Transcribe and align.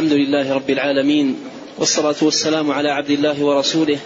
الحمد 0.00 0.18
لله 0.18 0.52
رب 0.54 0.70
العالمين 0.70 1.36
والصلاة 1.78 2.14
والسلام 2.22 2.70
على 2.70 2.88
عبد 2.88 3.10
الله 3.10 3.44
ورسوله 3.44 3.98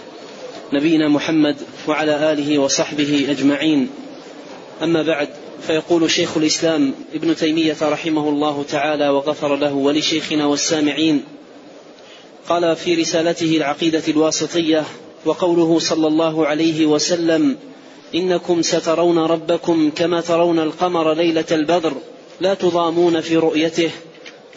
نبينا 0.73 1.09
محمد 1.09 1.55
وعلى 1.87 2.31
آله 2.33 2.59
وصحبه 2.59 3.25
أجمعين. 3.29 3.89
أما 4.83 5.03
بعد 5.03 5.29
فيقول 5.67 6.11
شيخ 6.11 6.37
الإسلام 6.37 6.93
ابن 7.13 7.35
تيمية 7.35 7.75
رحمه 7.81 8.29
الله 8.29 8.65
تعالى 8.69 9.09
وغفر 9.09 9.55
له 9.55 9.73
ولشيخنا 9.73 10.45
والسامعين 10.45 11.23
قال 12.49 12.75
في 12.75 12.95
رسالته 12.95 13.57
العقيدة 13.57 14.03
الواسطية 14.07 14.83
وقوله 15.25 15.79
صلى 15.79 16.07
الله 16.07 16.47
عليه 16.47 16.85
وسلم 16.85 17.57
إنكم 18.15 18.61
سترون 18.61 19.17
ربكم 19.17 19.91
كما 19.95 20.21
ترون 20.21 20.59
القمر 20.59 21.13
ليلة 21.13 21.45
البدر 21.51 21.93
لا 22.39 22.53
تضامون 22.53 23.21
في 23.21 23.37
رؤيته 23.37 23.91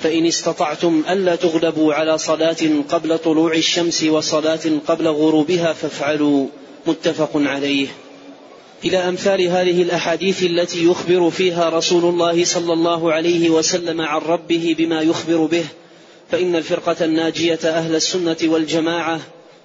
فإن 0.01 0.27
استطعتم 0.27 1.03
ألا 1.11 1.37
تغلبوا 1.37 1.95
على 1.95 2.19
صلاة 2.19 2.57
قبل 2.89 3.19
طلوع 3.19 3.55
الشمس 3.55 4.05
وصلاة 4.05 4.61
قبل 4.87 5.09
غروبها 5.09 5.73
فافعلوا 5.73 6.47
متفق 6.87 7.31
عليه. 7.35 7.87
إلى 8.85 8.97
أمثال 8.97 9.43
هذه 9.43 9.83
الأحاديث 9.83 10.43
التي 10.43 10.85
يخبر 10.85 11.31
فيها 11.31 11.69
رسول 11.69 12.05
الله 12.05 12.45
صلى 12.45 12.73
الله 12.73 13.13
عليه 13.13 13.51
وسلم 13.51 14.01
عن 14.01 14.21
ربه 14.21 14.75
بما 14.79 15.03
يخبر 15.03 15.47
به 15.47 15.65
فإن 16.31 16.57
الفرقة 16.57 17.05
الناجية 17.05 17.59
أهل 17.65 17.95
السنة 17.95 18.37
والجماعة 18.43 19.21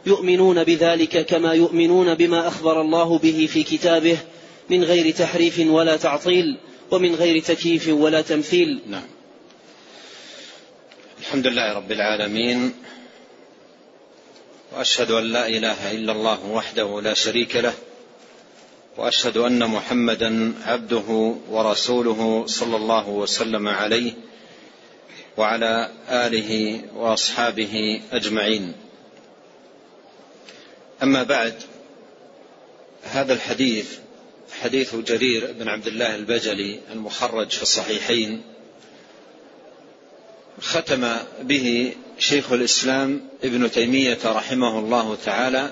يؤمنون 0.05 0.63
بذلك 0.63 1.26
كما 1.26 1.54
يؤمنون 1.54 2.13
بما 2.15 2.48
أخبر 2.48 2.81
الله 2.81 3.18
به 3.18 3.48
في 3.54 3.63
كتابه 3.63 4.18
من 4.70 4.84
غير 4.84 5.13
تحريف 5.13 5.59
ولا 5.59 5.98
تعطيل 5.98 6.57
ومن 6.91 7.15
غير 7.15 7.41
تكييف 7.41 7.88
ولا 7.88 8.21
تمثيل. 8.21 8.79
نعم. 8.88 9.04
الحمد 11.33 11.47
لله 11.47 11.73
رب 11.73 11.91
العالمين 11.91 12.73
وأشهد 14.71 15.11
أن 15.11 15.23
لا 15.23 15.47
إله 15.47 15.91
إلا 15.91 16.12
الله 16.12 16.45
وحده 16.45 17.01
لا 17.01 17.13
شريك 17.13 17.55
له 17.55 17.73
وأشهد 18.98 19.37
أن 19.37 19.67
محمدا 19.70 20.53
عبده 20.65 21.35
ورسوله 21.49 22.45
صلى 22.48 22.75
الله 22.75 23.09
وسلم 23.09 23.67
عليه 23.67 24.13
وعلى 25.37 25.91
آله 26.09 26.81
وأصحابه 26.95 28.01
أجمعين. 28.12 28.73
أما 31.03 31.23
بعد 31.23 31.55
هذا 33.03 33.34
الحديث 33.34 33.97
حديث 34.62 34.95
جرير 34.95 35.51
بن 35.51 35.68
عبد 35.68 35.87
الله 35.87 36.15
البجلي 36.15 36.79
المخرج 36.91 37.49
في 37.49 37.62
الصحيحين 37.62 38.52
ختم 40.63 41.15
به 41.41 41.95
شيخ 42.19 42.51
الإسلام 42.51 43.21
ابن 43.43 43.71
تيمية 43.71 44.17
رحمه 44.25 44.79
الله 44.79 45.17
تعالى 45.25 45.71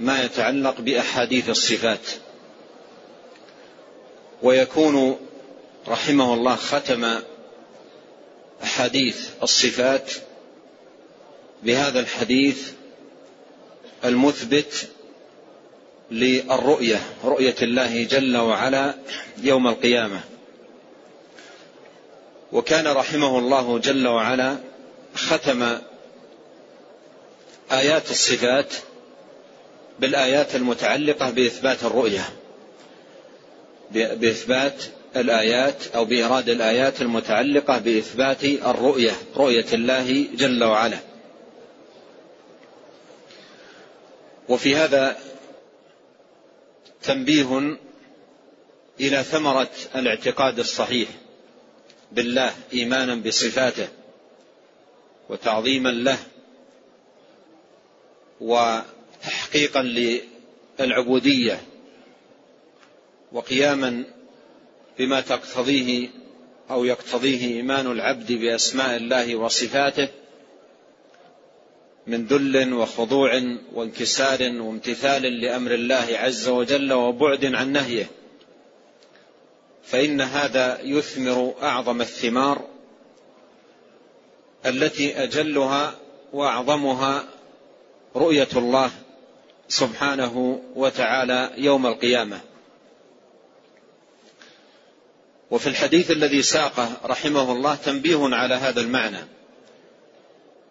ما 0.00 0.24
يتعلق 0.24 0.80
بأحاديث 0.80 1.50
الصفات. 1.50 2.10
ويكون 4.42 5.16
رحمه 5.88 6.34
الله 6.34 6.54
ختم 6.54 7.18
أحاديث 8.62 9.28
الصفات 9.42 10.12
بهذا 11.62 12.00
الحديث 12.00 12.70
المثبت 14.04 14.88
للرؤية 16.10 17.00
رؤية 17.24 17.56
الله 17.62 18.04
جل 18.04 18.36
وعلا 18.36 18.94
يوم 19.42 19.66
القيامة. 19.68 20.29
وكان 22.52 22.86
رحمه 22.86 23.38
الله 23.38 23.78
جل 23.78 24.08
وعلا 24.08 24.56
ختم 25.14 25.78
آيات 27.72 28.10
الصفات 28.10 28.74
بالآيات 29.98 30.56
المتعلقة 30.56 31.30
بإثبات 31.30 31.84
الرؤية 31.84 32.24
بإثبات 33.90 34.84
الآيات 35.16 35.86
أو 35.94 36.04
بايراد 36.04 36.48
الآيات 36.48 37.02
المتعلقة 37.02 37.78
بإثبات 37.78 38.44
الرؤية 38.44 39.12
رؤية 39.36 39.66
الله 39.72 40.26
جل 40.34 40.64
وعلا. 40.64 40.98
وفي 44.48 44.76
هذا 44.76 45.16
تنبيه 47.02 47.76
إلى 49.00 49.22
ثمرة 49.22 49.70
الاعتقاد 49.94 50.58
الصحيح. 50.58 51.08
بالله 52.12 52.54
إيمانا 52.72 53.14
بصفاته 53.14 53.88
وتعظيما 55.28 55.88
له 55.88 56.18
وتحقيقا 58.40 59.82
للعبودية 60.78 61.60
وقياما 63.32 64.04
بما 64.98 65.20
تقتضيه 65.20 66.08
أو 66.70 66.84
يقتضيه 66.84 67.56
إيمان 67.56 67.86
العبد 67.86 68.32
بأسماء 68.32 68.96
الله 68.96 69.36
وصفاته 69.36 70.08
من 72.06 72.26
ذل 72.26 72.72
وخضوع 72.72 73.42
وانكسار 73.72 74.42
وامتثال 74.42 75.22
لأمر 75.22 75.74
الله 75.74 76.06
عز 76.10 76.48
وجل 76.48 76.92
وبعد 76.92 77.44
عن 77.44 77.72
نهيه. 77.72 78.10
فإن 79.84 80.20
هذا 80.20 80.80
يثمر 80.82 81.54
أعظم 81.62 82.00
الثمار 82.00 82.68
التي 84.66 85.22
أجلها 85.22 85.94
وأعظمها 86.32 87.24
رؤية 88.16 88.48
الله 88.56 88.90
سبحانه 89.68 90.62
وتعالى 90.74 91.50
يوم 91.56 91.86
القيامة. 91.86 92.40
وفي 95.50 95.66
الحديث 95.66 96.10
الذي 96.10 96.42
ساقه 96.42 96.88
رحمه 97.04 97.52
الله 97.52 97.74
تنبيه 97.74 98.18
على 98.22 98.54
هذا 98.54 98.80
المعنى 98.80 99.18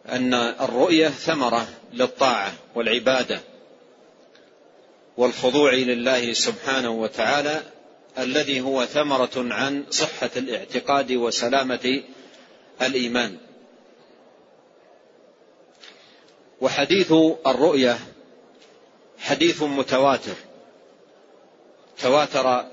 أن 0.09 0.34
الرؤية 0.34 1.08
ثمرة 1.08 1.68
للطاعة 1.94 2.53
والعبادة 2.76 3.40
والخضوع 5.18 5.74
لله 5.74 6.34
سبحانه 6.34 6.90
وتعالى 6.90 7.62
الذي 8.18 8.62
هو 8.62 8.86
ثمرة 8.86 9.31
عن 9.36 9.86
صحة 9.90 10.30
الاعتقاد 10.38 11.12
وسلامة 11.12 12.03
الإيمان. 12.81 13.38
وحديث 16.62 17.14
الرؤية 17.47 18.00
حديث 19.20 19.64
متواتر. 19.64 20.36
تواتر 22.00 22.66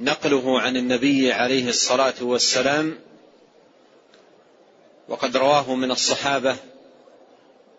نقله 0.00 0.60
عن 0.60 0.76
النبي 0.76 1.32
عليه 1.32 1.68
الصلاة 1.68 2.14
والسلام 2.20 2.98
وقد 5.08 5.36
رواه 5.36 5.74
من 5.74 5.90
الصحابة 5.90 6.56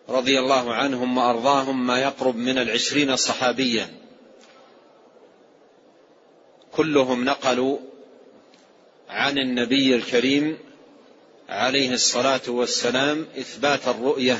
رضي 0.09 0.39
الله 0.39 0.73
عنهم 0.73 1.17
وأرضاهم 1.17 1.87
ما 1.87 2.01
يقرب 2.01 2.35
من 2.35 2.57
العشرين 2.57 3.15
صحابيا. 3.15 4.02
كلهم 6.75 7.25
نقلوا 7.25 7.77
عن 9.09 9.37
النبي 9.37 9.95
الكريم 9.95 10.57
عليه 11.49 11.93
الصلاة 11.93 12.41
والسلام 12.47 13.27
إثبات 13.37 13.87
الرؤية 13.87 14.37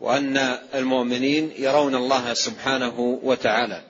وأن 0.00 0.36
المؤمنين 0.74 1.52
يرون 1.58 1.94
الله 1.94 2.34
سبحانه 2.34 3.18
وتعالى. 3.22 3.82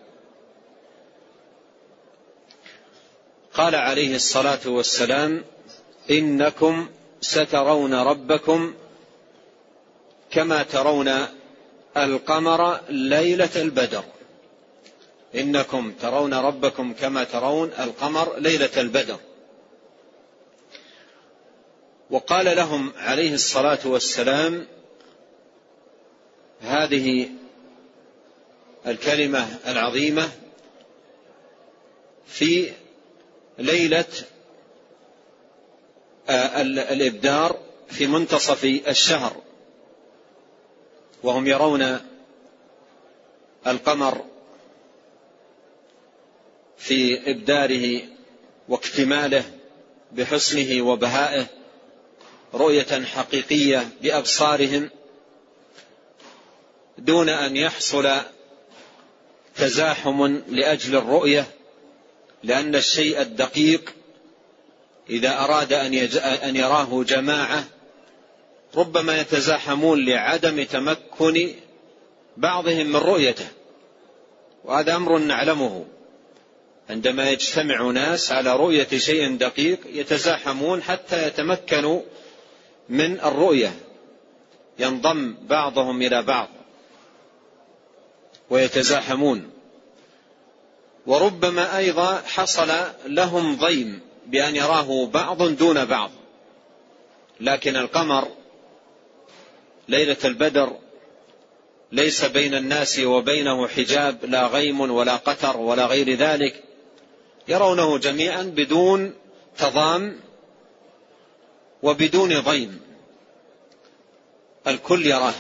قال 3.55 3.75
عليه 3.75 4.17
الصلاة 4.17 4.61
والسلام 4.67 5.45
إنكم 6.11 6.89
سترون 7.21 7.95
ربكم 7.95 8.75
كما 10.31 10.63
ترون 10.63 11.27
القمر 11.97 12.81
ليلة 12.89 13.51
البدر. 13.57 14.05
إنكم 15.35 15.93
ترون 15.93 16.35
ربكم 16.35 16.93
كما 16.93 17.25
ترون 17.25 17.73
القمر 17.79 18.39
ليلة 18.39 18.71
البدر. 18.77 19.19
وقال 22.11 22.57
لهم 22.57 22.93
عليه 22.97 23.35
الصلاة 23.35 23.79
والسلام 23.85 24.67
هذه 26.61 27.29
الكلمة 28.87 29.59
العظيمة 29.67 30.31
في 32.27 32.73
ليلة 33.59 34.05
آه، 36.29 36.63
الإبدار 36.63 37.59
في 37.89 38.07
منتصف 38.07 38.65
الشهر. 38.65 39.37
وهم 41.23 41.47
يرون 41.47 42.01
القمر 43.67 44.32
في 46.83 47.31
إبداره 47.31 48.01
واكتماله 48.69 49.45
بحسنه 50.13 50.83
وبهائه 50.83 51.47
رؤية 52.55 53.05
حقيقية 53.05 53.89
بأبصارهم 54.03 54.91
دون 56.99 57.29
أن 57.29 57.57
يحصل 57.57 58.11
تزاحم 59.57 60.41
لأجل 60.49 60.97
الرؤية 60.97 61.47
لأن 62.43 62.75
الشيء 62.75 63.21
الدقيق 63.21 63.95
إذا 65.11 65.39
أراد 65.39 65.73
أن 66.23 66.57
يراه 66.57 67.03
جماعة 67.03 67.65
ربما 68.75 69.21
يتزاحمون 69.21 70.05
لعدم 70.05 70.63
تمكن 70.65 71.55
بعضهم 72.37 72.87
من 72.87 72.97
رؤيته 72.97 73.47
وهذا 74.65 74.97
أمر 74.97 75.19
نعلمه. 75.19 75.85
عندما 76.91 77.31
يجتمع 77.31 77.91
ناس 77.91 78.33
على 78.33 78.57
رؤية 78.57 78.89
شيء 78.97 79.37
دقيق 79.37 79.79
يتزاحمون 79.87 80.83
حتى 80.83 81.27
يتمكنوا 81.27 82.01
من 82.89 83.21
الرؤية. 83.21 83.75
ينضم 84.79 85.35
بعضهم 85.49 86.03
إلى 86.03 86.23
بعض 86.23 86.49
ويتزاحمون. 88.51 89.51
وربما 91.07 91.77
أيضا 91.79 92.23
حصل 92.27 92.73
لهم 93.07 93.57
ضيم 93.57 94.01
بأن 94.27 94.57
يراه 94.57 95.07
بعض 95.07 95.43
دون 95.43 95.85
بعض. 95.85 96.11
لكن 97.41 97.77
القمر 97.77 98.29
ليلة 99.89 100.17
البدر 100.25 100.77
ليس 101.93 102.25
بين 102.25 102.55
الناس 102.55 102.99
وبينه 102.99 103.69
حجاب 103.69 104.25
لا 104.25 104.47
غيم 104.47 104.81
ولا 104.81 105.17
قتر 105.17 105.57
ولا 105.57 105.87
غير 105.87 106.15
ذلك. 106.15 106.63
يرونه 107.49 107.99
جميعا 107.99 108.43
بدون 108.43 109.15
تضام 109.59 110.21
وبدون 111.83 112.41
ضيم. 112.41 112.81
الكل 114.67 115.07
يراه. 115.07 115.35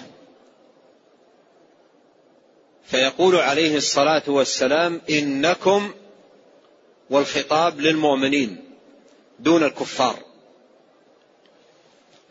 فيقول 2.84 3.36
عليه 3.36 3.76
الصلاة 3.76 4.22
والسلام 4.26 5.00
إنكم 5.10 5.94
والخطاب 7.10 7.80
للمؤمنين 7.80 8.64
دون 9.38 9.64
الكفار. 9.64 10.18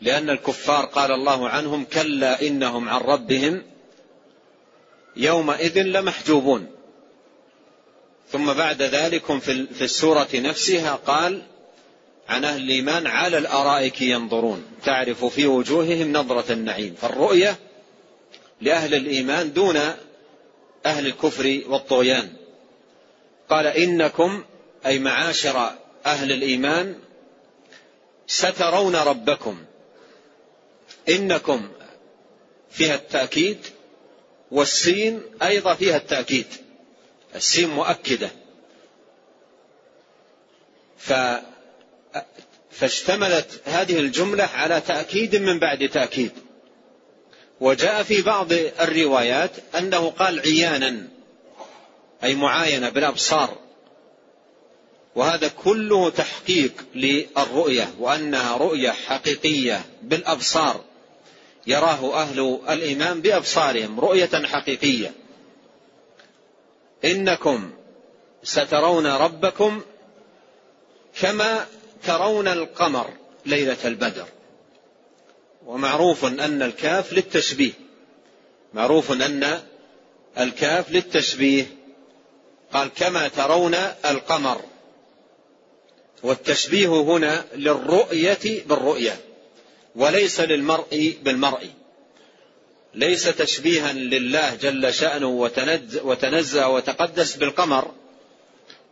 لأن 0.00 0.30
الكفار 0.30 0.84
قال 0.84 1.12
الله 1.12 1.48
عنهم 1.48 1.84
كلا 1.84 2.42
إنهم 2.42 2.88
عن 2.88 3.00
ربهم 3.00 3.62
يومئذ 5.16 5.82
لمحجوبون. 5.82 6.81
ثم 8.30 8.52
بعد 8.52 8.82
ذلك 8.82 9.38
في 9.38 9.84
السورة 9.84 10.28
نفسها 10.34 10.94
قال 10.94 11.42
عن 12.28 12.44
أهل 12.44 12.62
الإيمان 12.62 13.06
على 13.06 13.38
الأرائك 13.38 14.02
ينظرون. 14.02 14.64
تعرف 14.84 15.24
في 15.24 15.46
وجوههم 15.46 16.12
نظرة 16.12 16.52
النعيم 16.52 16.94
فالرؤية 16.94 17.58
لأهل 18.60 18.94
الإيمان 18.94 19.52
دون 19.52 19.76
أهل 20.86 21.06
الكفر 21.06 21.62
والطغيان. 21.66 22.32
قال 23.50 23.66
إنكم 23.66 24.44
أي 24.86 24.98
معاشر 24.98 25.70
أهل 26.06 26.32
الإيمان 26.32 26.96
سترون 28.26 28.96
ربكم. 28.96 29.58
إنكم 31.08 31.68
فيها 32.70 32.94
التأكيد 32.94 33.58
والسين 34.50 35.22
أيضا 35.42 35.74
فيها 35.74 35.96
التأكيد. 35.96 36.46
السين 37.34 37.68
مؤكدة. 37.68 38.30
ف 40.98 41.12
فاشتملت 42.70 43.60
هذه 43.64 43.98
الجملة 43.98 44.44
على 44.44 44.80
تأكيد 44.80 45.36
من 45.36 45.58
بعد 45.58 45.88
تأكيد. 45.88 46.30
وجاء 47.60 48.02
في 48.02 48.22
بعض 48.22 48.52
الروايات 48.52 49.50
أنه 49.78 50.10
قال 50.10 50.40
عيانا 50.40 51.08
أي 52.24 52.34
معاينة 52.34 52.88
بالأبصار. 52.88 53.58
وهذا 55.14 55.48
كله 55.48 56.10
تحقيق 56.10 56.72
للرؤية 56.94 57.94
وأنها 57.98 58.56
رؤية 58.56 58.90
حقيقية 58.90 59.84
بالأبصار. 60.02 60.84
يراه 61.66 62.22
أهل 62.22 62.60
الإيمان 62.68 63.20
بأبصارهم 63.20 64.00
رؤية 64.00 64.46
حقيقية. 64.46 65.21
إنكم 67.04 67.70
سترون 68.42 69.06
ربكم 69.06 69.82
كما 71.20 71.66
ترون 72.06 72.48
القمر 72.48 73.10
ليلة 73.46 73.76
البدر. 73.84 74.26
ومعروف 75.66 76.24
أن 76.24 76.62
الكاف 76.62 77.12
للتشبيه. 77.12 77.72
معروف 78.74 79.12
أن 79.12 79.60
الكاف 80.38 80.90
للتشبيه. 80.90 81.66
قال 82.72 82.88
كما 82.96 83.28
ترون 83.28 83.74
القمر. 84.04 84.60
والتشبيه 86.22 86.88
هنا 86.88 87.44
للرؤية 87.54 88.62
بالرؤية 88.66 89.20
وليس 89.96 90.40
للمرء 90.40 91.16
بالمرء. 91.22 91.70
ليس 92.94 93.24
تشبيها 93.24 93.92
لله 93.92 94.54
جل 94.54 94.94
شأنه 94.94 95.50
وتنزه 96.04 96.68
وتقدس 96.68 97.36
بالقمر 97.36 97.90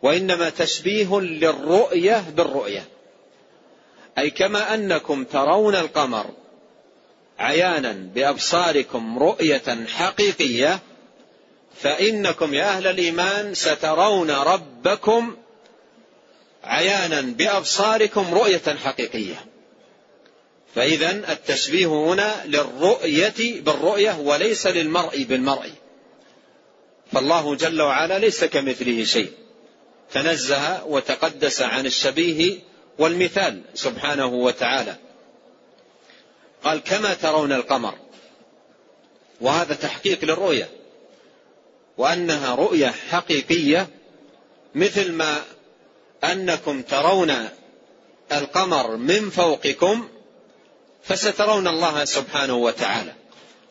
وإنما 0.01 0.49
تشبيه 0.49 1.19
للرؤية 1.19 2.23
بالرؤية. 2.35 2.85
أي 4.17 4.29
كما 4.29 4.73
أنكم 4.73 5.23
ترون 5.23 5.75
القمر 5.75 6.25
عيانا 7.39 7.91
بأبصاركم 7.91 9.19
رؤية 9.19 9.85
حقيقية 9.87 10.79
فإنكم 11.75 12.53
يا 12.53 12.65
أهل 12.65 12.87
الإيمان 12.87 13.53
سترون 13.53 14.31
ربكم 14.31 15.37
عيانا 16.63 17.21
بأبصاركم 17.21 18.33
رؤية 18.33 18.75
حقيقية. 18.83 19.50
فإذا 20.75 21.11
التشبيه 21.11 21.87
هنا 21.87 22.45
للرؤية 22.45 23.61
بالرؤية 23.61 24.19
وليس 24.19 24.67
للمرء 24.67 25.23
بالمرء. 25.23 25.71
فالله 27.11 27.55
جل 27.55 27.81
وعلا 27.81 28.19
ليس 28.19 28.43
كمثله 28.43 29.03
شيء. 29.03 29.31
تنزه 30.13 30.85
وتقدس 30.85 31.61
عن 31.61 31.85
الشبيه 31.85 32.59
والمثال 32.99 33.61
سبحانه 33.73 34.25
وتعالى. 34.25 34.95
قال 36.63 36.83
كما 36.83 37.13
ترون 37.13 37.51
القمر. 37.51 37.95
وهذا 39.41 39.73
تحقيق 39.73 40.25
للرؤية. 40.25 40.69
وأنها 41.97 42.55
رؤية 42.55 42.87
حقيقية 42.87 43.87
مثل 44.75 45.11
ما 45.11 45.41
أنكم 46.23 46.81
ترون 46.81 47.49
القمر 48.31 48.95
من 48.95 49.29
فوقكم 49.29 50.07
فسترون 51.03 51.67
الله 51.67 52.05
سبحانه 52.05 52.55
وتعالى. 52.55 53.13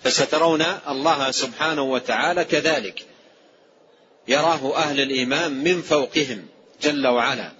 فسترون 0.05 0.63
الله 0.89 1.31
سبحانه 1.31 1.83
وتعالى 1.83 2.45
كذلك. 2.45 3.07
يراه 4.29 4.77
أهل 4.77 5.01
الإيمان 5.01 5.65
من 5.65 5.83
فوقهم 5.83 6.47
جل 6.83 7.07
وعلا. 7.07 7.53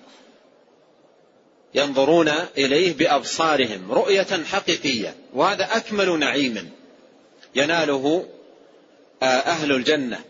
ينظرون 1.75 2.29
إليه 2.59 2.93
بأبصارهم 2.93 3.93
رؤية 3.93 4.45
حقيقية. 4.45 5.15
وهذا 5.35 5.77
أكمل 5.77 6.19
نعيم 6.19 6.71
يناله 7.55 8.29
أهل 9.23 9.73
الجنة. 9.73 10.21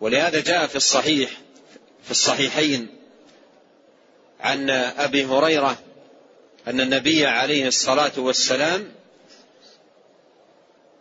ولهذا 0.00 0.40
جاء 0.40 0.66
في 0.66 0.76
الصحيح 0.76 1.30
في 2.04 2.10
الصحيحين 2.10 2.88
عن 4.40 4.70
أبي 4.70 5.24
هريرة 5.24 5.78
أن 6.68 6.80
النبي 6.80 7.26
عليه 7.26 7.66
الصلاة 7.68 8.12
والسلام 8.16 8.92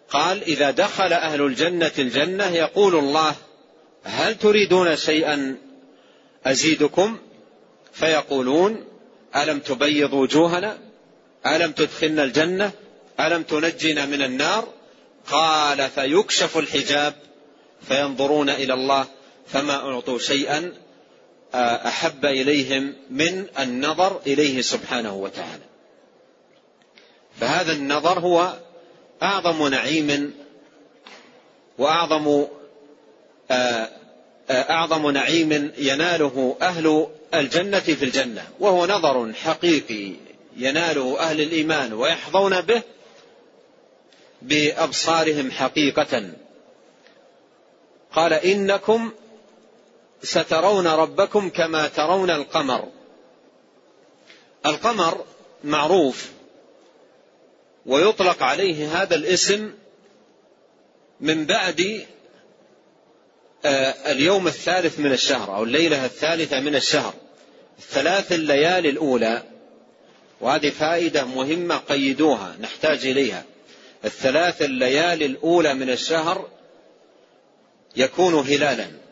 قال 0.10 0.43
إذا 0.43 0.72
دخل 0.72 1.13
أهل 1.13 1.41
الجنة 1.41 1.91
الجنة 2.00 2.48
يقول 2.48 2.96
الله 2.96 3.36
هل 4.03 4.38
تريدون 4.38 4.96
شيئا 4.96 5.58
أزيدكم؟ 6.46 7.17
فيقولون 7.93 8.86
ألم 9.36 9.60
تبيض 9.60 10.13
وجوهنا؟ 10.13 10.77
ألم 11.46 11.72
تدخلنا 11.72 12.24
الجنة؟ 12.24 12.72
ألم 13.20 13.43
تنجنا 13.43 14.05
من 14.05 14.22
النار؟ 14.22 14.67
قال 15.32 15.89
فيكشف 15.89 16.58
الحجاب 16.58 17.15
فينظرون 17.88 18.50
إلى 18.50 18.74
الله 18.74 19.05
فما 19.48 19.75
أعطوا 19.75 20.20
شيئا 20.20 20.74
أحب 21.55 22.25
إليهم 22.25 22.93
من 23.10 23.45
النظر 23.60 24.22
إليه 24.27 24.62
سبحانه 24.62 25.15
وتعالى. 25.15 25.63
فهذا 27.39 27.72
النظر 27.72 28.19
هو 28.19 28.53
أعظم 29.24 29.67
نعيم 29.67 30.33
وأعظم 31.77 32.45
أعظم 34.51 35.10
نعيم 35.10 35.72
يناله 35.77 36.57
أهل 36.62 37.07
الجنة 37.33 37.79
في 37.79 38.05
الجنة 38.05 38.48
وهو 38.60 38.86
نظر 38.86 39.33
حقيقي 39.33 40.12
يناله 40.57 41.19
أهل 41.19 41.41
الإيمان 41.41 41.93
ويحظون 41.93 42.62
به 42.62 42.81
بأبصارهم 44.41 45.51
حقيقة. 45.51 46.24
قال 48.15 48.33
إنكم 48.33 49.12
سترون 50.23 50.87
ربكم 50.87 51.49
كما 51.49 51.87
ترون 51.87 52.29
القمر. 52.29 52.87
القمر 54.65 55.25
معروف 55.63 56.31
ويطلق 57.85 58.43
عليه 58.43 59.01
هذا 59.01 59.15
الاسم 59.15 59.73
من 61.19 61.45
بعد 61.45 62.05
آه، 63.65 64.11
اليوم 64.11 64.47
الثالث 64.47 64.99
من 64.99 65.11
الشهر 65.11 65.55
أو 65.55 65.63
الليلة 65.63 66.05
الثالثة 66.05 66.59
من 66.59 66.75
الشهر. 66.75 67.13
الثلاث 67.79 68.31
الليالي 68.31 68.89
الأولى 68.89 69.43
وهذه 70.41 70.69
فائدة 70.69 71.25
مهمة 71.25 71.77
قيدوها 71.77 72.55
نحتاج 72.61 73.05
إليها. 73.05 73.43
الثلاث 74.05 74.61
الليالي 74.61 75.25
الأولى 75.25 75.73
من 75.73 75.89
الشهر 75.89 76.47
يكون 77.95 78.33
هلالا. 78.33 79.02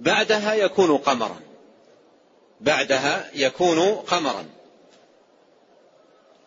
بعدها 0.00 0.54
يكون 0.54 0.96
قمرا. 0.96 1.40
بعدها 2.60 3.30
يكون 3.34 3.94
قمرا. 3.94 4.44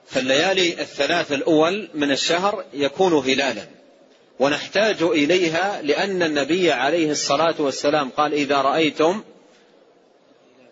فالليالي 0.08 0.82
الثلاث 0.82 1.32
الأول 1.32 1.90
من 1.94 2.12
الشهر 2.12 2.66
يكون 2.74 3.14
هلالا. 3.14 3.80
ونحتاج 4.40 5.02
إليها 5.02 5.82
لأن 5.82 6.24
النبي 6.24 6.72
عليه 6.72 7.12
الصلاة 7.12 7.56
والسلام 7.60 8.10
قال 8.10 8.34
إذا 8.34 8.62
رأيتم 8.62 9.24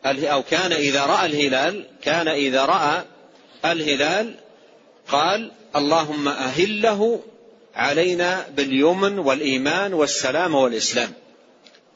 أو 0.06 0.44
كان 0.44 0.72
إذا 0.72 1.06
رأى 1.06 1.26
الهلال 1.26 1.86
كان 2.02 2.28
إذا 2.28 2.66
رأى 2.66 3.04
الهلال 3.66 4.36
قال 5.08 5.52
اللهم 5.76 6.28
أهله 6.28 7.20
علينا 7.76 8.48
باليمن 8.56 9.20
والإيمان 9.20 9.94
والسلام 9.94 10.56
والإسلام. 10.56 11.14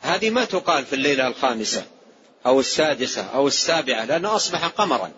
هذه 0.02 0.30
ما 0.30 0.46
تقال 0.46 0.86
في 0.86 0.94
الليلة 0.94 1.28
الخامسة 1.28 1.86
أو 2.46 2.60
السادسة 2.60 3.22
أو 3.22 3.48
السابعة 3.48 4.06
لأنه 4.06 4.36
أصبح 4.36 4.68
قمرا. 4.68 5.12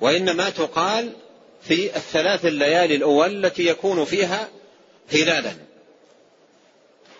وإنما 0.00 0.50
تقال 0.50 1.12
في 1.62 1.96
الثلاث 1.96 2.46
الليالي 2.46 2.94
الأول 2.94 3.44
التي 3.44 3.66
يكون 3.66 4.04
فيها 4.04 4.48
هلالا. 5.12 5.52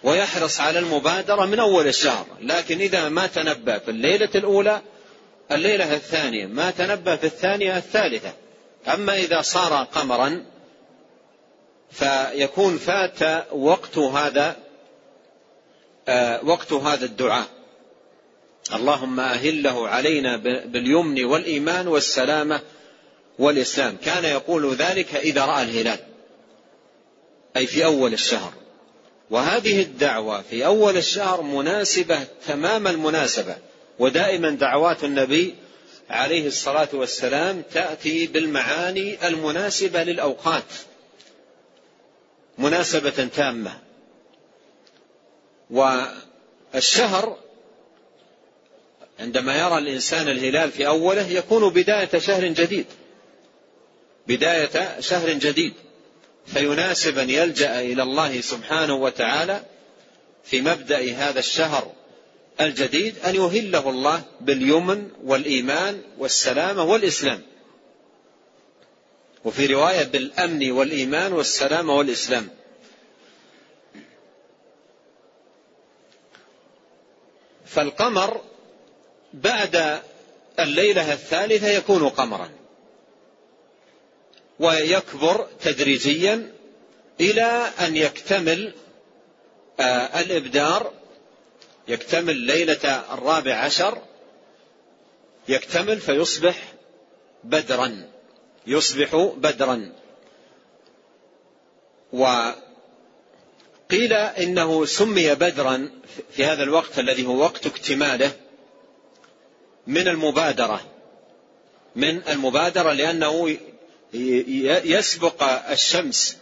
ويحرص 0.03 0.61
على 0.61 0.79
المبادرة 0.79 1.47
من 1.47 1.59
أول 1.59 1.87
الشهر. 1.87 2.27
لكن 2.41 2.81
إذا 2.81 3.09
ما 3.09 3.27
تنبأ 3.27 3.79
في 3.79 3.91
الليلة 3.91 4.31
الأولى 4.35 4.83
الليلة 5.53 5.95
الثانية 5.95 6.47
ما 6.47 6.71
تنبأ 6.71 7.17
في 7.17 7.27
الثانية 7.27 7.77
الثالثة. 7.77 8.33
أما 8.89 9.17
إذا 9.17 9.43
صار 9.43 9.85
قمرا 9.85 10.45
فيكون 11.91 12.79
فات 12.79 13.47
وقت 13.53 13.99
هذا 13.99 14.57
وقت 16.45 16.73
هذا 16.73 17.05
الدعاء. 17.05 17.47
اللهم 18.75 19.21
أهله 19.21 19.89
علينا 19.89 20.37
باليمن 20.67 21.25
والإيمان 21.25 21.89
والسلامة 21.89 22.61
والإسلام. 23.39 23.97
كان 24.05 24.25
يقول 24.25 24.75
ذلك 24.75 25.15
إذا 25.15 25.45
رأى 25.45 25.63
الهلال. 25.63 25.99
أي 27.57 27.67
في 27.67 27.85
أول 27.85 28.13
الشهر. 28.13 28.53
وهذه 29.31 29.83
الدعوة 29.83 30.43
في 30.43 30.67
أول 30.67 30.97
الشهر 30.97 31.43
مناسبة 31.43 32.27
تمام 32.47 32.87
المناسبة. 32.87 33.57
ودائما 33.99 34.51
دعوات 34.51 35.05
النبي 35.05 35.55
عليه 36.11 36.47
الصلاة 36.47 36.89
والسلام 36.93 37.63
تأتي 37.73 38.27
بالمعاني 38.27 39.29
المناسبة 39.29 40.03
للأوقات. 40.03 40.65
مناسبة 42.59 43.29
تامة. 43.37 43.88
والشهر 45.71 47.37
عندما 49.21 49.59
يرى 49.59 49.79
الإنسان 49.79 50.29
الهلال 50.29 50.71
في 50.71 50.87
أوله 50.87 51.29
يكون 51.29 51.73
بداية 51.73 52.19
شهر 52.19 52.47
جديد. 52.47 52.87
بداية 54.27 55.01
شهر 55.01 55.33
جديد. 55.33 55.73
فيناسب 56.47 57.19
أن 57.19 57.31
يلجأ 57.31 57.81
إلى 57.81 58.03
الله 58.03 58.41
سبحانه 58.41 58.95
وتعالى 58.95 59.63
في 60.45 60.61
مبدأ 60.61 61.13
هذا 61.13 61.39
الشهر 61.39 61.93
الجديد 62.61 63.19
أن 63.19 63.35
يهله 63.35 63.91
الله 63.91 64.23
باليمن 64.41 65.11
والإيمان 65.25 66.03
والسلامة 66.19 66.85
والإسلام. 66.85 67.43
وفي 69.45 69.67
رواية 69.67 70.03
بالأمن 70.03 70.71
والإيمان 70.71 71.33
والسلامة 71.33 71.95
والإسلام. 71.95 72.49
فالقمر 77.69 78.41
بعد 79.35 80.01
الليلة 80.61 81.13
الثالثة 81.13 81.69
يكون 81.69 82.09
قمرا. 82.09 82.51
ويكبر 84.59 85.47
تدريجيا 85.61 86.53
إلى 87.21 87.71
أن 87.81 87.97
يكتمل 87.97 88.75
آه، 89.81 90.21
الإبدار. 90.21 90.93
يكتمل 91.89 92.37
ليلة 92.37 93.15
الرابع 93.15 93.55
عشر. 93.55 93.99
يكتمل 95.49 96.01
فيصبح 96.01 96.73
بدرا. 97.45 98.09
يصبح 98.67 99.33
بدرا. 99.37 99.93
وقيل 103.89 104.13
إنه 104.13 104.85
سمي 104.85 105.35
بدرا 105.35 105.91
في 106.31 106.45
هذا 106.45 106.63
الوقت 106.63 106.99
الذي 106.99 107.27
هو 107.27 107.37
وقت 107.37 107.67
اكتماله 107.67 108.33
من 109.87 110.09
المبادرة 110.09 110.81
من 111.97 112.29
المبادرة 112.29 112.93
لأنه 112.93 113.57
يسبق 114.85 115.43
الشمس 115.71 116.37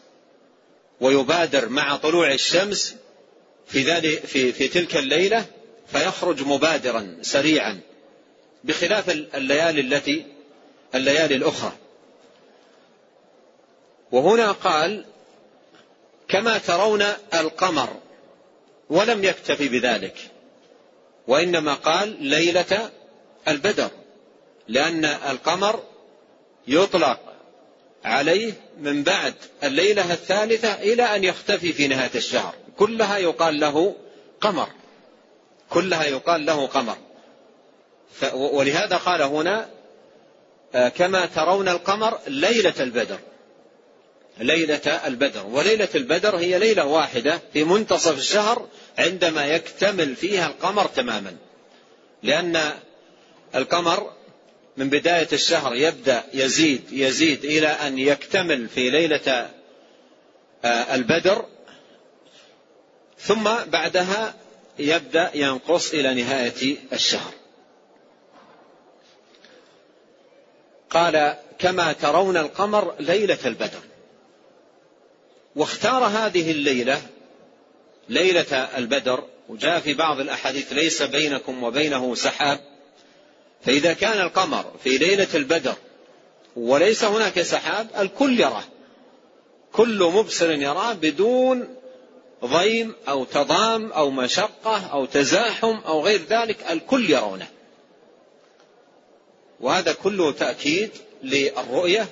ويبادر 1.01 1.69
مع 1.69 1.97
طلوع 1.97 2.33
الشمس 2.33 2.97
في 3.67 3.83
ذلك 3.83 4.25
في 4.27 4.53
في 4.53 4.69
تلك 4.69 4.97
الليلة 4.97 5.47
فيخرج 5.93 6.43
مبادرا 6.43 7.17
سريعا 7.23 7.81
بخلاف 8.65 9.11
الليالي 9.11 9.81
التي 9.81 10.25
الليالي 10.95 11.37
الأخرى. 11.37 11.73
وهنا 14.13 14.53
قال 14.53 15.05
كما 16.29 16.59
ترون 16.59 17.03
القمر 17.35 17.89
ولم 18.91 19.25
يكتفي 19.25 19.69
بذلك. 19.69 20.17
وإنما 21.29 21.75
قال 21.75 22.23
ليلة 22.23 22.91
البدر 23.49 23.91
لأن 24.69 25.05
القمر 25.05 25.83
يطلق 26.69 27.21
عليه 28.05 28.53
من 28.79 29.03
بعد 29.03 29.35
الليلة 29.65 30.13
الثالثة 30.13 30.75
إلى 30.75 31.03
أن 31.03 31.25
يختفي 31.25 31.73
في 31.73 31.89
نهاية 31.89 32.11
الشهر. 32.15 32.55
كلها 32.77 33.19
يقال 33.19 33.61
له 33.61 33.95
قمر. 34.41 34.69
كلها 35.71 36.05
يقال 36.05 36.47
له 36.47 36.67
قمر. 36.67 36.97
ولهذا 38.33 38.97
قال 38.97 39.23
هنا 39.23 39.69
آه، 40.75 40.89
كما 40.89 41.27
ترون 41.27 41.69
القمر 41.69 42.19
ليلة 42.27 42.75
البدر. 42.81 43.19
ليلة 44.39 45.01
البدر. 45.07 45.47
وليلة 45.47 45.89
البدر 45.95 46.37
هي 46.37 46.59
ليلة 46.59 46.85
واحدة 46.85 47.41
في 47.53 47.65
منتصف 47.65 48.19
الشهر 48.19 48.69
عندما 48.99 49.47
يكتمل 49.47 50.17
فيها 50.17 50.47
القمر 50.47 50.87
تماما. 50.87 51.37
لأن 52.23 52.73
القمر 53.55 54.13
من 54.77 54.91
بداية 54.91 55.29
الشهر 55.33 55.75
يبدأ 55.75 56.25
يزيد 56.35 56.83
يزيد 56.93 57.45
إلى 57.45 57.69
أن 57.69 57.99
يكتمل 57.99 58.69
في 58.69 58.91
ليلة 58.91 59.51
آه، 60.65 60.95
البدر. 60.95 61.45
ثم 63.19 63.45
بعدها 63.67 64.35
يبدأ 64.79 65.31
ينقص 65.35 65.95
إلى 65.95 66.15
نهاية 66.15 66.77
الشهر. 66.93 67.33
قال 70.91 71.37
كما 71.59 71.93
ترون 71.93 72.37
القمر 72.37 72.95
ليلة 73.01 73.39
البدر. 73.45 73.81
واختار 75.57 76.05
هذه 76.05 76.51
الليلة 76.51 77.03
ليلة 78.09 78.55
البدر 78.55 79.25
وجاء 79.49 79.81
في 79.81 79.95
بعض 79.95 80.21
الأحاديث 80.21 80.73
ليس 80.73 81.03
بينكم 81.03 81.63
وبينه 81.63 82.15
سحاب. 82.15 82.61
فإذا 83.63 83.93
كان 83.93 84.21
القمر 84.21 84.73
في 84.85 84.99
ليلة 84.99 85.29
البدر 85.35 85.75
وليس 86.57 87.05
هناك 87.05 87.43
سحاب 87.43 87.89
الكل 87.99 88.41
يراه. 88.41 88.65
كل 89.73 90.03
مبصر 90.03 90.51
يراه 90.51 90.93
بدون 90.93 91.77
ضيم 92.45 92.95
أو 93.09 93.25
تضام 93.25 93.93
أو 93.93 94.11
مشقة 94.11 94.87
أو 94.87 95.05
تزاحم 95.05 95.79
أو 95.87 96.01
غير 96.01 96.21
ذلك 96.31 96.71
الكل 96.71 97.11
يرونه. 97.11 97.49
وهذا 99.61 99.93
كله 99.93 100.33
تأكيد 100.33 100.91
للرؤية 101.23 102.09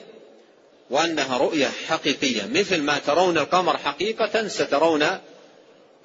وأنها 0.90 1.38
رؤية 1.38 1.70
حقيقية. 1.88 2.46
مثل 2.46 2.82
ما 2.82 2.98
ترون 2.98 3.38
القمر 3.38 3.76
حقيقة 3.76 4.48
سترون 4.48 5.06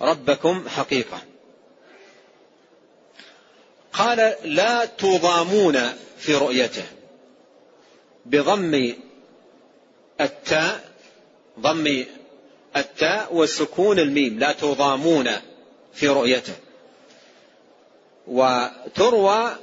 ربكم 0.01 0.69
حقيقة. 0.69 1.21
قال 3.93 4.36
لا 4.43 4.86
تضامون 4.86 5.93
في 6.17 6.36
رؤيته. 6.36 6.86
بضم 8.25 8.93
التاء 10.21 10.89
ضم 11.59 12.05
التاء 12.77 13.36
وسكون 13.36 14.00
الميم. 14.00 14.39
لا 14.39 14.51
تضامون 14.51 15.29
في 15.93 16.07
رؤيته. 16.07 16.53
وتروى 18.27 19.55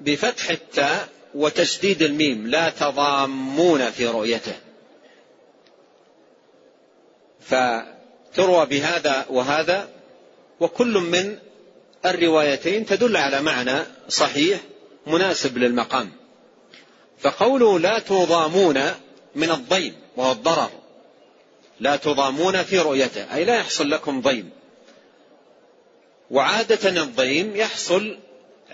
بفتح 0.00 0.50
التاء 0.50 1.08
وتشديد 1.36 2.02
الميم 2.02 2.46
لا 2.46 2.70
تضامون 2.70 3.90
في 3.90 4.06
رؤيته. 4.06 4.54
فتروى 7.40 8.66
بهذا 8.66 9.26
وهذا 9.30 9.88
وكل 10.60 10.92
من 10.92 11.38
الروايتين 12.06 12.86
تدل 12.86 13.16
على 13.16 13.42
معنى 13.42 13.84
صحيح 14.08 14.60
مناسب 15.06 15.58
للمقام. 15.58 16.12
فقوله 17.18 17.78
لا 17.78 17.98
تضامون 17.98 18.80
من 19.34 19.50
الضيم 19.50 19.94
وهو 20.16 20.32
الضرر. 20.32 20.70
لا 21.80 21.96
تضامون 21.96 22.62
في 22.62 22.78
رؤيته 22.78 23.34
أي 23.34 23.44
لا 23.44 23.56
يحصل 23.56 23.90
لكم 23.90 24.20
ضيم. 24.20 24.50
وعادة 26.30 27.02
الضيم 27.02 27.56
يحصل 27.56 28.18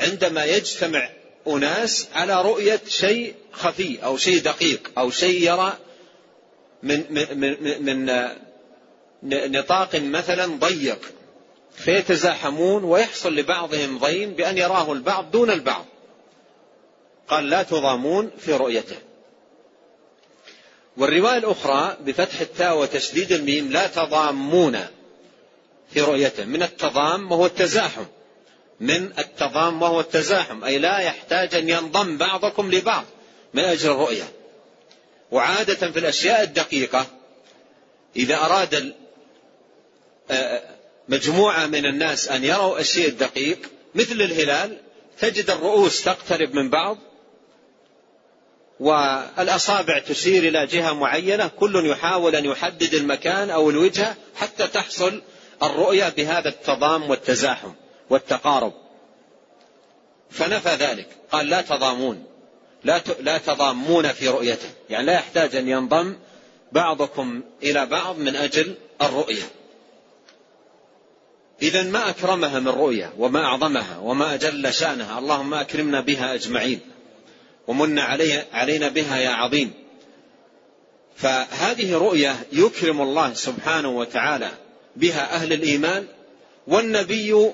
عندما 0.00 0.45
يجتمع 0.45 1.11
أناس 1.46 2.08
على 2.14 2.42
رؤية 2.42 2.80
شيء 2.88 3.34
خفي 3.52 4.04
أو 4.04 4.16
شيء 4.16 4.42
دقيق 4.42 4.90
أو 4.99 5.11
شيء 5.11 5.42
يرى 5.52 5.76
من, 6.82 7.04
من, 7.11 7.84
من, 7.84 8.11
نطاق 9.22 9.94
مثلا 9.94 10.46
ضيق. 10.46 10.99
فيتزاحمون 11.76 12.84
ويحصل 12.84 13.34
لبعضهم 13.34 13.99
ضيم 13.99 14.30
بأن 14.30 14.58
يراه 14.58 14.92
البعض 14.92 15.30
دون 15.30 15.50
البعض. 15.50 15.84
قال 17.28 17.50
لا 17.50 17.62
تضامون 17.62 18.30
في 18.38 18.52
رؤيته. 18.52 18.96
والرواية 20.96 21.38
الأخرى 21.38 21.96
بفتح 22.00 22.40
التاء 22.40 22.78
وتشديد 22.78 23.32
الميم 23.32 23.72
لا 23.72 23.87
تضامون 23.87 24.80
في 25.90 26.00
رؤيته. 26.00 26.44
من 26.44 26.62
التضام 26.62 27.32
وهو 27.32 27.46
التزاحم. 27.46 28.04
من 28.82 29.12
التضام 29.18 29.82
وهو 29.82 30.00
التزاحم 30.00 30.64
أي 30.64 30.78
لا 30.78 30.98
يحتاج 30.98 31.54
أن 31.54 31.68
ينضم 31.68 32.16
بعضكم 32.16 32.70
لبعض 32.70 33.04
من 33.54 33.64
أجل 33.64 33.90
الرؤية. 33.90 34.24
وعادة 35.30 35.90
في 35.90 35.98
الأشياء 35.98 36.42
الدقيقة 36.42 37.06
إذا 38.16 38.36
أراد 38.36 38.94
مجموعة 41.08 41.66
من 41.66 41.86
الناس 41.86 42.28
أن 42.28 42.44
يروا 42.44 42.80
الشيء 42.80 43.08
الدقيق 43.08 43.58
مثل 43.94 44.12
الهلال 44.12 44.78
تجد 45.18 45.50
الرؤوس 45.50 46.04
تقترب 46.04 46.54
من 46.54 46.70
بعض 46.70 46.98
والأصابع 48.80 49.98
تشير 49.98 50.48
إلى 50.48 50.66
جهة 50.66 50.92
معينة 50.92 51.48
كل 51.48 51.90
يحاول 51.90 52.36
أن 52.36 52.44
يحدد 52.44 52.94
المكان 52.94 53.50
أو 53.50 53.70
الوجهة 53.70 54.16
حتى 54.36 54.68
تحصل 54.68 55.22
الرؤية 55.62 56.08
بهذا 56.08 56.48
التضام 56.48 57.10
والتزاحم. 57.10 57.72
والتقارب. 58.11 58.73
فنفى 60.30 60.68
ذلك. 60.68 61.09
قال 61.32 61.47
لا 61.47 61.62
تضامون. 61.62 62.25
لا 62.85 63.00
لا 63.21 63.38
تضامون 63.38 64.09
في 64.09 64.28
رؤيته. 64.28 64.68
يعني 64.90 65.06
لا 65.06 65.12
يحتاج 65.12 65.56
أن 65.56 65.68
ينضم 65.68 66.16
بعضكم 66.73 67.43
إلى 67.62 67.86
بعض 67.86 68.19
من 68.19 68.36
أجل 68.36 68.75
الرؤية. 69.02 69.43
إذا 71.62 71.82
ما 71.82 72.10
أكرمها 72.10 72.60
من 72.60 72.69
رؤية 72.69 73.12
وما 73.19 73.45
أعظمها 73.45 73.99
وما 73.99 74.34
أجل 74.34 74.75
شأنها 74.75 75.19
اللهم 75.19 75.54
أكرمنا 75.54 76.00
بها 76.00 76.34
أجمعين 76.34 76.80
ومن 77.67 77.99
علي 77.99 78.45
علينا 78.52 78.88
بها 78.88 79.19
يا 79.19 79.30
عظيم. 79.30 79.73
فهذه 81.17 81.95
رؤية 81.95 82.47
يكرم 82.52 83.00
الله 83.00 83.34
سبحانه 83.34 83.88
وتعالى 83.88 84.50
بها 84.97 85.34
أهل 85.34 85.52
الإيمان 85.52 86.06
والنبي 86.67 87.52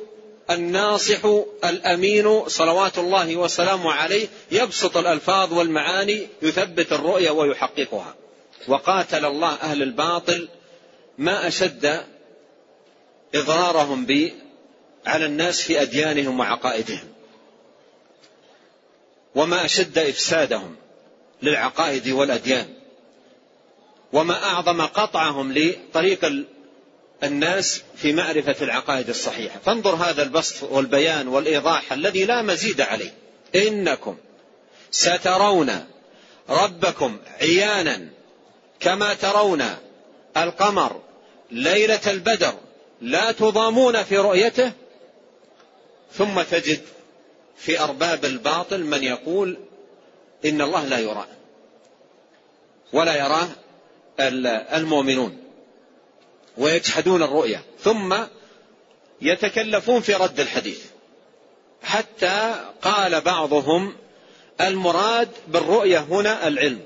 الناصح 0.51 1.25
الأمين 1.65 2.49
صلوات 2.49 2.99
الله 2.99 3.37
وسلامه 3.37 3.93
عليه 3.93 4.29
يبسط 4.51 4.97
الألفاظ 4.97 5.53
والمعاني 5.53 6.27
يثبت 6.43 6.93
الرؤية 6.93 7.31
ويحققها. 7.31 8.15
وقاتل 8.69 9.25
الله 9.25 9.55
أهل 9.55 9.83
الباطل 9.83 10.49
ما 11.19 11.47
أشد 11.49 12.05
إضرارهم 13.35 14.07
ب 14.07 14.33
على 15.07 15.27
الناس 15.27 15.63
في 15.63 15.83
أديانهم 15.83 16.41
وعقائدهم. 16.41 17.09
وما 19.35 19.65
أشد 19.65 19.99
إفسادهم 19.99 20.77
للعقائد 21.43 22.09
والأديان. 22.09 22.69
وما 24.13 24.45
أعظم 24.45 24.81
قطعهم 24.83 25.53
لطريق 25.53 26.25
الناس 27.23 27.83
في 27.97 28.13
معرفة 28.13 28.57
العقائد 28.63 29.09
الصحيحة. 29.09 29.61
فانظر 29.65 29.95
هذا 29.95 30.23
البسط 30.23 30.63
والبيان 30.63 31.29
والإيضاح 31.29 31.93
الذي 31.93 32.25
لا 32.25 32.43
مزيد 32.43 32.81
عليه. 32.81 33.15
إنكم 33.55 34.17
سترون 34.91 35.87
ربكم 36.51 37.19
عيانا 37.41 38.09
كما 38.81 39.15
ترون 39.15 39.65
القمر 40.37 41.01
ليلة 41.51 42.01
البدر 42.07 42.55
لا 43.01 43.33
تضامون 43.33 44.03
في 44.03 44.19
رؤيته. 44.19 44.73
ثم 46.13 46.43
تجد 46.43 46.81
في 47.57 47.81
أرباب 47.81 48.25
الباطل 48.25 48.85
من 48.85 49.05
يقول 49.05 49.59
إن 50.45 50.63
الله 50.63 50.85
لا 50.85 50.99
يرى 50.99 51.27
ولا 52.93 53.17
يراه 53.17 53.49
المؤمنون. 54.77 55.48
ويجحدون 56.59 57.23
الرؤيا. 57.23 57.63
ثم 57.81 58.17
يتكلفون 59.23 60.01
في 60.01 60.15
رد 60.15 60.41
الحديث. 60.41 60.85
حتى 61.83 62.65
قال 62.83 63.21
بعضهم 63.21 63.97
المراد 64.61 65.29
بالرؤية 65.49 65.99
هنا 65.99 66.49
العلم. 66.49 66.81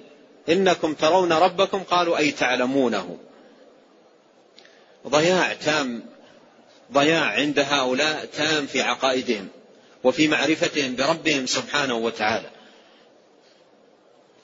إنكم 0.48 0.94
ترون 0.94 1.32
ربكم 1.32 1.82
قالوا 1.82 2.18
أي 2.18 2.30
تعلمونه. 2.30 3.18
ضياع 5.08 5.52
تام 5.52 6.02
ضياع 6.92 7.24
عند 7.24 7.58
هؤلاء 7.58 8.24
تام 8.24 8.66
في 8.66 8.80
عقائدهم 8.80 9.48
وفي 10.04 10.28
معرفتهم 10.28 10.96
بربهم 10.96 11.46
سبحانه 11.46 11.94
وتعالى. 11.94 12.50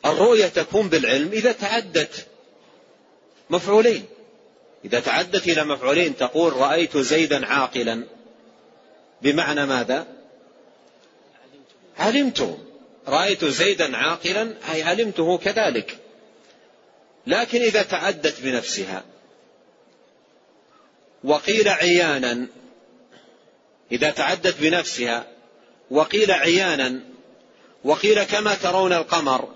الرؤية 0.04 0.46
تكون 0.46 0.88
بالعلم 0.88 1.32
إذا 1.32 1.52
تعدت 1.52 2.26
مفعولين. 3.50 4.04
إذا 4.84 5.00
تعدت 5.00 5.48
إلى 5.48 5.64
مفعولين 5.64 6.16
تقول 6.16 6.52
رأيت 6.52 6.96
زيدا 6.96 7.46
عاقلا. 7.46 8.04
بمعنى 9.22 9.66
ماذا؟ 9.66 10.06
علمته. 11.98 12.58
رأيت 13.08 13.44
زيدا 13.44 13.96
عاقلا 13.96 14.54
أي 14.72 14.82
علمته 14.82 15.38
كذلك. 15.38 15.98
لكن 17.26 17.62
إذا 17.62 17.82
تعدت 17.82 18.40
بنفسها. 18.40 19.04
وقيل 21.24 21.68
عيانا. 21.68 22.46
إذا 23.92 24.10
تعدت 24.10 24.60
بنفسها. 24.60 25.26
وقيل 25.90 26.30
عيانا. 26.30 27.00
وقيل 27.84 28.22
كما 28.22 28.54
ترون 28.54 28.92
القمر. 28.92 29.48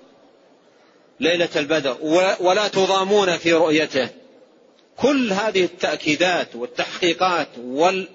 ليلة 1.21 1.49
البدر. 1.57 1.97
ولا 2.41 2.69
تضامون 2.69 3.39
في 3.39 3.53
رؤيته. 3.53 4.22
كل 5.03 5.33
هذه 5.33 5.65
التأكيدات 5.65 6.57
والتحقيقات 6.57 7.49
وال 7.59 8.09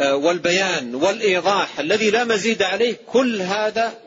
والبيان 0.00 0.94
والإيضاح 0.94 1.78
الذي 1.78 2.10
لا 2.10 2.24
مزيد 2.24 2.62
عليه 2.62 2.96
كل 3.06 3.42
هذا 3.42 3.98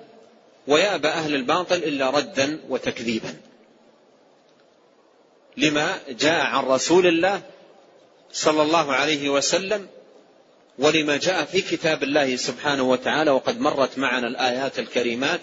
ويأبى 0.67 1.07
أهل 1.07 1.35
الباطل 1.35 1.75
إلا 1.75 2.09
ردا 2.09 2.59
وتكذيبا. 2.69 3.35
لما 5.57 5.99
جاء 6.09 6.45
عن 6.45 6.63
رسول 6.63 7.07
الله 7.07 7.41
صلى 8.31 8.61
الله 8.61 8.93
عليه 8.93 9.29
وسلم 9.29 9.87
ولما 10.79 11.17
جاء 11.17 11.45
في 11.45 11.61
كتاب 11.61 12.03
الله 12.03 12.35
سبحانه 12.35 12.83
وتعالى 12.83 13.31
وقد 13.31 13.59
مرت 13.59 13.97
معنا 13.97 14.27
الآيات 14.27 14.79
الكريمات 14.79 15.39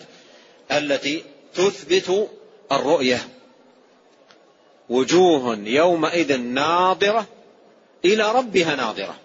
التي 0.73 1.25
تثبت 1.55 2.29
الرؤية. 2.73 3.29
وجوه 4.89 5.59
يومئذ 5.59 6.37
ناظرة 6.41 7.27
إلى 8.05 8.33
ربها 8.33 8.77
ناظرة. 8.77 9.17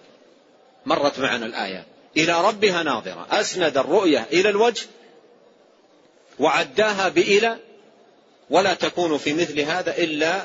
مرت 0.86 1.18
معنا 1.18 1.46
الآيات 1.46 1.84
إلى 2.16 2.48
ربها 2.48 2.82
ناظرة. 2.82 3.26
أسند 3.30 3.76
الرؤية 3.76 4.26
إلى 4.32 4.48
الوجه 4.48 4.86
وعداها 6.38 7.08
بإلى 7.08 7.56
ولا 8.50 8.74
تكون 8.74 9.18
في 9.18 9.32
مثل 9.32 9.60
هذا 9.60 9.98
إلا 9.98 10.42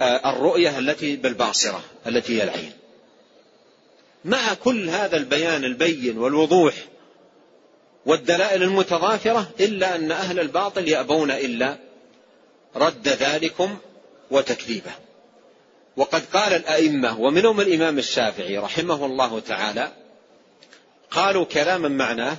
آه، 0.00 0.30
الرؤية 0.32 0.78
التي 0.78 1.16
بالباصرة 1.16 1.82
التي 2.06 2.38
هي 2.38 2.42
العين. 2.42 2.72
مع 4.24 4.54
كل 4.54 4.90
هذا 4.90 5.16
البيان 5.16 5.64
البين 5.64 6.18
والوضوح 6.18 6.74
والدلائل 8.06 8.62
المتضافرة 8.62 9.50
إلا 9.60 9.96
أن 9.96 10.12
أهل 10.12 10.40
الباطل 10.40 10.88
يأبون 10.88 11.30
إلا 11.30 11.76
رد 12.76 13.08
ذلكم 13.08 13.78
وتكذيبه. 14.30 14.92
وقد 15.96 16.22
قال 16.32 16.52
الأئمة 16.52 17.20
ومنهم 17.20 17.60
الإمام 17.60 17.98
الشافعي 17.98 18.58
رحمه 18.58 19.06
الله 19.06 19.40
تعالى 19.40 19.92
قالوا 21.10 21.44
كلاما 21.44 21.88
معناه 21.88 22.36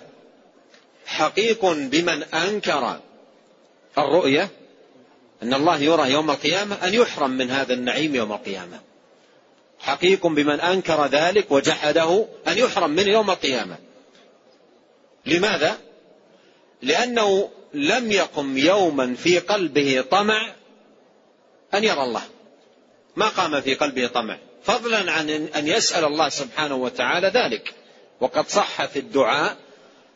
حقيق 1.05 1.65
بمن 1.65 2.23
أنكر 2.23 2.99
الرؤية 3.97 4.49
أن 5.43 5.53
الله 5.53 5.77
يرى 5.77 6.11
يوم 6.11 6.31
القيامة 6.31 6.75
أن 6.75 6.93
يحرم 6.93 7.31
من 7.31 7.51
هذا 7.51 7.73
النعيم 7.73 8.15
يوم 8.15 8.31
القيامة. 8.31 8.79
حقيق 9.79 10.27
بمن 10.27 10.59
أنكر 10.59 11.05
ذلك 11.05 11.51
وجحده 11.51 12.25
أن 12.47 12.57
يحرم 12.57 12.89
من 12.89 13.07
يوم 13.07 13.29
القيامة. 13.29 13.77
لماذا؟ 15.25 15.77
لأنه 16.81 17.49
لم 17.73 18.11
يقم 18.11 18.57
يوما 18.57 19.15
في 19.15 19.39
قلبه 19.39 20.05
طمع 20.11 20.53
أن 21.73 21.83
يرى 21.83 22.03
الله. 22.03 22.23
ما 23.15 23.27
قام 23.27 23.61
في 23.61 23.75
قلبه 23.75 24.07
طمع. 24.07 24.37
فضلا 24.63 25.11
عن 25.11 25.29
أن 25.29 25.67
يسأل 25.67 26.05
الله 26.05 26.29
سبحانه 26.29 26.75
وتعالى 26.75 27.27
ذلك. 27.27 27.73
وقد 28.21 28.49
صح 28.49 28.85
في 28.85 28.99
الدعاء 28.99 29.57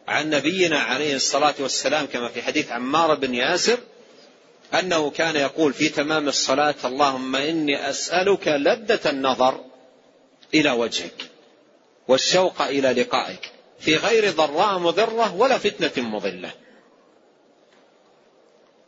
عن 0.08 0.30
نبينا 0.30 0.80
عليه 0.80 1.16
الصلاة 1.16 1.54
والسلام 1.60 2.06
كما 2.06 2.30
في 2.30 2.42
حديث 2.42 2.72
عمار 2.72 3.16
بن 3.16 3.36
ياسر 3.36 3.80
أنه 4.74 5.10
كان 5.10 5.36
يقول 5.36 5.74
في 5.74 5.90
تمام 5.90 6.28
الصلاة 6.28 6.76
اللهم 6.86 7.36
إني 7.36 7.90
أسألك 7.90 8.48
لذة 8.48 9.10
النظر 9.10 9.66
إلى 10.54 10.72
وجهك 10.72 11.30
والشوق 12.08 12.62
إلى 12.62 13.02
لقائك 13.02 13.52
في 13.80 13.96
غير 13.96 14.32
ضراء 14.32 14.80
مضرة 14.80 15.36
ولا 15.36 15.58
فتنة 15.58 16.10
مضلة. 16.10 16.52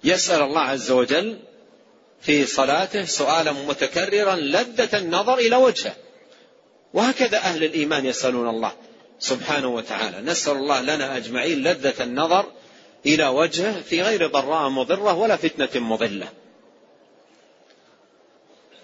يسأل 0.04 0.42
الله 0.42 0.62
عز 0.62 0.92
وجل 0.92 1.40
في 2.22 2.46
صلاته 2.46 3.06
سؤالا 3.06 3.52
متكررا 3.52 4.36
لذة 4.36 4.98
النظر 4.98 5.38
إلى 5.38 5.56
وجهه. 5.56 5.96
وهكذا 6.94 7.38
أهل 7.38 7.64
الإيمان 7.64 8.06
يسألون 8.06 8.50
الله 8.50 8.72
سبحانه 9.20 9.68
وتعالى. 9.68 10.32
نسأل 10.32 10.54
الله 10.54 10.82
لنا 10.82 11.18
أجمعين 11.18 11.64
لذة 11.64 12.04
النظر 12.04 12.46
إلى 13.06 13.28
وجهه 13.28 13.82
في 13.82 14.02
غير 14.02 14.28
ضراء 14.28 14.70
مضرة 14.70 15.14
ولا 15.14 15.36
فتنة 15.36 15.82
مضلة. 15.84 16.28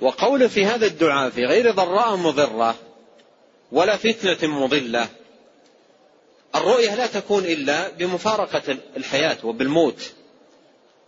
وقول 0.02 0.50
في 0.50 0.66
هذا 0.66 0.86
الدعاء 0.86 1.30
في 1.30 1.46
غير 1.46 1.72
ضراء 1.72 2.16
مضرة 2.16 2.76
ولا 3.72 3.98
فتنة 3.98 4.50
مضلة 4.50 5.10
الرؤية 6.56 6.96
لا 6.96 7.08
تكون 7.08 7.46
إلا 7.46 7.90
بمفارقة 7.90 8.78
الحياة 8.98 9.38
وبالموت. 9.44 10.12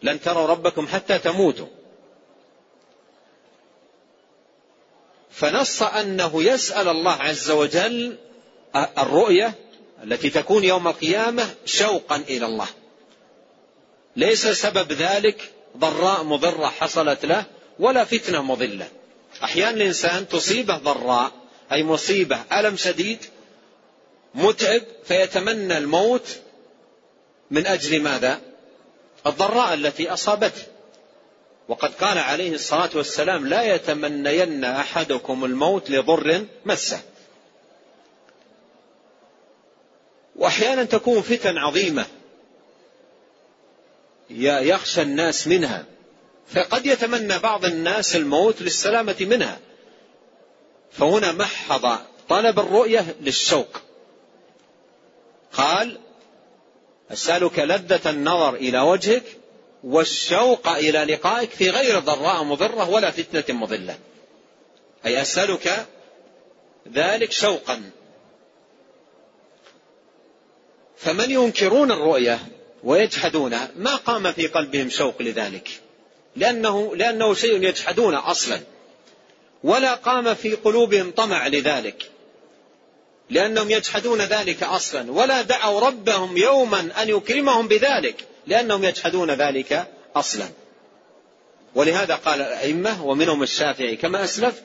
لن 0.04 0.22
تروا 0.22 0.48
ربكم 0.48 0.88
حتى 0.88 1.20
تموتوا. 1.20 1.68
فنص 5.36 5.84
أنه 5.84 6.44
يسأل 6.44 6.88
الله 6.88 7.12
عز 7.12 7.52
وجل 7.52 8.18
الرؤية 8.98 9.54
التي 10.04 10.30
تكون 10.30 10.64
يوم 10.64 10.88
القيامة 10.88 11.56
شوقا 11.66 12.16
إلى 12.16 12.46
الله. 12.46 12.68
ليس 14.16 14.48
سبب 14.48 14.92
ذلك 14.92 15.52
ضراء 15.78 16.24
مضرة 16.24 16.68
حصلت 16.68 17.26
له 17.26 17.46
ولا 17.80 18.04
فتنة 18.04 18.42
مضلة. 18.42 18.88
أحيانا 19.44 19.78
الإنسان 19.78 20.28
تصيبه 20.28 20.78
ضراء 20.78 21.32
أي 21.72 21.84
مصيبة 21.84 22.44
ألم 22.54 22.78
شديد 22.78 23.20
متعب 24.36 24.82
فيتمنى 25.06 25.78
الموت 25.78 26.28
من 27.52 27.68
أجل 27.68 28.02
ماذا؟ 28.02 28.42
الضراء 29.28 29.74
التي 29.74 30.14
أصابته. 30.14 30.64
وقد 31.68 31.94
قال 31.94 32.18
عليه 32.18 32.54
الصلاة 32.54 32.90
والسلام 32.96 33.48
لا 33.48 33.76
يتمنين 33.76 34.64
أحدكم 34.64 35.46
الموت 35.46 35.90
لضر 35.90 36.46
مسه. 36.66 37.02
وأحيانا 40.36 40.84
تكون 40.84 41.22
فتن 41.22 41.58
عظيمة 41.58 42.06
يخشى 44.30 45.02
الناس 45.02 45.48
منها. 45.48 45.86
فقد 46.48 46.86
يتمنى 46.86 47.40
بعض 47.40 47.66
الناس 47.66 48.16
الموت 48.16 48.62
للسلامة 48.62 49.16
منها. 49.20 49.60
فهنا 50.92 51.32
محض 51.32 52.00
طلب 52.30 52.60
الرؤية 52.60 53.16
للشوق. 53.22 53.82
قال 55.54 56.00
أسألك 57.12 57.60
لذة 57.60 58.10
النظر 58.10 58.56
إلى 58.56 58.80
وجهك 58.80 59.24
والشوق 59.86 60.68
إلى 60.68 61.04
لقائك 61.04 61.50
في 61.50 61.70
غير 61.70 62.00
ضراء 62.00 62.44
مضرة 62.44 62.90
ولا 62.90 63.12
فتنة 63.12 63.56
مضلة. 63.56 63.98
أي 65.06 65.22
أسألك 65.22 65.86
ذلك 66.94 67.32
شوقا. 67.32 67.92
فمن 70.98 71.32
ينكرون 71.32 71.92
الرؤية 71.92 72.40
ويجحدونها 72.84 73.72
ما 73.76 73.96
قام 73.96 74.32
في 74.32 74.48
قلبهم 74.48 74.90
شوق 74.90 75.22
لذلك؟ 75.22 75.70
لأنه, 76.36 76.96
لأنه 76.96 77.34
شيء 77.34 77.64
يجحدون 77.64 78.16
أصلا. 78.16 78.60
ولا 79.64 79.94
قام 79.94 80.36
في 80.36 80.56
قلوبهم 80.56 81.12
طمع 81.12 81.48
لذلك. 81.48 82.12
لأنهم 83.30 83.72
يجحدون 83.72 84.22
ذلك 84.22 84.64
أصلا. 84.64 85.12
ولا 85.12 85.42
دعوا 85.42 85.80
ربهم 85.80 86.38
يوما 86.38 87.02
أن 87.02 87.10
يكرمهم 87.10 87.68
بذلك. 87.68 88.28
لأنهم 88.48 88.84
يجحدون 88.84 89.32
ذلك 89.32 89.88
أصلا. 90.16 90.46
ولهذا 91.76 92.16
قال 92.16 92.42
الأئمة 92.42 93.06
ومنهم 93.06 93.44
الشافعي 93.44 93.96
كما 93.96 94.24
أسلفت 94.24 94.64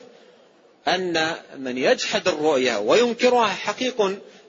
أن 0.87 1.35
من 1.57 1.77
يجحد 1.77 2.27
الرؤيا 2.27 2.77
وينكرها 2.77 3.47
حقيق 3.47 4.01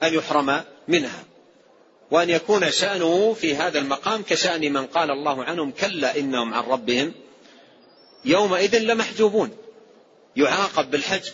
أن 0.02 0.14
يحرم 0.14 0.60
منها 0.88 1.24
وأن 2.10 2.30
يكون 2.30 2.70
شأنه 2.70 3.34
في 3.34 3.56
هذا 3.56 3.78
المقام 3.78 4.22
كشأن 4.22 4.72
من 4.72 4.86
قال 4.86 5.10
الله 5.10 5.44
عنهم 5.44 5.70
كلا 5.70 6.18
إنهم 6.18 6.54
عن 6.54 6.62
ربهم 6.62 7.12
يومئذ 8.24 8.78
لمحجوبون 8.78 9.56
يعاقب 10.36 10.90
بالحجب 10.90 11.32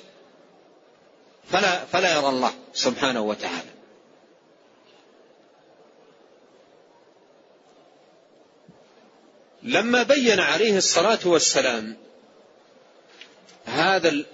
فلا 1.51 1.85
فلا 1.85 2.17
يرى 2.17 2.29
الله 2.29 2.53
سبحانه 2.75 3.21
وتعالى. 3.21 3.78
لما 9.63 10.03
بين 10.03 10.41
عليه 10.41 10.77
الصلاة 10.77 11.19
والسلام 11.25 11.97
هذا 13.65 14.25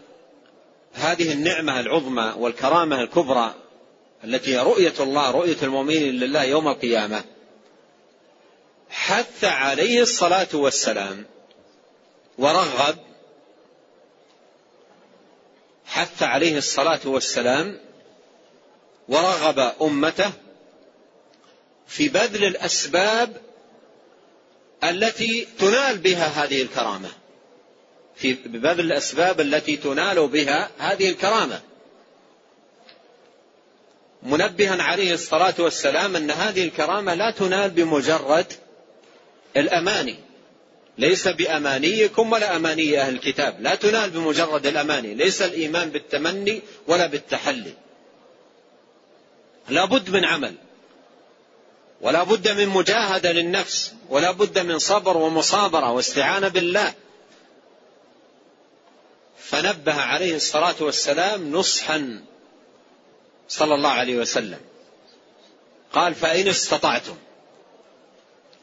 هذه 0.95 1.33
النعمة 1.33 1.81
العظمى 1.81 2.35
والكرامة 2.37 3.01
الكبرى 3.01 3.55
التي 4.25 4.55
هي 4.55 4.59
رؤية 4.59 4.95
الله 5.01 5.31
رؤية 5.31 5.57
المؤمنين 5.63 6.15
لله 6.15 6.45
يوم 6.45 6.69
القيامة 6.69 7.25
حث 8.91 9.45
عليه 9.45 10.03
الصلاة 10.03 10.49
والسلام 10.55 11.25
ورغب 12.39 12.97
حث 15.87 16.23
عليه 16.23 16.59
الصلاة 16.59 17.01
والسلام 17.05 17.81
ورغب 19.09 19.73
أمته 19.83 20.33
في 21.87 22.09
بذل 22.09 22.45
الأسباب 22.45 23.44
التي 24.85 25.47
تنال 25.59 25.99
بها 25.99 26.27
هذه 26.27 26.63
الكرامة. 26.63 27.09
في 28.17 28.33
بذل 28.33 28.81
الأسباب 28.81 29.41
التي 29.41 29.77
تنال 29.77 30.29
بها 30.29 30.71
هذه 30.79 31.09
الكرامة. 31.09 31.61
منبها 34.23 34.83
عليه 34.83 35.15
الصلاة 35.15 35.55
والسلام 35.59 36.17
أن 36.17 36.31
هذه 36.31 36.65
الكرامة 36.65 37.15
لا 37.15 37.31
تنال 37.31 37.71
بمجرد 37.71 38.47
الأماني. 39.57 40.17
ليس 40.99 41.29
بأمانيكم 41.29 42.33
ولا 42.33 42.57
أماني 42.57 43.01
أهل 43.01 43.15
الكتاب. 43.15 43.61
لا 43.61 43.75
تنال 43.75 44.11
بمجرد 44.11 44.67
الأماني. 44.67 45.15
ليس 45.15 45.43
الإيمان 45.43 45.91
بالتمني 45.91 46.63
ولا 46.87 47.07
بالتحلي. 47.07 47.73
لا 49.69 49.85
بد 49.85 50.11
من 50.11 50.25
عمل. 50.25 50.55
ولا 52.01 52.23
بد 52.23 52.49
من 52.49 52.69
مجاهدة 52.69 53.33
للنفس 53.33 53.95
ولا 54.09 54.31
بد 54.31 54.59
من 54.59 54.79
صبر 54.79 55.17
ومصابرة 55.17 55.91
واستعانة 55.93 56.49
بالله. 56.49 56.95
فنبه 59.39 59.95
عليه 59.95 60.37
الصلاة 60.37 60.75
والسلام 60.81 61.53
نصحا 61.53 62.25
صلى 63.49 63.75
الله 63.75 63.91
عليه 63.91 64.17
وسلم. 64.17 64.61
قال 65.93 66.15
فإن 66.15 66.49
استطعتم 66.49 67.17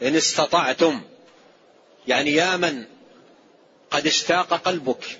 إن 0.01 0.15
استطعتم 0.15 1.01
يعني 2.07 2.31
يا 2.31 2.57
من 2.57 2.85
قد 3.91 4.07
اشتاق 4.07 4.53
قلبك 4.53 5.19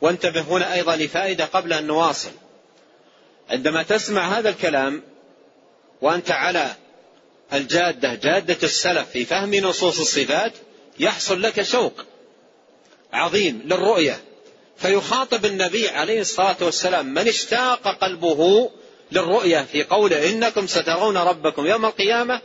وانتبه 0.00 0.40
هنا 0.40 0.74
أيضا 0.74 0.96
لفائدة 0.96 1.44
قبل 1.44 1.72
أن 1.72 1.86
نواصل. 1.86 2.32
عندما 3.50 3.82
تسمع 3.82 4.38
هذا 4.38 4.48
الكلام 4.48 5.02
وأنت 6.02 6.30
على 6.30 6.74
الجادة 7.52 8.14
جادة 8.14 8.58
السلف 8.62 9.10
في 9.10 9.24
فهم 9.24 9.54
نصوص 9.54 10.00
الصفات 10.00 10.52
يحصل 10.98 11.42
لك 11.42 11.62
شوق 11.62 12.04
عظيم 13.12 13.62
للرؤية. 13.64 14.20
فيخاطب 14.76 15.44
النبي 15.44 15.88
عليه 15.88 16.20
الصلاة 16.20 16.56
والسلام 16.60 17.14
من 17.14 17.28
اشتاق 17.28 17.88
قلبه 17.88 18.70
للرؤية 19.12 19.62
في 19.62 19.84
قوله 19.84 20.30
إنكم 20.30 20.66
سترون 20.66 21.16
ربكم 21.16 21.66
يوم 21.66 21.86
القيامة 21.86 22.40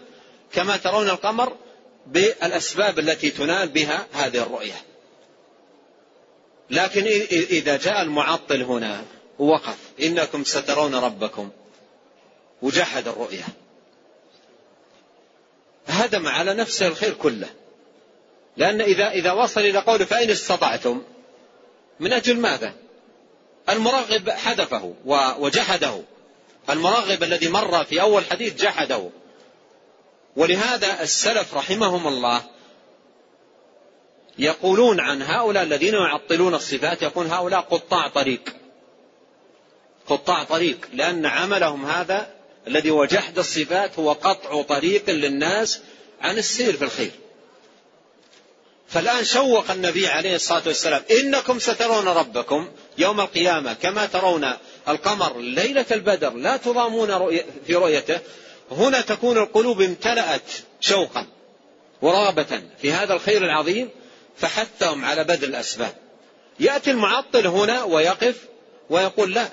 كما 0.54 0.78
ترون 0.78 1.10
القمر 1.10 1.58
بالأسباب 2.08 3.00
التي 3.00 3.30
تنال 3.30 3.70
بها 3.70 4.08
هذه 4.14 4.44
الرؤية. 4.44 4.82
لكن 6.70 7.06
إذا 7.32 7.78
جاء 7.78 8.02
المعطل 8.02 8.62
هنا 8.62 9.04
ووقف 9.40 9.78
إنكم 10.04 10.44
سترون 10.44 10.96
ربكم 10.96 11.50
وجحد 12.62 13.08
الرؤية. 13.08 13.46
هدم 15.88 16.28
على 16.28 16.54
نفسه 16.54 16.88
الخير 16.88 17.14
كله. 17.14 17.50
لأن 18.58 18.82
إذا 18.82 19.12
إذا 19.12 19.32
وصل 19.32 19.62
إلى 19.62 19.80
قوله 19.80 20.06
فإن 20.06 20.30
استطعتم 20.30 21.04
من 22.00 22.14
أجل 22.14 22.40
ماذا؟ 22.40 22.74
المرغب 23.70 24.30
حذفه 24.30 24.94
وجحده. 25.40 26.02
المرغب 26.70 27.24
الذي 27.24 27.48
مر 27.48 27.84
في 27.84 28.02
أول 28.02 28.26
حديث 28.26 28.56
جحده. 28.56 29.10
ولهذا 30.36 31.02
السلف 31.02 31.54
رحمهم 31.56 32.08
الله 32.08 32.42
يقولون 34.38 35.00
عن 35.00 35.22
هؤلاء 35.22 35.64
الذين 35.64 35.94
يعطلون 35.94 36.56
الصفات 36.56 37.02
يقول 37.02 37.28
هؤلاء 37.28 37.60
قطاع 37.60 38.08
طريق. 38.08 38.56
قطاع 40.08 40.44
طريق 40.44 40.88
لأن 40.94 41.26
عملهم 41.26 41.86
هذا 41.86 42.43
الذي 42.68 42.90
هو 42.90 43.06
جحد 43.06 43.40
الصفات 43.40 44.00
هو 44.00 44.12
قطع 44.12 44.62
طريق 44.62 45.10
للناس 45.10 45.80
عن 46.22 46.38
السير 46.38 46.78
في 46.78 46.84
الخير. 46.84 47.12
فالآن 48.88 49.26
شوق 49.26 49.72
النبي 49.72 50.08
عليه 50.08 50.36
الصلاة 50.36 50.64
والسلام 50.68 51.02
إنكم 51.12 51.60
سترون 51.60 52.08
ربكم 52.08 52.72
يوم 52.98 53.20
القيامة 53.20 53.74
كما 53.74 54.06
ترون 54.06 54.48
القمر 54.88 55.40
ليلة 55.40 55.86
البدر 55.92 56.34
لا 56.34 56.58
تضامون 56.58 57.42
في 57.68 57.76
رؤيته. 57.76 58.20
هنا 58.72 59.02
تكون 59.02 59.38
القلوب 59.38 59.82
امتلأت 59.82 60.52
شوقا 60.80 61.28
ورغبة 62.02 62.62
في 62.82 62.92
هذا 62.92 63.14
الخير 63.14 63.46
العظيم 63.46 63.90
فحثهم 64.38 65.06
على 65.06 65.24
بذل 65.24 65.50
الأسباب. 65.50 65.96
يأتي 66.60 66.92
المعطل 66.92 67.48
هنا 67.48 67.84
ويقف 67.84 68.36
ويقول 68.90 69.34
لا 69.34 69.50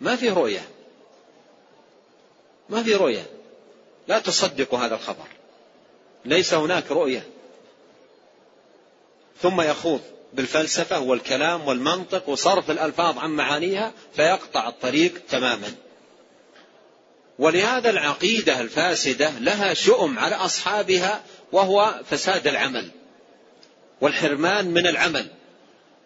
ما 0.00 0.16
في 0.16 0.30
رؤية. 0.30 0.68
ما 2.68 2.82
في 2.82 2.94
رؤية. 2.94 3.26
لا 4.08 4.18
تصدقوا 4.18 4.78
هذا 4.78 4.94
الخبر. 4.94 5.26
ليس 6.24 6.54
هناك 6.54 6.90
رؤية. 6.90 7.26
ثم 9.42 9.60
يخوض 9.60 10.00
بالفلسفة 10.32 11.00
والكلام 11.00 11.68
والمنطق 11.68 12.28
وصرف 12.28 12.70
الألفاظ 12.70 13.18
عن 13.18 13.30
معانيها 13.30 13.92
فيقطع 14.16 14.68
الطريق 14.68 15.22
تماما. 15.28 15.74
ولهذا 17.38 17.90
العقيدة 17.90 18.60
الفاسدة 18.60 19.38
لها 19.38 19.74
شؤم 19.74 20.18
على 20.18 20.34
أصحابها 20.34 21.22
وهو 21.52 22.00
فساد 22.10 22.46
العمل 22.46 22.90
والحرمان 24.00 24.70
من 24.70 24.86
العمل. 24.86 25.26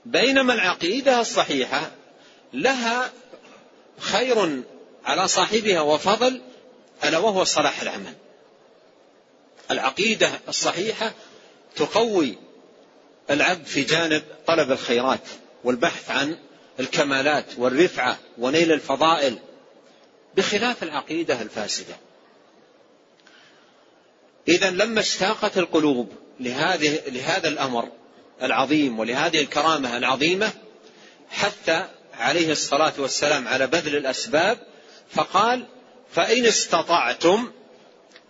بينما 0.05 0.55
العقيدة 0.55 1.21
الصحيحة 1.21 1.91
لها 2.53 3.13
خير 3.99 4.63
على 5.05 5.29
صاحبها 5.29 5.81
وفضل 5.81 6.41
ألا 7.05 7.19
وهو 7.19 7.45
صلاح 7.45 7.83
العمل. 7.83 8.15
العقيدة 9.71 10.41
الصحيحة 10.49 11.13
تقوي 11.77 12.39
العبد 13.31 13.67
في 13.67 13.83
جانب 13.83 14.23
طلب 14.47 14.73
الخيرات 14.73 15.21
والبحث 15.65 16.11
عن 16.11 16.39
الكمالات 16.81 17.47
والرفعة 17.59 18.19
ونيل 18.39 18.73
الفضائل 18.73 19.39
بخلاف 20.37 20.83
العقيدة 20.83 21.43
الفاسدة. 21.43 21.97
إذا 24.49 24.71
لما 24.71 25.01
اشتاقت 25.01 25.59
القلوب 25.59 26.13
لهذه 26.41 27.01
لهذا 27.07 27.49
الأمر 27.49 27.89
العظيم 28.43 28.99
ولهذه 28.99 29.41
الكرامة 29.41 29.97
العظيمة 29.97 30.53
حتى 31.31 31.89
عليه 32.19 32.53
الصلاة 32.53 32.93
والسلام 32.99 33.49
على 33.49 33.67
بذل 33.67 33.97
الأسباب 33.97 34.59
فقال 35.11 35.67
فإن 36.13 36.47
استطعتم 36.47 37.53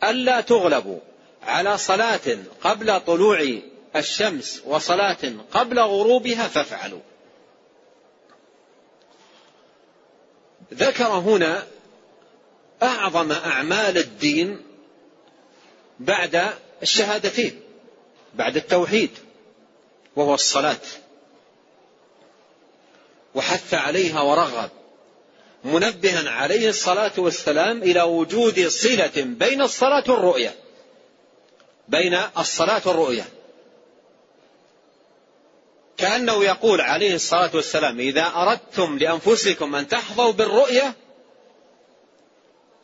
ألا 0.05 0.41
تغلبوا 0.41 1.01
على 1.43 1.79
صلاة 1.79 2.39
قبل 2.63 3.01
طلوع 3.01 3.59
الشمس 3.97 4.63
وصلاة 4.65 5.33
قبل 5.53 5.79
غروبها 5.79 6.49
فافعلوا. 6.49 7.01
ذكر 10.75 11.07
هنا 11.07 11.67
أعظم 12.83 13.33
أعمال 13.33 13.99
الدين 13.99 14.63
بعد 16.01 16.55
الشهادتين 16.83 17.61
بعد 18.35 18.57
التوحيد 18.57 19.11
وهو 20.17 20.35
الصلاة. 20.35 20.81
وحث 23.35 23.75
عليها 23.75 24.21
ورغب. 24.21 24.71
منبها 25.65 26.31
عليه 26.31 26.69
الصلاة 26.69 27.13
والسلام 27.17 27.83
إلى 27.83 28.03
وجود 28.03 28.69
صلة 28.69 29.13
بين 29.17 29.63
الصلاة 29.63 30.05
والرؤية. 30.09 30.55
بين 31.89 32.19
الصلاة 32.39 32.83
والرؤية. 32.85 33.25
كأنه 35.97 36.45
يقول 36.45 36.81
عليه 36.81 37.15
الصلاة 37.15 37.51
والسلام 37.55 38.01
إذا 38.01 38.33
أردتم 38.37 38.99
لأنفسكم 38.99 39.75
أن 39.75 39.89
تحظوا 39.89 40.33
بالرؤية 40.33 40.95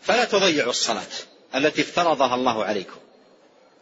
فلا 0.00 0.24
تضيعوا 0.24 0.70
الصلاة 0.70 1.12
التي 1.54 1.82
افترضها 1.82 2.34
الله 2.34 2.64
عليكم. 2.64 2.96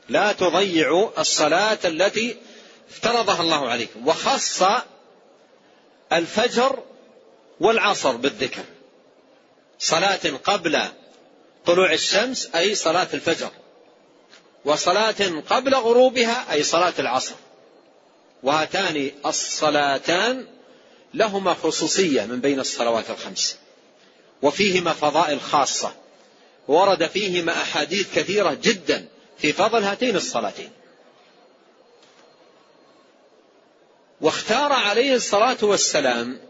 لا 0.09 0.33
تضيعوا 0.33 1.21
الصلاة 1.21 1.79
التي 1.85 2.37
افترضها 2.91 3.41
الله 3.41 3.69
عليكم. 3.69 4.09
وخص 4.09 4.63
الفجر 6.13 6.83
والعصر 7.61 8.17
بالذكر. 8.17 8.65
صلاة 9.79 10.21
قبل 10.45 10.83
طلوع 11.67 11.93
الشمس 11.93 12.51
أي 12.55 12.75
صلاة 12.75 13.09
الفجر. 13.15 13.51
وصلاة 14.65 15.43
قبل 15.51 15.75
غروبها 15.75 16.53
أي 16.53 16.63
صلاة 16.63 16.95
العصر. 16.99 17.35
وهاتان 18.43 19.11
الصلاتان 19.27 20.47
لهما 21.15 21.55
خصوصية 21.55 22.23
من 22.23 22.41
بين 22.41 22.61
الصلوات 22.61 23.11
الخمس. 23.11 23.57
وفيهما 24.43 24.93
فضائل 24.93 25.41
خاصة. 25.41 25.93
ورد 26.69 27.07
فيهما 27.07 27.53
أحاديث 27.53 28.15
كثيرة 28.15 28.59
جدا 28.63 29.09
في 29.39 29.53
فضل 29.53 29.85
هاتين 29.85 30.17
الصلاتين. 30.17 30.71
واختار 34.21 34.73
عليه 34.73 35.15
الصلاة 35.15 35.57
والسلام 35.63 36.41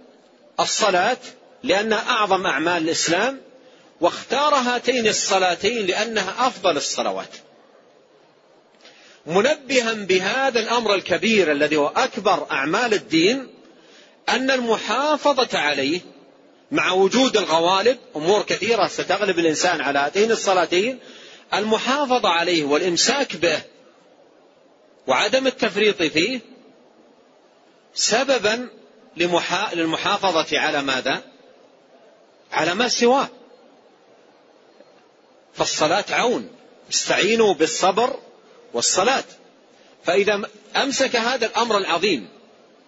الصلاة 0.61 1.17
لأنها 1.63 2.11
أعظم 2.11 2.47
أعمال 2.47 2.83
الإسلام 2.83 3.41
واختار 4.01 4.55
هاتين 4.55 5.07
الصلاتين 5.07 5.87
لأنها 5.87 6.47
أفضل 6.47 6.77
الصلوات. 6.77 7.35
منبها 9.27 9.93
بهذا 9.93 10.61
الأمر 10.61 10.95
الكبير 10.95 11.53
الذي 11.53 11.77
هو 11.77 11.87
أكبر 11.87 12.47
أعمال 12.51 12.95
الدين 12.95 13.49
أن 14.29 14.51
المحافظة 14.51 15.59
عليه 15.59 16.01
مع 16.71 16.93
وجود 16.93 17.37
الغوالب 17.37 17.99
أمور 18.17 18.43
كثيرة 18.43 18.87
ستغلب 18.87 19.39
الإنسان 19.39 19.81
على 19.81 19.99
هاتين 19.99 20.31
الصلاتين 20.31 20.99
المحافظة 21.55 22.29
عليه 22.29 22.65
والإمساك 22.65 23.37
به 23.37 23.61
وعدم 25.07 25.47
التفريط 25.47 26.03
فيه 26.03 26.41
سببا 27.99 28.69
للمحافظة 29.73 30.59
على 30.59 30.83
ماذا؟ 30.83 31.23
على 32.53 32.75
ما 32.75 32.89
سواه. 32.89 33.29
فالصلاة 35.55 36.05
عون. 36.11 36.51
استعينوا 36.91 37.55
بالصبر 37.55 38.19
والصلاة. 38.75 39.25
فإذا 40.05 40.43
أمسك 40.77 41.17
هذا 41.17 41.47
الأمر 41.47 41.79
العظيم 41.79 42.29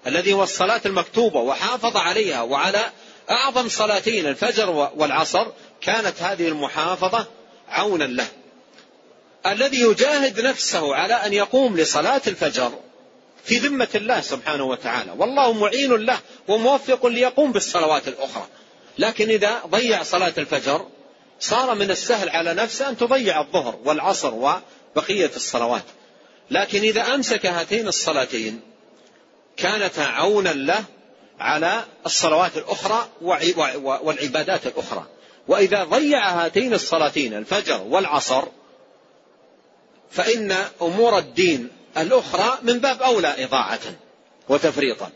الذي 0.07 0.33
هو 0.33 0.43
الصلاة 0.43 0.81
المكتوبة 0.87 1.41
وحافظ 1.41 1.97
عليها 1.97 2.43
وعلى 2.43 2.91
أعظم 3.31 3.69
صلاتين 3.69 4.27
الفجر 4.27 4.71
والعصر 4.97 5.47
كانت 5.81 6.23
هذه 6.23 6.49
المحافظة 6.49 7.27
عونا 7.69 8.05
له. 8.05 8.29
الذي 9.47 9.81
يجاهد 9.81 10.41
نفسه 10.41 10.95
على 10.95 11.15
أن 11.15 11.33
يقوم 11.33 11.77
لصلاة 11.77 12.23
الفجر 12.27 12.73
في 13.45 13.59
ذمة 13.59 13.89
الله 13.95 14.21
سبحانه 14.21 14.65
وتعالى. 14.65 15.13
والله 15.19 15.53
معين 15.53 15.93
له 15.93 16.19
وموفق 16.49 17.07
ليقوم 17.07 17.53
بالصلوات 17.53 18.09
الأخرى. 18.09 18.47
لكن 18.99 19.29
إذا 19.29 19.63
ضيع 19.67 20.03
صلاة 20.03 20.33
الفجر 20.39 20.87
صار 21.41 21.75
من 21.75 21.91
السهل 21.91 22.29
على 22.29 22.55
نفسه 22.55 22.89
أن 22.89 22.97
تضيع 22.97 23.41
الظهر 23.41 23.79
والعصر 23.85 24.35
وبقية 24.35 25.31
الصلوات. 25.37 25.85
لكن 26.51 26.81
إذا 26.81 27.15
أمسك 27.15 27.47
هاتين 27.47 27.89
الصلاتين 27.89 28.61
كانتا 29.57 30.01
عونا 30.01 30.49
له 30.49 30.85
على 31.41 31.85
الصلوات 32.07 32.57
الأخرى 32.57 33.09
والعبادات 34.03 34.67
الأخرى. 34.67 35.07
وإذا 35.49 35.85
ضيع 35.85 36.29
هاتين 36.29 36.75
الصلاتين 36.75 37.35
الفجر 37.35 37.83
والعصر 37.83 38.45
فإن 40.11 40.57
أمور 40.83 41.19
الدين 41.19 41.69
الأخرى 41.99 42.59
من 42.63 42.79
باب 42.79 43.03
أولى 43.03 43.45
إضاعة 43.45 43.81
وتفريطا. 44.49 45.11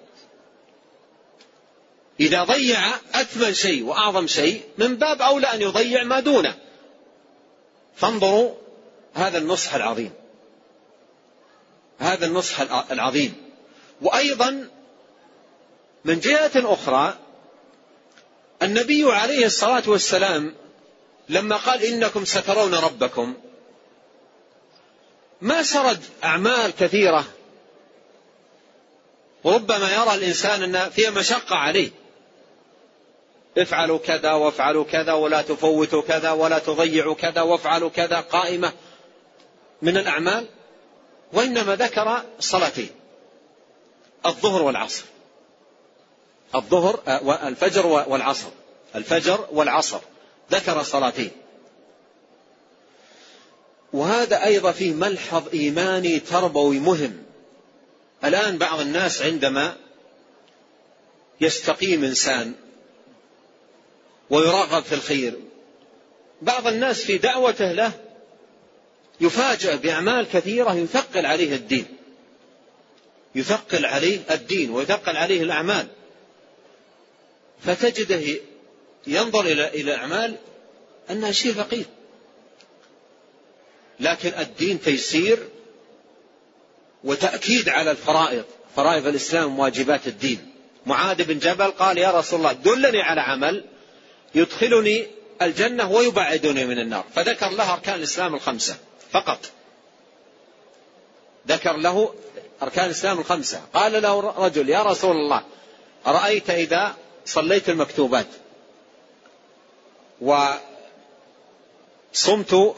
إذا 2.21 2.45
ضيع 2.45 2.81
أثمن 3.15 3.55
شيء 3.55 3.85
وأعظم 3.85 4.27
شيء 4.27 4.63
من 4.79 4.97
باب 4.97 5.23
أولى 5.23 5.47
أن 5.55 5.63
يضيع 5.63 6.03
ما 6.03 6.21
دونه. 6.21 6.55
فانظروا 7.97 8.55
هذا 9.15 9.39
النصح 9.39 9.75
العظيم. 9.75 10.13
هذا 11.99 12.27
النصح 12.27 12.61
العظيم. 12.91 13.35
وأيضا 14.03 14.69
من 16.05 16.21
جهة 16.21 16.51
أخرى 16.55 17.19
النبي 18.63 19.13
عليه 19.13 19.47
الصلاة 19.47 19.83
والسلام 19.87 20.55
لما 21.29 21.57
قال 21.57 21.83
إنكم 21.83 22.25
سترون 22.25 22.75
ربكم 22.75 23.35
ما 25.44 25.62
سرد 25.62 26.02
أعمال 26.24 26.70
كثيرة. 26.70 27.24
وربما 29.44 29.92
يرى 29.92 30.14
الإنسان 30.14 30.62
أن 30.62 30.90
فيها 30.90 31.11
مشقة 31.11 31.57
عليه. 31.57 31.90
افعلوا 33.59 33.98
كذا 33.98 34.33
وافعلوا 34.33 34.85
كذا 34.85 35.12
ولا 35.12 35.42
تفوتوا 35.42 36.02
كذا 36.02 36.30
ولا 36.30 36.59
تضيعوا 36.59 37.14
كذا 37.14 37.40
وافعلوا 37.42 37.90
كذا 37.90 38.20
قائمة 38.20 38.72
من 39.83 39.96
الأعمال. 39.96 40.46
وإنما 41.33 41.76
ذكر 41.76 42.22
صلاتين. 42.40 42.90
الظهر 44.26 44.62
والعصر. 44.62 45.04
الظهر 46.54 47.00
آه، 47.09 47.48
الفجر 47.48 47.87
والعصر. 47.87 48.48
الفجر 48.94 49.48
والعصر. 49.52 50.00
ذكر 50.50 50.83
صلاتين. 50.83 51.43
وهذا 53.94 54.44
أيضا 54.44 54.72
فيه 54.72 54.92
ملحظ 54.92 55.48
إيماني 55.54 56.20
تربوي 56.20 56.78
مهم. 56.78 57.22
الآن 58.24 58.59
بعض 58.59 58.80
الناس 58.80 59.22
عندما 59.22 59.76
يستقيم 61.40 62.04
إنسان 62.04 62.54
ويرغب 64.30 64.83
في 64.83 64.94
الخير 64.94 65.35
بعض 66.42 66.66
الناس 66.66 67.04
في 67.04 67.18
دعوته 67.18 67.72
له 67.72 67.92
يفاجأ 69.20 69.76
بأعمال 69.76 70.26
كثيرة 70.33 70.74
يثقل 70.74 71.26
عليه 71.26 71.54
الدين. 71.54 71.87
يثقل 73.35 73.87
عليه 73.87 74.18
الدين 74.30 74.70
ويثقل 74.70 75.16
عليه 75.16 75.42
الأعمال. 75.42 75.87
فتجده 77.64 78.40
ينظر 79.07 79.40
إلى 79.40 79.68
إلى 79.68 79.94
أعمال 79.94 80.37
أنها 81.11 81.33
شيء 81.33 81.52
ثقيل 81.52 81.87
لكن 84.05 84.33
الدين 84.38 84.81
تيسير 84.81 85.49
وتأكيد 87.05 87.69
على 87.69 87.90
الفرائض. 87.90 88.45
فرائض 88.77 89.07
الإسلام 89.07 89.59
واجبات 89.59 90.07
الدين. 90.07 90.53
معاذ 90.87 91.25
بن 91.25 91.38
جبل 91.38 91.71
قال 91.71 91.99
يا 91.99 92.11
رسول 92.11 92.38
الله 92.38 92.53
دلني 92.53 93.03
على 93.03 93.21
عمل 93.21 93.64
يدخلني 94.35 95.07
الجنة 95.43 95.90
ويبعدني 95.90 96.64
من 96.64 96.79
النار. 96.79 97.05
فذكر 97.14 97.51
له 97.51 97.73
أركان 97.73 97.95
الإسلام 97.95 98.35
الخمسة 98.35 98.77
فقط. 99.11 99.38
ذكر 101.49 101.77
له 101.77 102.14
أركان 102.62 102.85
الإسلام 102.85 103.19
الخمسة. 103.19 103.61
قال 103.75 104.03
له 104.03 104.21
رجل 104.21 104.69
يا 104.69 104.83
رسول 104.83 105.17
الله 105.17 105.43
أرأيت 106.07 106.51
إذا 106.51 106.95
صليت 107.27 107.69
المكتوبات 107.69 108.27
وصمت 110.21 110.62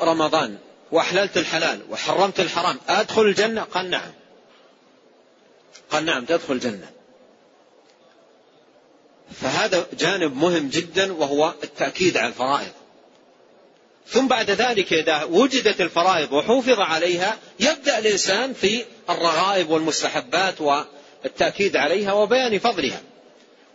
رمضان 0.00 0.58
وأحللت 0.92 1.36
الحلال 1.36 1.80
وحرمت 1.90 2.40
الحرام. 2.40 2.76
أدخل 2.88 3.22
الجنة؟ 3.22 3.62
قال 3.62 3.90
نعم. 3.90 4.12
قال 5.90 6.04
نعم 6.04 6.24
تدخل 6.24 6.54
الجنة. 6.54 6.90
فهذا 9.40 9.86
جانب 9.98 10.36
مهم 10.36 10.68
جدا 10.68 11.12
وهو 11.12 11.54
التأكيد 11.64 12.16
على 12.16 12.28
الفرائض. 12.28 12.72
ثم 14.08 14.26
بعد 14.26 14.50
ذلك 14.50 14.92
إذا 14.92 15.24
وجدت 15.24 15.80
الفرائض 15.80 16.32
وحوفظ 16.32 16.80
عليها 16.80 17.38
يبدأ 17.60 17.98
الإنسان 17.98 18.52
في 18.52 18.84
الرغائب 19.10 19.70
والمستحبات 19.70 20.60
والتأكيد 20.60 21.76
عليها 21.76 22.12
وبيان 22.12 22.58
فضلها. 22.58 23.00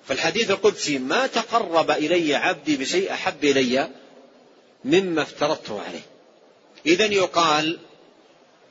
فالحديث 0.07 0.51
القدسي 0.51 0.97
ما 0.99 1.27
تقرب 1.27 1.91
إلي 1.91 2.35
عبدي 2.35 2.77
بشيء 2.77 3.13
أحب 3.13 3.43
إلي 3.43 3.89
مما 4.85 5.21
افترضته 5.21 5.81
عليه. 5.81 6.10
إذا 6.85 7.05
يقال 7.05 7.79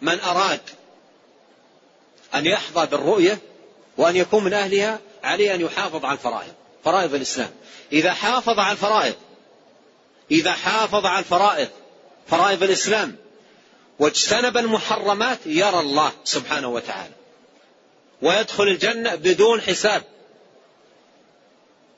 من 0.02 0.20
أراد 0.20 0.60
أن 2.34 2.46
يحظى 2.46 2.86
بالرؤية 2.86 3.38
وأن 3.96 4.16
يكون 4.16 4.44
من 4.44 4.52
أهلها 4.52 4.98
عليه 5.22 5.54
أن 5.54 5.60
يحافظ 5.60 6.04
على 6.04 6.18
الفرائض 6.18 6.52
فرائض 6.84 7.14
الإسلام. 7.14 7.50
إذا 7.92 8.12
حافظ 8.12 8.58
على 8.58 8.72
الفرائض 8.72 9.14
إذا 10.30 10.52
حافظ 10.52 11.06
على 11.06 11.18
الفرائض 11.18 11.68
فرائض 12.26 12.62
الإسلام 12.62 13.16
واجتنب 13.98 14.56
المحرمات 14.56 15.38
يرى 15.46 15.80
الله 15.80 16.12
سبحانه 16.24 16.68
وتعالى. 16.68 17.14
ويدخل 18.22 18.64
الجنة 18.64 19.14
بدون 19.14 19.60
حساب 19.60 20.02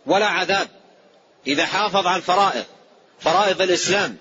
ولا 0.07 0.27
عذاب. 0.27 0.69
إذا 1.47 1.67
حافظ 1.67 2.07
على 2.07 2.17
الفرائض 2.17 2.65
فرائض 3.21 3.63
الإسلام 3.63 4.17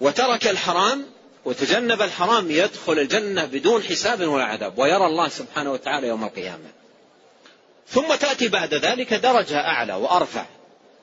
وترك 0.00 0.46
الحرام 0.46 1.06
وتجنب 1.44 2.02
الحرام 2.02 2.50
يدخل 2.50 2.98
الجنة 2.98 3.44
بدون 3.44 3.82
حساب 3.82 4.28
ولا 4.28 4.44
عذاب 4.44 4.78
ويرى 4.78 5.06
الله 5.06 5.28
سبحانه 5.28 5.72
وتعالى 5.72 6.06
يوم 6.06 6.24
القيامة. 6.24 6.70
ثم 7.88 8.14
تأتي 8.14 8.48
بعد 8.48 8.74
ذلك 8.74 9.14
درجة 9.14 9.56
أعلى 9.56 9.94
وأرفع 9.94 10.46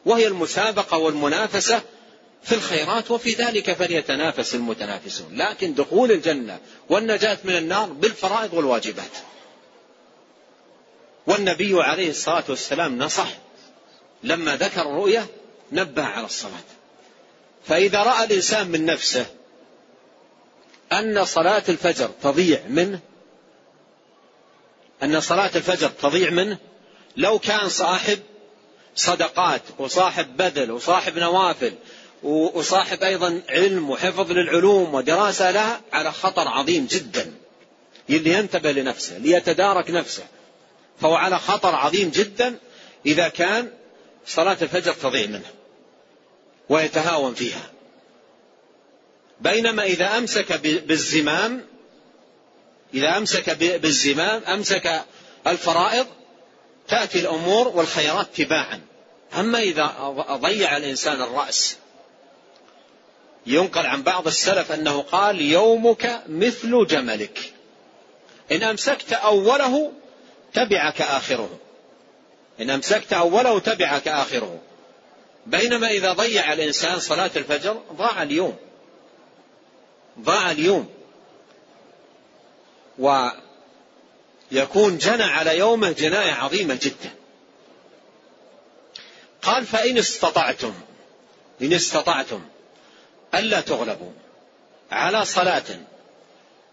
وهي 0.06 0.28
المسابقة 0.28 0.98
والمنافسة 0.98 1.82
في 2.44 2.56
الخيرات 2.56 3.12
وفي 3.12 3.34
ذلك 3.34 3.74
فليتنافس 3.74 4.56
المتنافسون. 4.56 5.38
لكن 5.38 5.74
دخول 5.74 6.12
الجنة 6.12 6.60
والنجاة 6.90 7.38
من 7.44 7.58
النار 7.58 7.86
بالفرائض 7.86 8.54
والواجبات. 8.54 9.12
والنبي 11.28 11.84
عليه 11.84 12.10
الصلاة 12.10 12.44
والسلام 12.50 12.98
نصح 12.98 13.28
لما 14.24 14.56
ذكر 14.56 14.82
الرؤية 14.82 15.28
نبه 15.72 16.04
على 16.04 16.26
الصلاة. 16.26 16.77
فإذا 17.68 18.04
رأى 18.04 18.24
الإنسان 18.24 18.68
من 18.68 18.86
نفسه 18.86 19.26
أن 20.92 21.26
صلاة 21.26 21.64
الفجر 21.70 22.10
تضيع 22.24 22.62
منه 22.70 23.00
أن 25.04 25.22
صلاة 25.22 25.52
الفجر 25.56 25.90
تضيع 25.90 26.30
منه 26.30 26.58
لو 27.18 27.40
كان 27.40 27.70
صاحب 27.70 28.20
صدقات 28.96 29.62
وصاحب 29.78 30.38
بذل 30.38 30.72
وصاحب 30.72 31.18
نوافل 31.18 31.74
وصاحب 32.24 33.04
أيضا 33.04 33.42
علم 33.50 33.90
وحفظ 33.90 34.32
للعلوم 34.32 34.94
ودراسة 34.94 35.52
لها 35.52 35.82
على 35.94 36.12
خطر 36.12 36.48
عظيم 36.48 36.86
جدا 36.86 37.34
لينتبه 38.10 38.72
لنفسه 38.72 39.18
ليتدارك 39.18 39.92
نفسه 39.92 40.24
فهو 41.02 41.16
على 41.16 41.40
خطر 41.40 41.76
عظيم 41.76 42.10
جدا 42.10 42.56
إذا 43.06 43.28
كان 43.28 43.72
صلاة 44.28 44.58
الفجر 44.62 44.94
تضيع 44.94 45.28
منه. 45.28 45.57
ويتهاون 46.70 47.34
فيها. 47.34 47.72
بينما 49.42 49.84
إذا 49.84 50.18
أمسك 50.18 50.54
بالزمام 50.64 51.66
إذا 52.94 53.18
أمسك 53.18 53.50
بالزمام 53.60 54.44
أمسك 54.44 55.02
الفرائض 55.48 56.08
تأتي 56.88 57.20
الأمور 57.20 57.68
والخيرات 57.68 58.28
تباعا. 58.36 58.82
أما 59.40 59.60
إذا 59.60 59.86
ضيع 60.32 60.78
الإنسان 60.78 61.22
الرأس 61.22 61.78
ينقل 63.46 63.86
عن 63.86 64.04
بعض 64.04 64.28
السلف 64.28 64.72
أنه 64.72 65.02
قال 65.02 65.42
يومك 65.42 66.24
مثل 66.28 66.88
جملك. 66.88 67.54
إن 68.52 68.64
أمسكت 68.64 69.14
أوله 69.14 69.92
تبعك 70.54 71.02
آخره. 71.02 71.60
إن 72.62 72.70
أمسكت 72.70 73.14
أوله 73.14 73.60
تبعك 73.60 74.08
آخره. 74.08 74.60
بينما 75.48 75.88
إذا 75.88 76.14
ضيع 76.14 76.54
الإنسان 76.54 77.00
صلاة 77.00 77.32
الفجر 77.36 77.82
ضاع 77.94 78.24
اليوم. 78.24 78.58
ضاع 80.20 80.52
اليوم. 80.52 80.90
ويكون 83.00 84.98
جنى 84.98 85.24
على 85.24 85.58
يومه 85.58 85.92
جناية 85.92 86.32
عظيمة 86.32 86.80
جدا. 86.82 87.16
قال 89.42 89.66
فإن 89.66 89.98
استطعتم 89.98 90.74
إن 91.62 91.74
استطعتم 91.74 92.42
ألا 93.36 93.62
تغلبوا 93.62 94.12
على 94.92 95.26
صلاة 95.26 95.64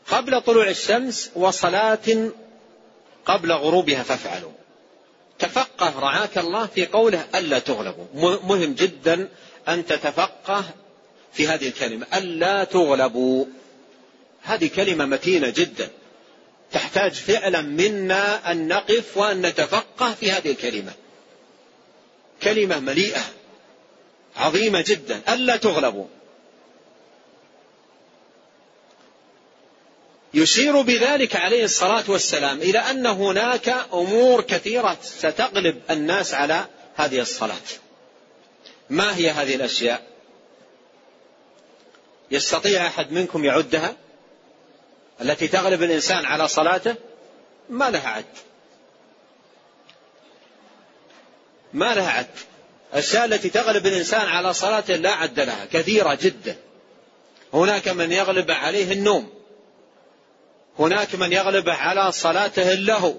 قبل 0.06 0.40
طلوع 0.40 0.68
الشمس 0.68 1.30
وصلاة 1.34 2.30
قبل 3.26 3.52
غروبها 3.52 4.02
فافعلوا. 4.02 4.53
تفقه 5.78 6.00
رعاك 6.00 6.38
الله 6.38 6.66
في 6.66 6.86
قوله 6.86 7.24
ألا 7.34 7.58
تغلبوا. 7.58 8.04
مهم 8.44 8.74
جدا 8.74 9.28
أن 9.68 9.86
تتفقه 9.86 10.64
في 11.32 11.48
هذه 11.48 11.68
الكلمة 11.68 12.06
ألا 12.14 12.64
تغلبوا. 12.64 13.46
هذه 14.42 14.66
كلمة 14.66 15.04
متينة 15.04 15.52
جدا. 15.56 15.88
تحتاج 16.72 17.12
فعلا 17.12 17.60
منا 17.60 18.50
أن 18.50 18.68
نقف 18.68 19.16
وأن 19.16 19.46
نتفقه 19.46 20.14
في 20.14 20.32
هذه 20.32 20.50
الكلمة. 20.50 20.92
كلمة 22.42 22.78
مليئة 22.78 23.24
عظيمة 24.36 24.84
جدا. 24.86 25.20
ألا 25.28 25.56
تغلبوا. 25.56 26.06
يشير 30.34 30.80
بذلك 30.80 31.36
عليه 31.36 31.64
الصلاة 31.64 32.04
والسلام 32.08 32.58
إلى 32.58 32.78
أن 32.78 33.06
هناك 33.06 33.68
أمور 33.92 34.40
كثيرة 34.40 34.96
ستغلب 35.02 35.80
الناس 35.90 36.34
على 36.34 36.66
هذه 36.94 37.20
الصلاة. 37.20 37.66
ما 38.90 39.16
هي 39.16 39.30
هذه 39.30 39.54
الأشياء؟ 39.54 40.02
يستطيع 42.30 42.86
أحد 42.86 43.12
منكم 43.12 43.44
يعدها؟ 43.44 43.96
التي 45.20 45.48
تغلب 45.48 45.82
الإنسان 45.82 46.24
على 46.24 46.48
صلاته؟ 46.48 46.94
ما 47.70 47.90
لها 47.90 48.08
عد. 48.08 48.24
ما 51.72 51.94
لها 51.94 52.10
عد. 52.10 52.26
الأشياء 52.92 53.24
التي 53.24 53.48
تغلب 53.48 53.86
الإنسان 53.86 54.26
على 54.26 54.54
صلاته 54.54 54.96
لا 54.96 55.10
عد 55.10 55.40
لها 55.40 55.64
كثيرة 55.64 56.18
جدا. 56.22 56.56
هناك 57.52 57.88
من 57.88 58.12
يغلب 58.12 58.50
عليه 58.50 58.92
النوم. 58.92 59.33
هناك 60.78 61.14
من 61.14 61.32
يغلب 61.32 61.68
على 61.68 62.12
صلاته 62.12 62.72
اللهو 62.72 63.14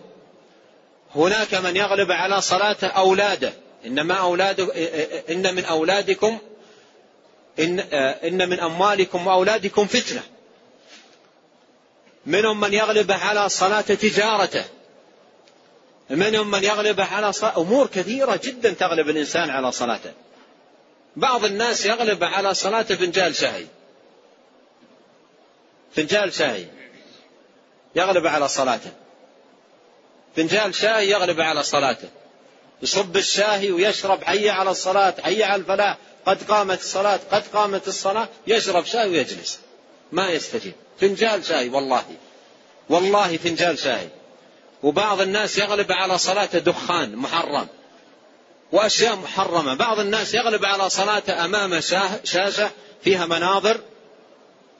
هناك 1.16 1.54
من 1.54 1.76
يغلب 1.76 2.12
على 2.12 2.42
صلاته 2.42 2.88
أولاده. 2.88 3.54
إنما 3.86 4.16
أولاد 4.16 4.60
إن 5.30 5.56
من 5.56 5.66
أولادكم 5.66 6.40
إن, 7.60 7.80
إن 8.24 8.50
من 8.50 8.60
أموالكم 8.60 9.28
وأولادكم 9.28 9.88
فتنة. 9.88 10.24
منهم 12.26 12.60
من 12.60 12.74
يغلب 12.74 13.12
على 13.12 13.50
صلاة 13.50 13.82
تجارته. 13.82 14.64
منهم 16.10 16.52
من 16.52 16.64
يغلب 16.64 17.02
على 17.02 17.34
صلاة 17.34 17.58
أمور 17.58 17.88
كثيرة 17.88 18.40
جدا 18.44 18.74
تغلب 18.74 19.10
الإنسان 19.10 19.50
على 19.50 19.72
صلاته. 19.72 20.12
بعض 21.16 21.46
الناس 21.46 21.86
يغلب 21.86 22.24
على 22.24 22.54
صلاة 22.54 22.82
فنجال 22.84 23.36
شاي 23.36 23.68
فنجال 25.96 26.34
شاي 26.34 26.68
يغلب 27.96 28.28
على 28.28 28.48
صلاته. 28.48 28.92
فنجان 30.36 30.74
شاي 30.74 31.10
يغلب 31.10 31.42
على 31.42 31.64
صلاته. 31.64 32.10
يصب 32.82 33.18
الشاهي 33.18 33.72
ويشرب 33.72 34.24
حي 34.24 34.50
على 34.50 34.72
الصلاة 34.72 35.14
حي 35.24 35.44
على 35.44 35.62
الفلاح. 35.62 35.98
قد 36.26 36.44
قامت 36.44 36.80
الصلاة 36.80 37.20
قد 37.32 37.44
قامت 37.54 37.88
الصلاة. 37.88 38.28
يشرب 38.48 38.86
شاي 38.86 39.10
ويجلس. 39.10 39.60
ما 40.12 40.30
يستجيب. 40.30 40.74
فنجان 41.02 41.44
شاي 41.44 41.70
والله. 41.70 42.04
والله 42.90 43.38
فنجان 43.38 43.78
شاي 43.78 44.10
وبعض 44.84 45.22
الناس 45.22 45.58
يغلب 45.58 45.92
على 45.92 46.18
صلاة 46.18 46.46
دخان 46.46 47.16
محرم. 47.16 47.68
وأشياء 48.72 49.16
محرمة. 49.16 49.74
بعض 49.74 50.00
الناس 50.00 50.34
يغلب 50.34 50.66
على 50.66 50.90
صلاة 50.90 51.46
أمام 51.46 51.80
شاشة 52.24 52.72
فيها 53.04 53.26
مناظر 53.26 53.80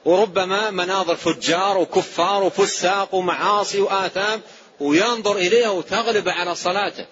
وربما 0.06 0.70
مناظر 0.70 1.16
فجار 1.16 1.78
وكفار 1.78 2.42
وفساق 2.42 3.14
ومعاصي 3.14 3.80
وآثام 3.80 4.40
وينظر 4.80 5.36
إليها 5.36 5.70
وتغلب 5.70 6.28
على 6.28 6.54
صلاته. 6.54 7.06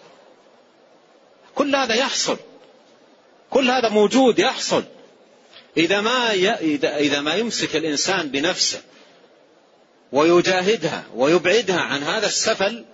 كل 1.55 1.77
هذا 1.77 1.95
يحصل. 1.95 2.37
كل 3.51 3.71
هذا 3.71 3.89
موجود 3.89 4.39
يحصل. 4.39 4.85
إذا 5.77 6.01
ما 6.01 6.33
ي... 6.33 6.51
إذا... 6.85 7.21
ما 7.21 7.35
يمسك 7.35 7.77
الإنسان 7.77 8.29
بنفسه 8.29 8.81
ويجاهدها 10.13 11.05
ويبعدها 11.15 11.81
عن 11.81 12.03
هذا 12.03 12.27
السفل 12.27 12.85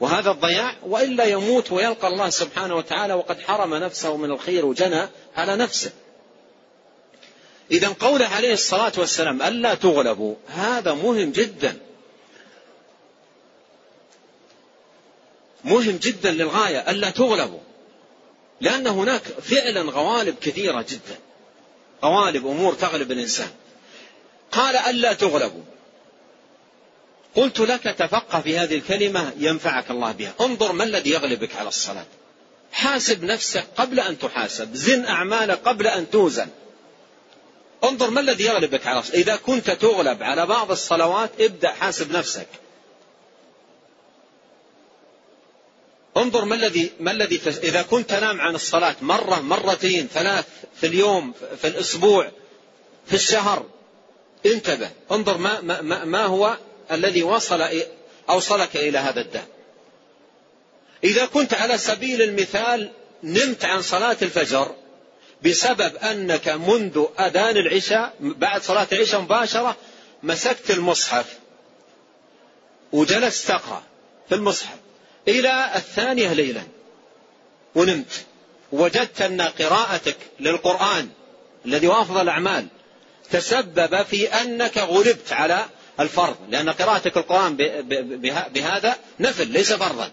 وهذا 0.00 0.30
الضياع 0.30 0.76
وإلا 0.82 1.24
يموت 1.24 1.72
ويلقى 1.72 2.08
الله 2.08 2.30
سبحانه 2.30 2.76
وتعالى 2.76 3.14
وقد 3.14 3.40
حرم 3.40 3.74
نفسه 3.74 4.16
من 4.16 4.30
الخير 4.30 4.66
وجنى 4.66 5.08
على 5.36 5.56
نفسه. 5.56 5.92
إذا 7.70 7.88
قوله 7.88 8.26
عليه 8.26 8.52
الصلاة 8.52 8.92
والسلام 8.98 9.42
ألا 9.42 9.74
تغلبوا 9.74 10.34
هذا 10.46 10.94
مهم 10.94 11.30
جدا. 11.30 11.76
مهم 15.64 15.96
جدا 15.96 16.30
للغاية 16.30 16.90
ألا 16.90 17.10
تغلبوا. 17.10 17.60
لأن 18.60 18.86
هناك 18.86 19.22
فعلا 19.22 19.80
غوالب 19.80 20.34
كثيرة 20.42 20.86
جدا. 20.88 21.18
غوالب 22.04 22.46
أمور 22.46 22.74
تغلب 22.74 23.12
الإنسان. 23.12 23.50
قال 24.52 24.76
ألا 24.76 25.12
تغلبوا. 25.12 25.62
قلت 27.34 27.60
لك 27.60 27.82
تفقه 27.82 28.40
في 28.40 28.58
هذه 28.58 28.74
الكلمة 28.74 29.32
ينفعك 29.38 29.90
الله 29.90 30.12
بها. 30.12 30.34
انظر 30.40 30.72
ما 30.72 30.84
الذي 30.84 31.10
يغلبك 31.10 31.56
على 31.56 31.68
الصلاة. 31.68 32.06
حاسب 32.72 33.24
نفسك 33.24 33.64
قبل 33.76 34.00
أن 34.00 34.18
تحاسب. 34.18 34.74
زن 34.74 35.04
أعمالك 35.04 35.58
قبل 35.68 35.86
أن 35.86 36.10
توزن. 36.10 36.48
انظر 37.84 38.10
ما 38.10 38.20
الذي 38.20 38.44
يغلبك 38.44 38.86
على 38.86 39.02
إذا 39.14 39.36
كنت 39.36 39.70
تغلب 39.70 40.22
على 40.22 40.46
بعض 40.46 40.70
الصلوات 40.70 41.30
ابدأ 41.40 41.68
حاسب 41.68 42.12
نفسك. 42.12 42.46
انظر 46.16 46.44
ما 46.44 46.54
الذي 46.54 46.92
ما 47.00 47.10
الذي 47.10 47.38
تس... 47.38 47.58
إذا 47.58 47.82
كنت 47.82 48.10
تنام 48.10 48.40
عن 48.40 48.54
الصلاة 48.54 48.96
مرة 49.02 49.40
مرتين 49.40 50.08
ثلاث 50.14 50.46
في 50.80 50.86
اليوم 50.86 51.32
في 51.60 51.66
الأسبوع 51.66 52.30
في 53.06 53.14
الشهر 53.14 53.66
انتبه. 54.46 54.90
انظر 55.10 55.38
ما 55.38 55.60
ما, 55.60 56.04
ما 56.04 56.24
هو 56.24 56.56
الذي 56.90 57.22
وصل 57.22 57.68
أوصلك 58.30 58.76
إلى 58.76 58.98
هذا 58.98 59.20
الداء 59.20 59.46
إذا 61.04 61.26
كنت 61.26 61.54
على 61.54 61.78
سبيل 61.78 62.22
المثال 62.22 62.90
نمت 63.22 63.64
عن 63.64 63.82
صلاة 63.82 64.16
الفجر 64.22 64.74
بسبب 65.44 65.96
أنك 65.96 66.48
منذ 66.48 67.04
أذان 67.20 67.56
العشاء 67.56 68.14
بعد 68.20 68.62
صلاة 68.62 68.86
العشاء 68.92 69.20
مباشرة 69.20 69.76
مسكت 70.22 70.70
المصحف 70.70 71.38
وجلست 72.92 73.48
تقرأ 73.48 73.82
في 74.28 74.34
المصحف. 74.34 74.76
إلى 75.28 75.70
الثانية 75.74 76.32
ليلا 76.32 76.62
ونمت. 77.74 78.24
وجدت 78.72 79.22
أن 79.22 79.40
قراءتك 79.40 80.16
للقرآن 80.40 81.08
الذي 81.66 81.86
هو 81.86 82.02
أفضل 82.02 82.22
الأعمال 82.22 82.66
تسبب 83.30 84.02
في 84.02 84.28
أنك 84.28 84.78
غلبت 84.78 85.32
على 85.32 85.64
الفرض 86.00 86.36
لأن 86.48 86.70
قراءتك 86.70 87.16
القرآن 87.16 87.56
بهذا 88.54 88.96
نفل 89.20 89.46
ليس 89.46 89.72
فرضا. 89.72 90.10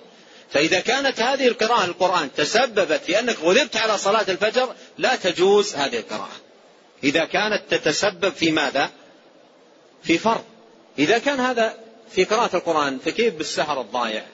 فإذا 0.50 0.80
كانت 0.80 1.22
هذه 1.22 1.48
القراءة 1.48 1.86
القرآن 1.86 2.34
تسببت 2.34 3.02
في 3.06 3.20
أنك 3.20 3.40
غلبت 3.40 3.78
على 3.78 3.98
صلاة 3.98 4.26
الفجر 4.28 4.76
لا 4.98 5.16
تجوز 5.16 5.76
هذه 5.76 5.98
القراءة. 5.98 6.36
إذا 7.04 7.26
كانت 7.26 7.62
تتسبب 7.70 8.30
في 8.30 8.52
ماذا؟ 8.52 8.90
في 10.04 10.18
فرض. 10.18 10.44
إذا 11.00 11.18
كان 11.18 11.40
هذا 11.40 11.74
في 12.12 12.24
قراءة 12.24 12.56
القرآن 12.56 13.00
فكيف 13.00 13.34
بالسهر 13.34 13.82
الضايع؟ 13.82 14.26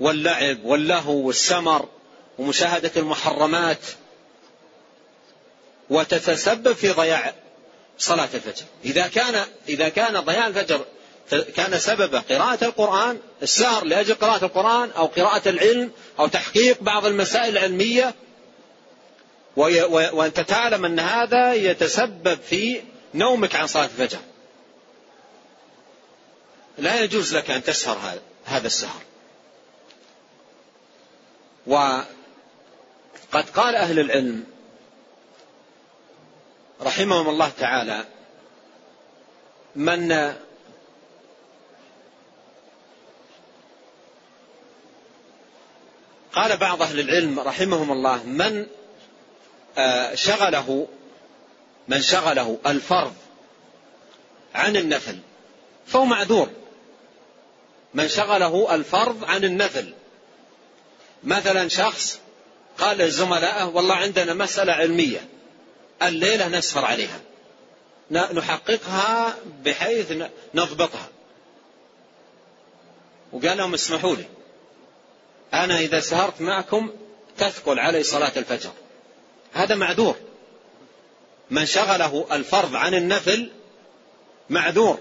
واللعب 0.00 0.64
واللهو 0.64 1.12
والسمر 1.12 1.88
ومشاهدة 2.38 2.90
المحرمات 2.96 3.86
وتتسبب 5.90 6.72
في 6.72 6.90
ضياع 6.90 7.34
صلاة 7.98 8.28
الفجر. 8.34 8.64
إذا 8.84 9.06
كان 9.06 9.44
إذا 9.68 9.88
كان 9.88 10.20
ضياع 10.20 10.46
الفجر 10.46 10.84
كان 11.56 11.78
سبب 11.78 12.14
قراءة 12.14 12.64
القرآن 12.64 13.18
السهر 13.42 13.84
لأجل 13.84 14.14
قراءة 14.14 14.44
القرآن 14.44 14.90
أو 14.90 15.06
قراءة 15.06 15.48
العلم 15.48 15.92
أو 16.18 16.26
تحقيق 16.26 16.82
بعض 16.82 17.06
المسائل 17.06 17.58
العلمية. 17.58 18.14
وأنت 19.56 20.40
تعلم 20.40 20.84
أن 20.84 21.00
هذا 21.00 21.54
يتسبب 21.54 22.38
في 22.40 22.82
نومك 23.14 23.54
عن 23.54 23.66
صلاة 23.66 23.84
الفجر. 23.84 24.18
لا 26.78 27.00
يجوز 27.00 27.36
لك 27.36 27.50
أن 27.50 27.62
تسهر 27.62 28.18
هذا 28.44 28.66
السهر. 28.66 29.02
وقد 31.66 32.06
قال 33.54 33.76
أهل 33.76 33.98
العلم 33.98 34.44
رحمهم 36.82 37.28
الله 37.28 37.50
تعالى 37.58 38.04
من 39.76 40.34
قال 46.34 46.56
بعض 46.56 46.82
أهل 46.82 47.00
العلم 47.00 47.40
رحمهم 47.40 47.92
الله 47.92 48.24
من 48.24 48.66
آه، 49.78 50.14
شغله 50.14 50.88
من 51.88 52.02
شغله 52.02 52.58
الفرض 52.66 53.14
عن 54.54 54.76
النفل 54.76 55.18
فهو 55.86 56.04
معذور. 56.04 56.50
من 57.94 58.08
شغله 58.08 58.74
الفرض 58.74 59.24
عن 59.24 59.44
النفل. 59.44 59.94
مثلا 61.24 61.68
شخص 61.68 62.20
قال 62.78 62.98
لزملائه 62.98 63.64
والله 63.64 63.94
عندنا 63.94 64.34
مسألة 64.34 64.72
علمية 64.72 65.28
الليلة 66.02 66.48
نسهر 66.48 66.84
عليها 66.84 67.20
نحققها 68.10 69.36
بحيث 69.64 70.12
نضبطها. 70.54 71.08
وقال 73.32 73.56
لهم 73.56 73.74
اسمحوا 73.74 74.16
لي. 74.16 74.24
أنا 75.54 75.78
إذا 75.78 76.00
سهرت 76.00 76.40
معكم 76.40 76.90
تثقل 77.38 77.78
علي 77.78 78.02
صلاة 78.02 78.32
الفجر. 78.36 78.70
هذا 79.52 79.74
معذور. 79.74 80.16
من 81.50 81.66
شغله 81.66 82.26
الفرض 82.32 82.76
عن 82.76 82.94
النفل 82.94 83.50
معذور. 84.50 84.98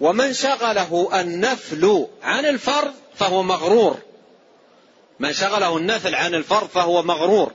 ومن 0.00 0.32
شغله 0.32 1.20
النفل 1.20 2.06
عن 2.22 2.46
الفرض 2.46 2.94
فهو 3.14 3.42
مغرور. 3.42 3.98
من 5.20 5.32
شغله 5.32 5.76
النفل 5.76 6.14
عن 6.14 6.34
الفرض 6.34 6.68
فهو 6.68 7.02
مغرور. 7.02 7.52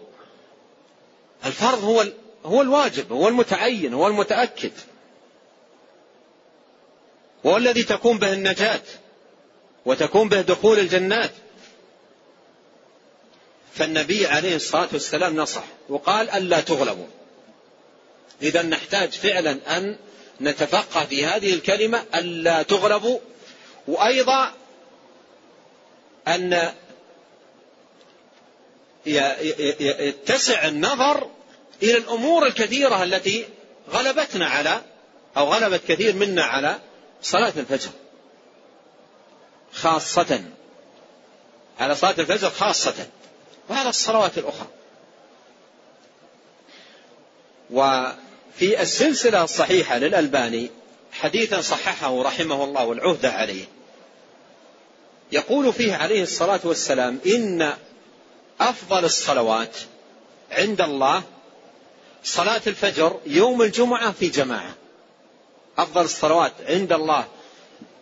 الفرض 1.45 1.83
هو 1.83 2.05
هو 2.45 2.61
الواجب 2.61 3.11
هو 3.11 3.27
المتعين 3.27 3.93
هو 3.93 4.07
المتأكد. 4.07 4.71
هو 7.45 7.57
الذي 7.57 7.83
تكون 7.83 8.17
به 8.17 8.33
النجاة 8.33 8.81
وتكون 9.85 10.29
به 10.29 10.41
دخول 10.41 10.79
الجنات. 10.79 11.31
فالنبي 13.73 14.27
عليه 14.27 14.55
الصلاة 14.55 14.87
والسلام 14.93 15.35
نصح 15.35 15.63
وقال 15.89 16.29
ألا 16.29 16.61
تغلبوا. 16.61 17.07
إذا 18.41 18.61
نحتاج 18.61 19.09
فعلا 19.09 19.77
أن 19.77 19.97
نتفقه 20.41 21.05
في 21.05 21.25
هذه 21.25 21.53
الكلمة 21.53 22.03
ألا 22.15 22.63
تغلبوا. 22.63 23.19
وأيضا 23.87 24.53
أن 26.27 26.71
يتسع 29.79 30.67
النظر 30.67 31.29
إلى 31.83 31.97
الأمور 31.97 32.45
الكثيرة 32.45 33.03
التي 33.03 33.45
غلبتنا 33.89 34.45
على 34.45 34.81
أو 35.37 35.53
غلبت 35.53 35.81
كثير 35.87 36.15
منا 36.15 36.43
على 36.43 36.79
صلاة 37.21 37.53
الفجر. 37.57 37.89
خاصة 39.73 40.41
على 41.79 41.95
صلاة 41.95 42.15
الفجر 42.19 42.49
خاصة. 42.49 43.07
وعلى 43.69 43.89
الصلوات 43.89 44.37
الأخرى. 44.37 44.67
وفي 47.71 48.81
السلسلة 48.81 49.43
الصحيحة 49.43 49.97
للألباني 49.97 50.69
حديثا 51.11 51.61
صححه 51.61 52.21
رحمه 52.21 52.63
الله 52.63 52.85
والعهد 52.85 53.25
عليه. 53.25 53.65
يقول 55.31 55.73
فيه 55.73 55.95
عليه 55.95 56.23
الصلاة 56.23 56.59
والسلام 56.63 57.19
إن 57.25 57.73
أفضل 58.59 59.05
الصلوات 59.05 59.77
عند 60.51 60.81
الله 60.81 61.23
صلاة 62.23 62.61
الفجر 62.67 63.19
يوم 63.25 63.61
الجمعة 63.61 64.11
في 64.11 64.29
جماعة. 64.29 64.75
أفضل 65.77 66.01
الصلوات 66.01 66.53
عند 66.67 66.93
الله 66.93 67.27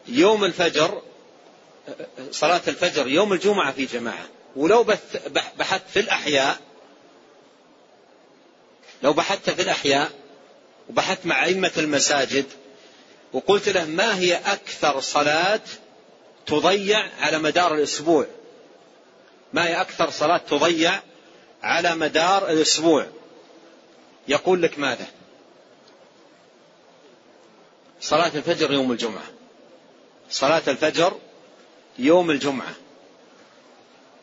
يوم 0.08 0.46
الفجر 0.46 1.02
صلاة 2.32 2.62
الفجر 2.68 3.08
يوم 3.08 3.34
الجمعة 3.34 3.72
في 3.72 3.86
جماعة. 3.86 4.26
ولو 4.56 4.84
بحثت 5.58 5.90
في 5.90 6.00
الأحياء 6.00 6.60
لو 9.04 9.14
بحثت 9.14 9.50
في 9.50 9.62
الأحياء 9.62 10.12
وبحثت 10.90 11.26
مع 11.26 11.46
أئمة 11.46 11.72
المساجد 11.78 12.46
وقلت 13.34 13.70
له 13.70 13.86
ما 13.86 14.20
هي 14.20 14.36
أكثر 14.36 15.00
صلاة 15.00 15.62
تضيع 16.46 17.10
على 17.20 17.38
مدار 17.38 17.76
الأسبوع؟ 17.76 18.28
ما 19.54 19.68
هي 19.68 19.82
أكثر 19.82 20.10
صلاة 20.10 20.38
تضيع 20.38 21.00
على 21.64 21.96
مدار 21.96 22.50
الأسبوع؟ 22.50 23.08
يقول 24.28 24.62
لك 24.62 24.80
ماذا؟ 24.80 25.06
صلاة 28.02 28.32
الفجر 28.36 28.74
يوم 28.74 28.92
الجمعة. 28.92 29.26
صلاة 30.30 30.62
الفجر 30.68 31.14
يوم 32.00 32.32
الجمعة. 32.32 32.76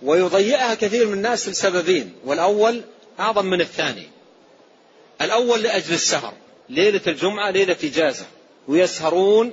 ويضيعها 0.03 0.75
كثير 0.75 1.07
من 1.07 1.13
الناس 1.13 1.49
لسببين 1.49 2.15
والأول 2.25 2.83
أعظم 3.21 3.47
من 3.47 3.61
الثاني. 3.61 4.09
الأول 5.21 5.63
لأجل 5.63 5.95
السهر 5.95 6.35
ليلة 6.69 7.01
الجمعة 7.07 7.51
ليلة 7.51 7.77
إجازة. 7.85 8.27
ويسهرون 8.69 9.53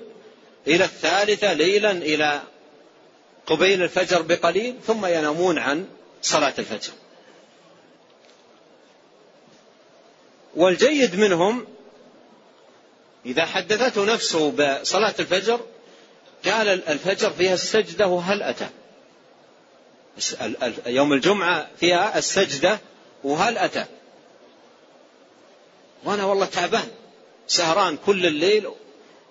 إلى 0.67 0.83
الثالثة 0.83 1.53
ليلا 1.53 1.91
إلى 1.91 2.41
قبيل 3.45 3.83
الفجر 3.83 4.21
بقليل 4.21 4.75
ثم 4.87 5.05
ينامون 5.05 5.57
عن 5.57 5.85
صلاة 6.21 6.53
الفجر. 6.59 6.93
والجيد 10.55 11.15
منهم 11.15 11.67
إذا 13.25 13.45
حدثته 13.45 14.05
نفسه 14.05 14.51
بصلاة 14.51 15.15
الفجر 15.19 15.59
قال 16.45 16.67
الفجر 16.89 17.29
فيها 17.29 17.53
السجدة 17.53 18.07
وهل 18.07 18.43
أتى؟ 18.43 18.69
يوم 20.85 21.13
الجمعة 21.13 21.67
فيها 21.79 22.17
السجدة 22.17 22.79
وهل 23.23 23.57
أتى؟ 23.57 23.85
وأنا 26.03 26.25
والله 26.25 26.45
تعبان 26.45 26.87
سهران 27.47 27.97
كل 28.05 28.25
الليل 28.25 28.69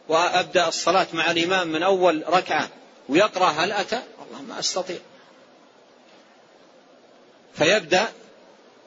وأبدأ 0.09 0.69
الصلاة 0.69 1.07
مع 1.13 1.31
الإمام 1.31 1.69
من 1.69 1.83
أول 1.83 2.25
ركعة 2.29 2.69
ويقرأ 3.09 3.47
هل 3.47 3.73
أتى؟ 3.73 4.03
والله 4.19 4.43
ما 4.43 4.59
أستطيع. 4.59 4.99
فيبدأ 7.55 8.09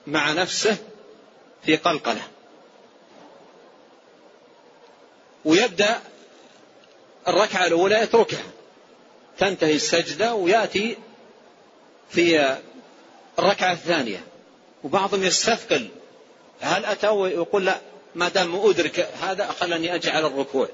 مع 0.08 0.32
نفسه 0.32 0.78
في 1.66 1.76
قلقلة. 1.76 2.22
ويبدأ 5.46 6.00
الركعة 7.28 7.68
الأولى 7.68 7.96
يتركها. 7.96 8.44
تنتهي 9.38 9.76
السجدة 9.76 10.34
ويأتي 10.34 10.98
في 12.12 12.58
الركعة 13.40 13.72
الثانية. 13.72 14.24
وبعضهم 14.84 15.24
يستثقل. 15.24 15.88
هل 16.62 16.86
أتى 16.86 17.08
ويقول 17.08 17.66
لا 17.66 17.80
ما 18.16 18.30
دام 18.30 18.56
أدرك 18.56 19.10
هذا 19.22 19.48
خلني 19.48 19.96
أجعل 19.96 20.26
الركوع. 20.26 20.68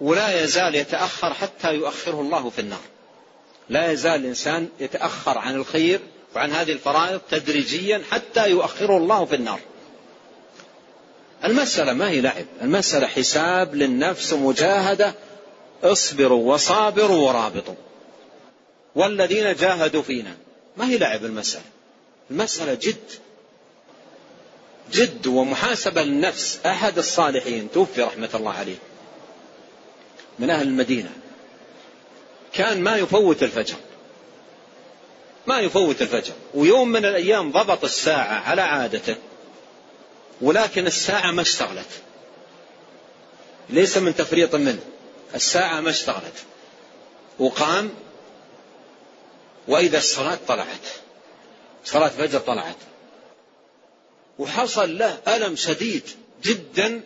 ولا 0.00 0.42
يزال 0.42 0.74
يتأخر 0.74 1.34
حتى 1.34 1.74
يؤخره 1.74 2.20
الله 2.20 2.50
في 2.50 2.58
النار. 2.58 2.80
لا 3.68 3.92
يزال 3.92 4.20
الإنسان 4.20 4.68
يتأخر 4.80 5.38
عن 5.38 5.54
الخير 5.54 6.00
وعن 6.36 6.50
هذه 6.50 6.72
الفرائض 6.72 7.20
تدريجيا 7.30 8.02
حتى 8.10 8.50
يؤخره 8.50 8.96
الله 8.96 9.24
في 9.24 9.34
النار. 9.34 9.60
المسألة 11.44 11.92
ما 11.92 12.10
هي 12.10 12.20
لعب؟ 12.20 12.46
المسألة 12.62 13.06
حساب 13.06 13.74
للنفس 13.74 14.32
مجاهدة. 14.32 15.14
اصبروا 15.82 16.54
وصابروا 16.54 17.28
ورابطوا. 17.28 17.74
والذين 18.94 19.54
جاهدوا 19.54 20.02
فينا. 20.02 20.36
ما 20.76 20.88
هي 20.88 20.98
لعب 20.98 21.24
المسألة؟ 21.24 21.64
المسألة 22.30 22.74
جد. 22.74 23.10
جد 24.92 25.26
ومحاسبة 25.26 26.02
للنفس 26.02 26.58
أحد 26.66 26.98
الصالحين. 26.98 27.68
توفي 27.74 28.02
رحمة 28.02 28.28
الله 28.34 28.52
عليه. 28.52 28.76
من 30.38 30.50
أهل 30.50 30.66
المدينة. 30.66 31.10
كان 32.52 32.80
ما 32.80 32.96
يفوت 32.96 33.42
الفجر. 33.42 33.76
ما 35.46 35.58
يفوت 35.58 36.02
الفجر. 36.02 36.32
ويوم 36.54 36.88
من 36.88 37.04
الأيام 37.04 37.52
ضبط 37.52 37.84
الساعة 37.84 38.50
على 38.50 38.62
عادته. 38.62 39.16
ولكن 40.40 40.86
الساعة 40.86 41.30
ما 41.30 41.42
اشتغلت. 41.42 42.02
ليس 43.70 43.98
من 43.98 44.14
تفريط 44.14 44.54
منه. 44.54 44.82
الساعة 45.34 45.80
ما 45.80 45.90
اشتغلت. 45.90 46.44
وقام 47.38 47.90
وإذا 49.68 49.98
الصلاة 49.98 50.38
طلعت 50.48 50.86
صلاة 51.84 52.08
فجر 52.08 52.38
طلعت. 52.38 52.76
وحصل 54.38 54.98
له 54.98 55.18
ألم 55.28 55.56
شديد 55.56 56.02
جدا 56.42 57.00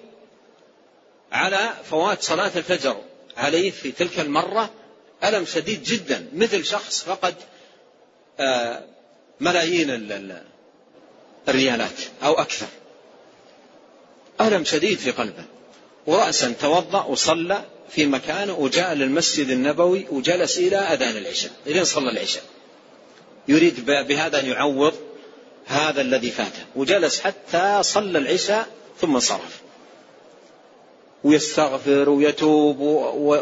على 1.32 1.72
فوات 1.90 2.22
صلاة 2.22 2.50
الفجر 2.56 2.96
عليه 3.36 3.70
في 3.70 3.92
تلك 3.92 4.20
المرة 4.20 4.70
ألم 5.24 5.44
شديد 5.44 5.82
جدا. 5.82 6.28
مثل 6.32 6.64
شخص 6.64 7.02
فقد 7.02 7.34
آه، 8.40 8.84
ملايين 9.40 9.90
الريالات 11.48 12.00
أو 12.22 12.32
أكثر. 12.32 12.66
ألم 14.40 14.64
شديد 14.64 14.98
في 14.98 15.10
قلبه. 15.10 15.44
ورأسا 16.06 16.54
توضأ 16.60 17.04
وصلى 17.04 17.64
في 17.90 18.06
مكانه 18.06 18.54
وجاء 18.54 18.94
للمسجد 18.94 19.48
النبوي 19.48 20.06
وجلس 20.10 20.58
إلى 20.58 20.76
أذان 20.76 21.16
العشاء 21.16 21.52
إلى 21.66 21.84
صلى 21.84 22.10
العشاء. 22.10 22.42
يريد 23.48 23.86
بهذا 23.86 24.40
أن 24.40 24.46
يعوض 24.46 24.94
هذا 25.66 26.00
الذي 26.00 26.30
فاته 26.30 26.64
وجلس 26.76 27.20
حتى 27.20 27.82
صلى 27.82 28.18
العشاء 28.18 28.66
ثم 29.00 29.18
صرف 29.18 29.60
ويستغفر 31.24 32.08
ويتوب 32.10 32.80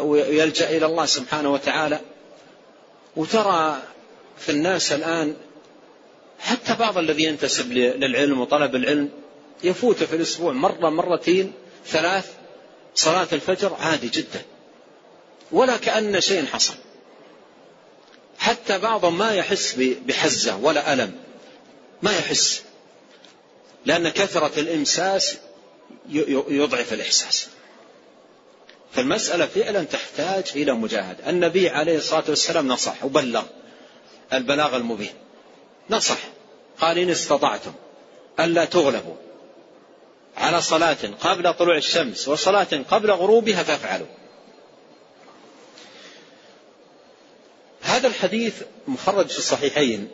ويلجأ 0.03 0.69
إلى 0.69 0.85
الله 0.85 1.05
سبحانه 1.05 1.53
وتعالى. 1.53 1.99
وترى 3.15 3.81
في 4.37 4.49
الناس 4.49 4.91
الآن 4.91 5.35
حتى 6.39 6.75
بعض 6.75 6.97
الذي 6.97 7.23
ينتسب 7.23 7.71
للعلم 7.71 8.41
وطلب 8.41 8.75
العلم 8.75 9.09
يفوت 9.63 10.03
في 10.03 10.15
الأسبوع 10.15 10.53
مرة 10.53 10.89
مرتين 10.89 11.53
ثلاث. 11.85 12.31
صلاة 12.95 13.27
الفجر 13.33 13.73
عادي 13.73 14.07
جدا. 14.07 14.41
ولا 15.51 15.77
كأن 15.77 16.21
شيء 16.21 16.45
حصل. 16.45 16.73
حتى 18.41 18.77
بعضهم 18.77 19.17
ما 19.17 19.31
يحس 19.31 19.75
بحزة 19.77 20.55
ولا 20.55 20.93
ألم. 20.93 21.15
ما 22.01 22.11
يحس. 22.11 22.63
لأن 23.85 24.09
كثرة 24.09 24.59
الإمساس 24.59 25.37
يضعف 26.49 26.93
الإحساس. 26.93 27.47
فالمسألة 28.93 29.45
فعلا 29.45 29.83
تحتاج 29.83 30.43
إلى 30.55 30.73
مجاهدة 30.73 31.29
النبي 31.29 31.69
عليه 31.69 31.97
الصلاة 31.97 32.23
والسلام 32.29 32.67
نصح 32.67 33.05
وبلغ 33.05 33.43
البلاغ 34.33 34.75
المبين. 34.75 35.13
نصح. 35.89 36.17
قال 36.79 36.97
إن 36.97 37.09
استطعتم 37.09 37.73
ألا 38.39 38.65
تغلبوا 38.65 39.15
على 40.37 40.61
صلاة 40.61 40.97
قبل 41.21 41.53
طلوع 41.53 41.77
الشمس 41.77 42.27
وصلاة 42.27 42.83
قبل 42.91 43.11
غروبها 43.11 43.63
فافعلوا. 43.63 44.20
هذا 48.01 48.09
الحديث 48.09 48.63
مخرج 48.87 49.27
في 49.27 49.37
الصحيحين. 49.37 50.07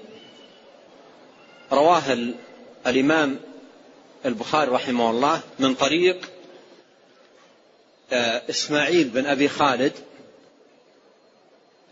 رواه 1.72 2.34
الإمام 2.88 3.40
البخاري 4.26 4.72
رحمه 4.72 5.10
الله 5.10 5.42
من 5.60 5.76
طريق 5.76 6.30
آه، 8.12 8.42
إسماعيل 8.50 9.08
بن 9.08 9.26
أبي 9.26 9.48
خالد 9.48 9.94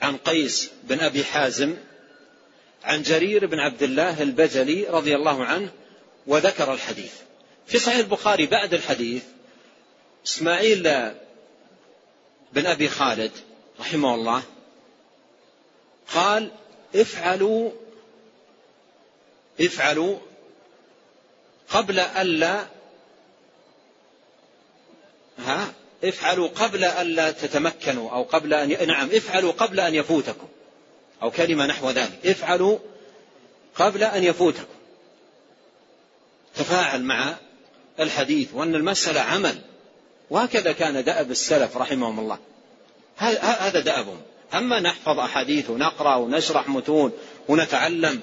عن 0.01 0.17
قيس 0.17 0.71
بن 0.83 0.99
أبي 0.99 1.23
حازم 1.23 1.75
عن 2.83 3.01
جرير 3.01 3.45
بن 3.45 3.59
عبد 3.59 3.83
الله 3.83 4.21
البجلي 4.21 4.87
رضي 4.89 5.15
الله 5.15 5.45
عنه 5.45 5.69
وذكر 6.27 6.73
الحديث. 6.73 7.13
في 7.67 7.79
صحيح 7.79 7.97
البخاري 7.97 8.45
بعد 8.45 8.73
الحديث 8.73 9.23
إسماعيل 10.25 10.83
بن 12.53 12.65
أبي 12.65 12.87
خالد 12.89 13.31
رحمه 13.79 14.15
الله 14.15 14.43
قال 16.13 16.51
افعلوا 16.95 17.71
افعلوا 19.61 20.17
قبل 21.69 21.99
ألا 21.99 22.65
ها 25.37 25.73
افعلوا 26.03 26.47
قبل 26.47 26.83
ألا 26.83 27.31
تتمكنوا 27.31 28.11
أو 28.11 28.23
قبل 28.23 28.53
أن 28.53 28.87
نعم 28.87 29.09
افعلوا 29.11 29.51
قبل 29.51 29.79
أن 29.79 29.95
يفوتكم 29.95 30.47
أو 31.21 31.31
كلمة 31.31 31.65
نحو 31.65 31.89
ذلك. 31.89 32.25
افعلوا 32.25 32.77
قبل 33.75 34.03
أن 34.03 34.23
يفوتكم. 34.23 34.75
تفاعل 36.55 37.03
مع 37.03 37.35
الحديث 37.99 38.53
وأن 38.53 38.75
المسألة 38.75 39.21
عمل. 39.21 39.61
وهكذا 40.29 40.71
كان 40.71 41.03
دأب 41.03 41.31
السلف 41.31 41.77
رحمهم 41.77 42.19
الله. 42.19 42.39
هذا 43.17 43.79
دأبهم. 43.79 44.21
أما 44.53 44.79
نحفظ 44.79 45.19
أحاديث 45.19 45.69
ونقرأ 45.69 46.15
ونشرح 46.15 46.69
متون 46.69 47.11
ونتعلم 47.47 48.21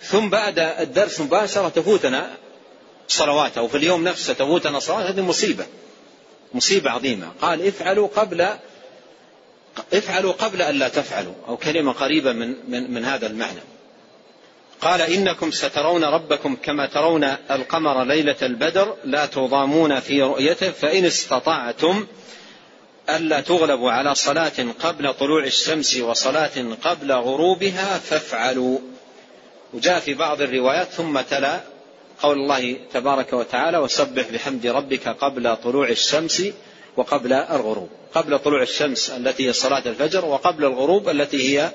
ثم 0.00 0.28
بعد 0.28 0.58
الدرس 0.58 1.20
مباشرة 1.20 1.68
تفوتنا 1.68 2.30
صلوات 3.08 3.58
أو 3.58 3.68
في 3.68 3.76
اليوم 3.76 4.04
نفسه 4.04 4.32
تفوتنا 4.32 4.78
صلوات 4.78 5.06
هذه 5.06 5.20
مصيبة 5.20 5.66
مصيبة 6.54 6.90
عظيمة. 6.90 7.28
قال 7.40 7.66
افعلوا 7.66 8.08
قبل 8.08 8.48
افعلوا 9.92 10.32
قبل 10.32 10.62
أن 10.62 10.78
لا 10.78 10.88
تفعلوا. 10.88 11.34
أو 11.48 11.56
كلمة 11.56 11.92
قريبة 11.92 12.32
من, 12.32 12.54
من, 12.68 12.90
من 12.94 13.04
هذا 13.04 13.26
المعنى. 13.26 13.60
قال 14.80 15.00
إنكم 15.00 15.50
سترون 15.50 16.04
ربكم 16.04 16.56
كما 16.56 16.86
ترون 16.86 17.24
القمر 17.50 18.04
ليلة 18.04 18.36
البدر 18.42 18.96
لا 19.04 19.26
تضامون 19.26 20.00
في 20.00 20.22
رؤيته 20.22 20.70
فإن 20.70 21.04
استطعتم 21.04 22.06
ألا 23.10 23.40
تغلبوا 23.40 23.90
على 23.90 24.14
صلاة 24.14 24.52
قبل 24.80 25.14
طلوع 25.14 25.44
الشمس 25.44 25.96
وصلاة 25.96 26.76
قبل 26.84 27.12
غروبها 27.12 27.98
فافعلوا. 27.98 28.78
وجاء 29.74 30.00
في 30.00 30.14
بعض 30.14 30.42
الروايات 30.42 30.88
ثم 30.88 31.20
تلا 31.20 31.60
قول 32.22 32.38
الله 32.38 32.76
تبارك 32.92 33.32
وتعالى 33.32 33.78
وسبح 33.78 34.28
بحمد 34.30 34.66
ربك 34.66 35.08
قبل 35.08 35.56
طلوع 35.56 35.88
الشمس 35.88 36.42
وقبل 36.96 37.32
الغروب. 37.32 37.88
قبل 38.14 38.38
طلوع 38.38 38.62
الشمس 38.62 39.10
التي 39.10 39.48
هي 39.48 39.52
صلاة 39.52 39.82
الفجر 39.86 40.24
وقبل 40.24 40.64
الغروب 40.64 41.08
التي 41.08 41.58
هي 41.58 41.70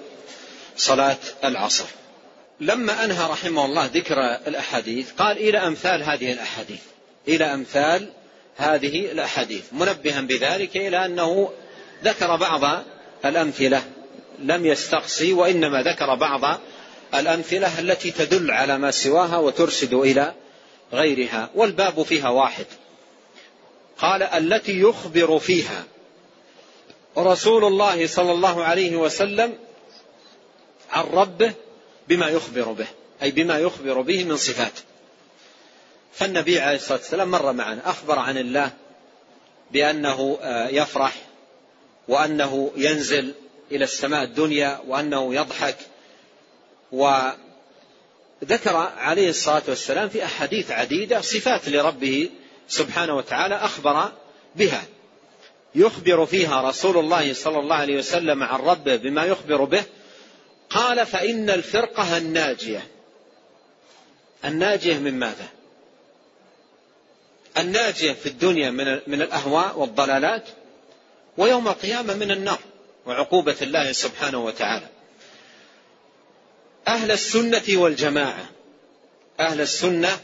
صلاة 0.78 1.18
العصر. 1.44 1.86
لما 2.60 3.06
أنهى 3.06 3.30
رحمه 3.30 3.66
الله 3.66 3.86
ذكر 3.86 4.20
الأحاديث 4.48 5.12
قال 5.12 5.38
إلى 5.38 5.58
أمثال 5.58 6.04
هذه 6.04 6.32
الأحاديث. 6.32 6.82
إلى 7.28 7.54
أمثال 7.54 8.10
هذه 8.58 9.12
الأحاديث. 9.12 9.64
منبها 9.72 10.22
بذلك 10.22 10.78
إلى 10.78 11.06
أنه 11.06 11.50
ذكر 12.04 12.36
بعض 12.36 12.84
الأمثلة. 13.26 13.84
لم 14.40 14.66
يستقصي 14.66 15.34
وإنما 15.34 15.84
ذكر 15.84 16.16
بعض 16.16 16.60
الأمثلة 17.16 17.80
التي 17.80 18.12
تدل 18.12 18.52
على 18.52 18.78
ما 18.78 18.92
سواها 18.92 19.38
وترشد 19.38 19.94
إلى 19.94 20.34
غيرها. 20.94 21.50
والباب 21.56 22.04
فيها 22.04 22.30
واحد. 22.30 22.66
قال 23.98 24.24
التي 24.24 24.80
يخبر 24.80 25.40
فيها. 25.40 25.84
رسول 27.18 27.66
الله 27.66 28.08
صلى 28.08 28.32
الله 28.32 28.64
عليه 28.64 28.96
وسلم 28.96 29.54
عن 30.92 31.04
ربه 31.04 31.54
بما 32.08 32.28
يخبر 32.28 32.72
به 32.72 32.88
أي 33.24 33.32
بما 33.32 33.60
يخبر 33.60 34.02
به 34.02 34.24
من 34.24 34.38
صفات. 34.38 34.74
فالنبي 36.18 36.60
عليه 36.60 36.76
الصلاة 36.76 36.98
والسلام 36.98 37.32
مر 37.32 37.54
معنا 37.54 37.90
أخبر 37.90 38.20
عن 38.20 38.38
الله 38.38 38.72
بأنه 39.72 40.40
آه، 40.42 40.68
يفرح 40.68 41.14
وأنه 42.08 42.72
ينزل 42.76 43.34
إلى 43.72 43.84
السماء 43.84 44.24
الدنيا 44.24 44.82
وأنه 44.88 45.36
يضحك 45.36 45.78
وذكر 46.92 48.76
عليه 48.98 49.30
الصلاة 49.30 49.62
والسلام 49.68 50.10
في 50.10 50.26
أحاديث 50.26 50.72
عديدة 50.72 51.22
صفات 51.22 51.70
لربه 51.70 52.30
سبحانه 52.68 53.16
وتعالى 53.16 53.56
أخبر 53.56 54.12
بها 54.56 54.84
يخبر 55.76 56.26
فيها 56.26 56.70
رسول 56.70 56.98
الله 56.98 57.34
صلى 57.34 57.60
الله 57.60 57.76
عليه 57.76 57.98
وسلم 57.98 58.44
عن 58.44 58.60
ربه 58.60 58.96
بما 58.96 59.26
يخبر 59.26 59.64
به 59.64 59.84
قال 60.70 61.06
فإن 61.06 61.50
الفرقة 61.50 62.18
الناجية 62.18 62.88
الناجية 64.46 64.98
من 64.98 65.20
ماذا؟ 65.20 65.57
الناجية 67.60 68.14
في 68.14 68.26
الدنيا 68.26 68.70
من 68.70 69.00
من 69.08 69.22
الأهواء 69.22 69.80
والضلالات 69.80 70.50
ويوم 71.38 71.68
القيامة 71.68 72.14
من 72.14 72.32
النار 72.32 72.60
وعقوبة 73.06 73.56
الله 73.62 73.92
سبحانه 73.92 74.46
وتعالى. 74.46 74.88
أهل 76.88 77.12
السنة 77.12 77.64
والجماعة 77.70 78.50
أهل 79.40 79.62
السنة 79.62 80.20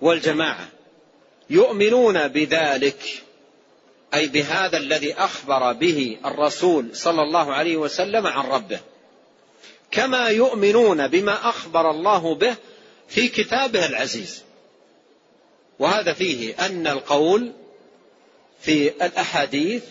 والجماعة 0.00 0.68
يؤمنون 1.50 2.28
بذلك 2.28 3.22
أي 4.14 4.26
بهذا 4.26 4.78
الذي 4.78 5.14
أخبر 5.14 5.72
به 5.72 6.18
الرسول 6.24 6.96
صلى 6.96 7.22
الله 7.22 7.52
عليه 7.52 7.76
وسلم 7.76 8.26
عن 8.26 8.46
ربه 8.46 8.80
كما 9.90 10.28
يؤمنون 10.28 11.08
بما 11.08 11.48
أخبر 11.48 11.90
الله 11.90 12.34
به 12.34 12.56
في 13.08 13.28
كتابه 13.28 13.86
العزيز 13.86 14.42
وهذا 15.82 16.12
فيه 16.12 16.66
أن 16.66 16.86
القول 16.86 17.52
في 18.60 18.88
الأحاديث 18.88 19.82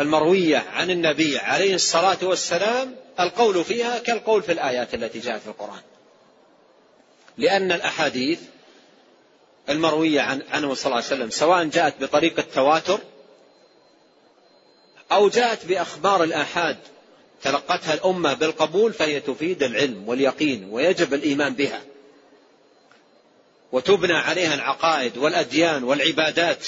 المروية 0.00 0.58
عن 0.58 0.90
النبي 0.90 1.38
عليه 1.38 1.74
الصلاة 1.74 2.18
والسلام 2.22 2.96
القول 3.20 3.64
فيها 3.64 3.98
كالقول 3.98 4.42
في 4.42 4.52
الآيات 4.52 4.94
التي 4.94 5.18
جاءت 5.18 5.40
في 5.40 5.46
القرآن. 5.46 5.80
لأن 7.38 7.72
الأحاديث 7.72 8.38
المروية 9.68 10.20
عن 10.20 10.42
عنه 10.50 10.74
صلى 10.74 10.86
الله 10.86 10.96
عليه 10.96 11.06
وسلم 11.06 11.30
سواء 11.30 11.64
جاءت 11.64 12.02
بطريق 12.02 12.38
التواتر 12.38 13.00
أو 15.12 15.28
جاءت 15.28 15.66
بأخبار 15.66 16.22
الآحاد 16.22 16.76
تلقتها 17.42 17.94
الأمة 17.94 18.34
بالقبول 18.34 18.92
فهي 18.92 19.20
تفيد 19.20 19.62
العلم 19.62 20.08
واليقين 20.08 20.68
ويجب 20.70 21.14
الإيمان 21.14 21.54
بها. 21.54 21.93
وتبنى 23.72 24.12
عليها 24.12 24.54
العقائد 24.54 25.16
والأديان 25.18 25.84
والعبادات. 25.84 26.66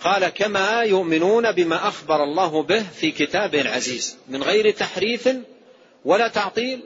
قال 0.00 0.28
كما 0.28 0.82
يؤمنون 0.82 1.52
بما 1.52 1.88
أخبر 1.88 2.24
الله 2.24 2.62
به 2.62 2.82
في 2.82 3.10
كتابه 3.10 3.60
العزيز 3.60 4.16
من 4.28 4.42
غير 4.42 4.70
تحريف 4.70 5.28
ولا 6.04 6.28
تعطيل 6.28 6.84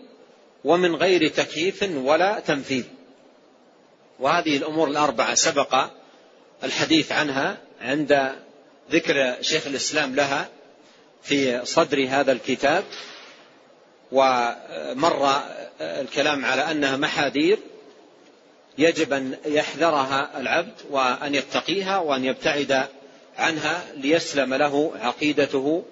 ومن 0.64 0.94
غير 0.94 1.28
تكييف 1.28 1.82
ولا 1.82 2.40
تمثيل. 2.40 2.84
وهذه 4.20 4.56
الأمور 4.56 4.88
الأربعة 4.88 5.34
سبق 5.34 5.90
الحديث 6.64 7.12
عنها 7.12 7.58
عند 7.80 8.32
ذكر 8.90 9.36
شيخ 9.40 9.66
الإسلام 9.66 10.14
لها 10.14 10.48
في 11.22 11.64
صدر 11.64 12.06
هذا 12.08 12.32
الكتاب. 12.32 12.84
ومر 14.14 15.42
الكلام 15.80 16.44
على 16.44 16.70
أنها 16.70 16.96
محاذير 16.96 17.58
يجب 18.78 19.12
أن 19.12 19.36
يحذرها 19.46 20.30
العبد 20.40 20.74
وأن 20.90 21.34
يتقيها 21.34 21.98
وأن 21.98 22.24
يبتعد 22.24 22.86
عنها 23.38 23.84
ليسلم 23.96 24.54
له 24.54 24.92
عقيدته 25.00 25.84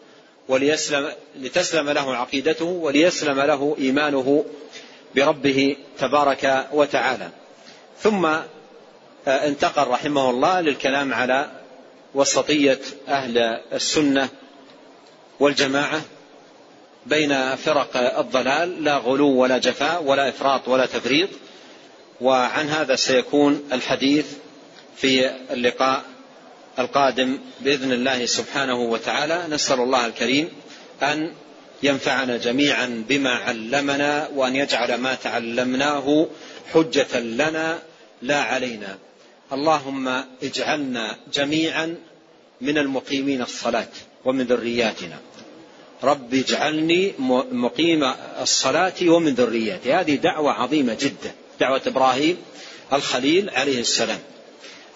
وليسلم 0.49 1.13
لتسلم 1.39 1.91
له 1.91 2.17
عقيدته 2.17 2.65
وليسلم 2.65 3.41
له 3.41 3.77
إيمانه 3.79 4.45
بربه 5.15 5.77
تبارك 5.99 6.67
وتعالى. 6.73 7.29
ثم 8.01 8.29
انتقل 9.27 9.89
رحمه 9.89 10.31
الله 10.31 10.61
للكلام 10.61 11.15
على 11.15 11.51
وسطية 12.15 12.81
أهل 13.09 13.39
السنة 13.73 14.29
والجماعة. 15.41 16.03
بين 17.07 17.57
فرق 17.57 18.19
الضلال 18.19 18.85
لا 18.85 18.97
غلو 18.97 19.29
ولا 19.29 19.59
جفاء 19.59 20.03
ولا 20.03 20.29
إفراط 20.29 20.69
ولا 20.69 20.87
تفريط. 20.87 21.29
وعن 22.21 22.69
هذا 22.69 22.97
سيكون 22.97 23.69
الحديث 23.73 24.27
في 24.97 25.31
اللقاء 25.51 26.03
القادم 26.79 27.39
بإذن 27.61 27.93
الله 27.93 28.27
سبحانه 28.27 28.81
وتعالى. 28.81 29.45
نسأل 29.49 29.81
الله 29.81 30.07
الكريم 30.07 30.49
أن 31.03 31.33
ينفعنا 31.83 32.37
جميعا 32.37 33.05
بما 33.09 33.31
علمنا 33.31 34.29
وأن 34.35 34.57
يجعل 34.57 34.95
ما 34.95 35.15
تعلمناه 35.15 36.27
حجة 36.75 37.21
لنا 37.21 37.79
لا 38.23 38.41
علينا. 38.41 38.99
اللهم 39.53 40.23
اجعلنا 40.43 41.17
جميعا 41.33 41.97
من 42.61 42.79
المقيمين 42.79 43.43
الصلاة 43.43 43.89
ومن 44.25 44.45
ذرياتنا. 44.45 45.19
رب 46.05 46.35
اجعلني 46.35 47.13
مقيم 47.53 48.13
الصلاة 48.41 48.93
ومن 49.07 49.35
ذريتي 49.35 49.93
هذه 49.93 50.15
دعوة 50.15 50.53
عظيمة 50.53 50.97
جدا. 51.01 51.33
دعوة 51.61 51.81
إبراهيم 51.87 52.37
الخليل 52.93 53.51
عليه 53.51 53.81
السلام. 53.81 54.19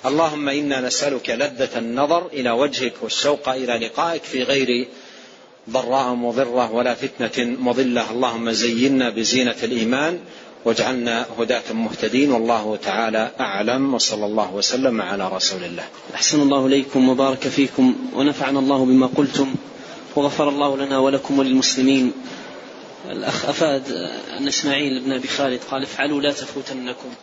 اللهم 0.07 0.49
إنا 0.49 0.81
نسألك 0.81 1.31
لذة 1.31 1.79
النظر 1.79 2.27
إلى 2.27 2.51
وجهك 2.51 2.93
والشوق 3.03 3.49
إلى 3.49 3.87
لقائك 3.87 4.23
في 4.23 4.43
غير 4.43 4.89
ضراء 5.71 6.15
مضرة 6.15 6.73
ولا 6.73 6.95
فتنة 6.95 7.57
مضلة. 7.61 8.11
اللهم 8.11 8.51
زينا 8.51 9.11
بزينة 9.11 9.57
الإيمان 9.63 10.19
واجعلنا 10.65 11.27
هداة 11.39 11.73
مهتدين. 11.73 12.33
والله 12.33 12.77
تعالى 12.77 13.31
أعلم. 13.41 13.95
وصلى 13.95 14.27
الله 14.27 14.55
وسلم 14.55 15.03
على 15.03 15.29
رسول 15.29 15.65
الله. 15.65 15.85
أحسن 16.15 16.41
الله 16.43 16.67
إليكم 16.67 17.09
وبارك 17.09 17.49
فيكم 17.49 17.97
ونفعنا 18.15 18.59
الله 18.59 18.85
بما 18.85 19.07
قلتم. 19.07 19.55
وغفر 20.17 20.49
الله 20.49 20.77
لنا 20.77 20.99
ولكم 20.99 21.39
وللمسلمين. 21.39 22.13
الأخ 23.11 23.49
أفاد 23.49 23.93
أن 24.39 24.49
إسماعيل 24.49 25.01
بن 25.05 25.13
أبي 25.13 25.29
خالد 25.29 25.61
قال 25.71 25.83
افعلوا 25.83 26.21
لا 26.21 26.33
تفوتنكم. 26.33 27.15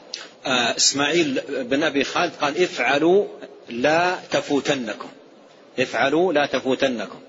آه، 0.45 0.77
إسماعيل 0.77 1.41
بن 1.49 1.83
أبي 1.83 2.03
خالد 2.03 2.31
قال 2.41 2.63
افعلوا 2.63 3.27
لا 3.69 4.19
تفوتنكم. 4.31 5.09
افعلوا 5.79 6.33
لا 6.33 6.45
تفوتنكم. 6.45 7.19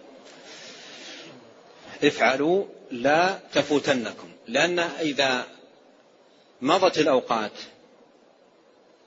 افعلوا 2.05 2.65
لا 2.91 3.39
تفوتنكم. 3.53 4.29
لأن 4.49 4.79
إذا 4.79 5.47
مضت 6.63 6.99
الأوقات 6.99 7.53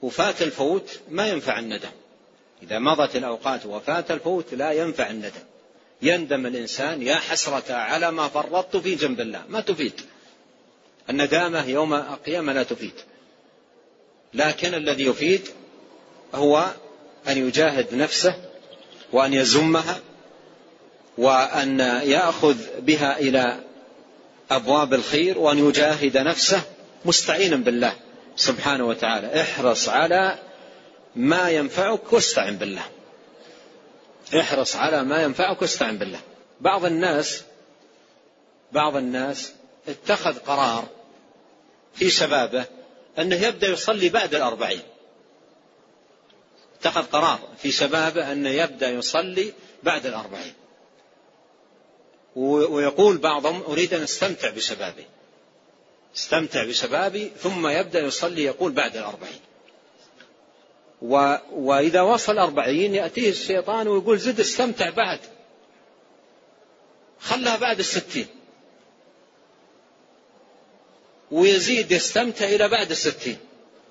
وفات 0.02 0.42
الفوت 0.42 1.00
ما 1.10 1.28
ينفع 1.28 1.58
الندم. 1.58 1.90
إذا 2.62 2.78
مضت 2.78 3.16
الأوقات 3.16 3.66
وفات 3.66 4.10
الفوت 4.10 4.54
لا 4.54 4.72
ينفع 4.72 5.10
الندم. 5.10 5.57
يندم 6.02 6.46
الإنسان 6.46 7.02
يا 7.02 7.14
حسرة 7.14 7.74
على 7.74 8.10
ما 8.10 8.28
فرطت 8.28 8.76
في 8.76 8.94
جنب 8.94 9.20
الله. 9.20 9.42
ما 9.48 9.60
تفيد. 9.60 9.92
الندامة 11.10 11.68
يوم 11.68 11.94
القيامة 11.94 12.52
لا 12.52 12.62
تفيد. 12.62 12.92
لكن 14.34 14.74
الذي 14.74 15.06
يفيد 15.06 15.48
هو 16.34 16.66
أن 17.28 17.48
يجاهد 17.48 17.94
نفسه 17.94 18.34
وأن 19.12 19.34
يزمها 19.34 20.00
وأن 21.18 21.80
يأخذ 22.04 22.56
بها 22.80 23.18
إلى 23.18 23.60
أبواب 24.50 24.94
الخير 24.94 25.38
وأن 25.38 25.68
يجاهد 25.68 26.18
نفسه 26.18 26.62
مستعينا 27.04 27.56
بالله 27.56 27.92
سبحانه 28.36 28.86
وتعالى. 28.86 29.40
احرص 29.40 29.88
على 29.88 30.38
ما 31.16 31.50
ينفعك 31.50 32.12
واستعن 32.12 32.56
بالله. 32.56 32.82
احرص 34.34 34.76
على 34.76 35.04
ما 35.04 35.22
ينفعك 35.22 35.62
واستعن 35.62 35.98
بالله. 35.98 36.20
بعض 36.60 36.84
الناس 36.84 37.42
بعض 38.72 38.96
الناس 38.96 39.52
اتخذ 39.88 40.38
قرار 40.38 40.88
في 41.94 42.10
شبابه 42.10 42.64
أنه 43.18 43.36
يبدأ 43.36 43.68
يصلي 43.68 44.08
بعد 44.08 44.34
الأربعين. 44.34 44.82
اتخذ 46.80 47.02
قرار 47.02 47.38
في 47.58 47.70
شبابه 47.70 48.32
أنه 48.32 48.50
يبدأ 48.50 48.90
يصلي 48.90 49.52
بعد 49.82 50.06
الأربعين. 50.06 50.54
ويقول 52.36 53.18
بعضهم 53.18 53.62
أريد 53.62 53.94
أن 53.94 54.02
أستمتع 54.02 54.50
بشبابي. 54.50 55.06
أستمتع 56.16 56.64
بشبابي 56.64 57.32
ثم 57.42 57.66
يبدأ 57.66 58.00
يصلي 58.00 58.44
يقول 58.44 58.72
بعد 58.72 58.96
الأربعين. 58.96 59.40
و 61.02 61.36
وإذا 61.52 62.00
وصل 62.00 62.32
الأربعين 62.32 62.94
يأتيه 62.94 63.30
الشيطان 63.30 63.88
ويقول 63.88 64.18
زد 64.18 64.40
استمتع 64.40 64.90
بعد. 64.90 65.20
خلها 67.20 67.56
بعد 67.56 67.78
الستين. 67.78 68.26
ويزيد 71.30 71.92
يستمتع 71.92 72.44
إلى 72.44 72.68
بعد 72.68 72.90
الستين. 72.90 73.38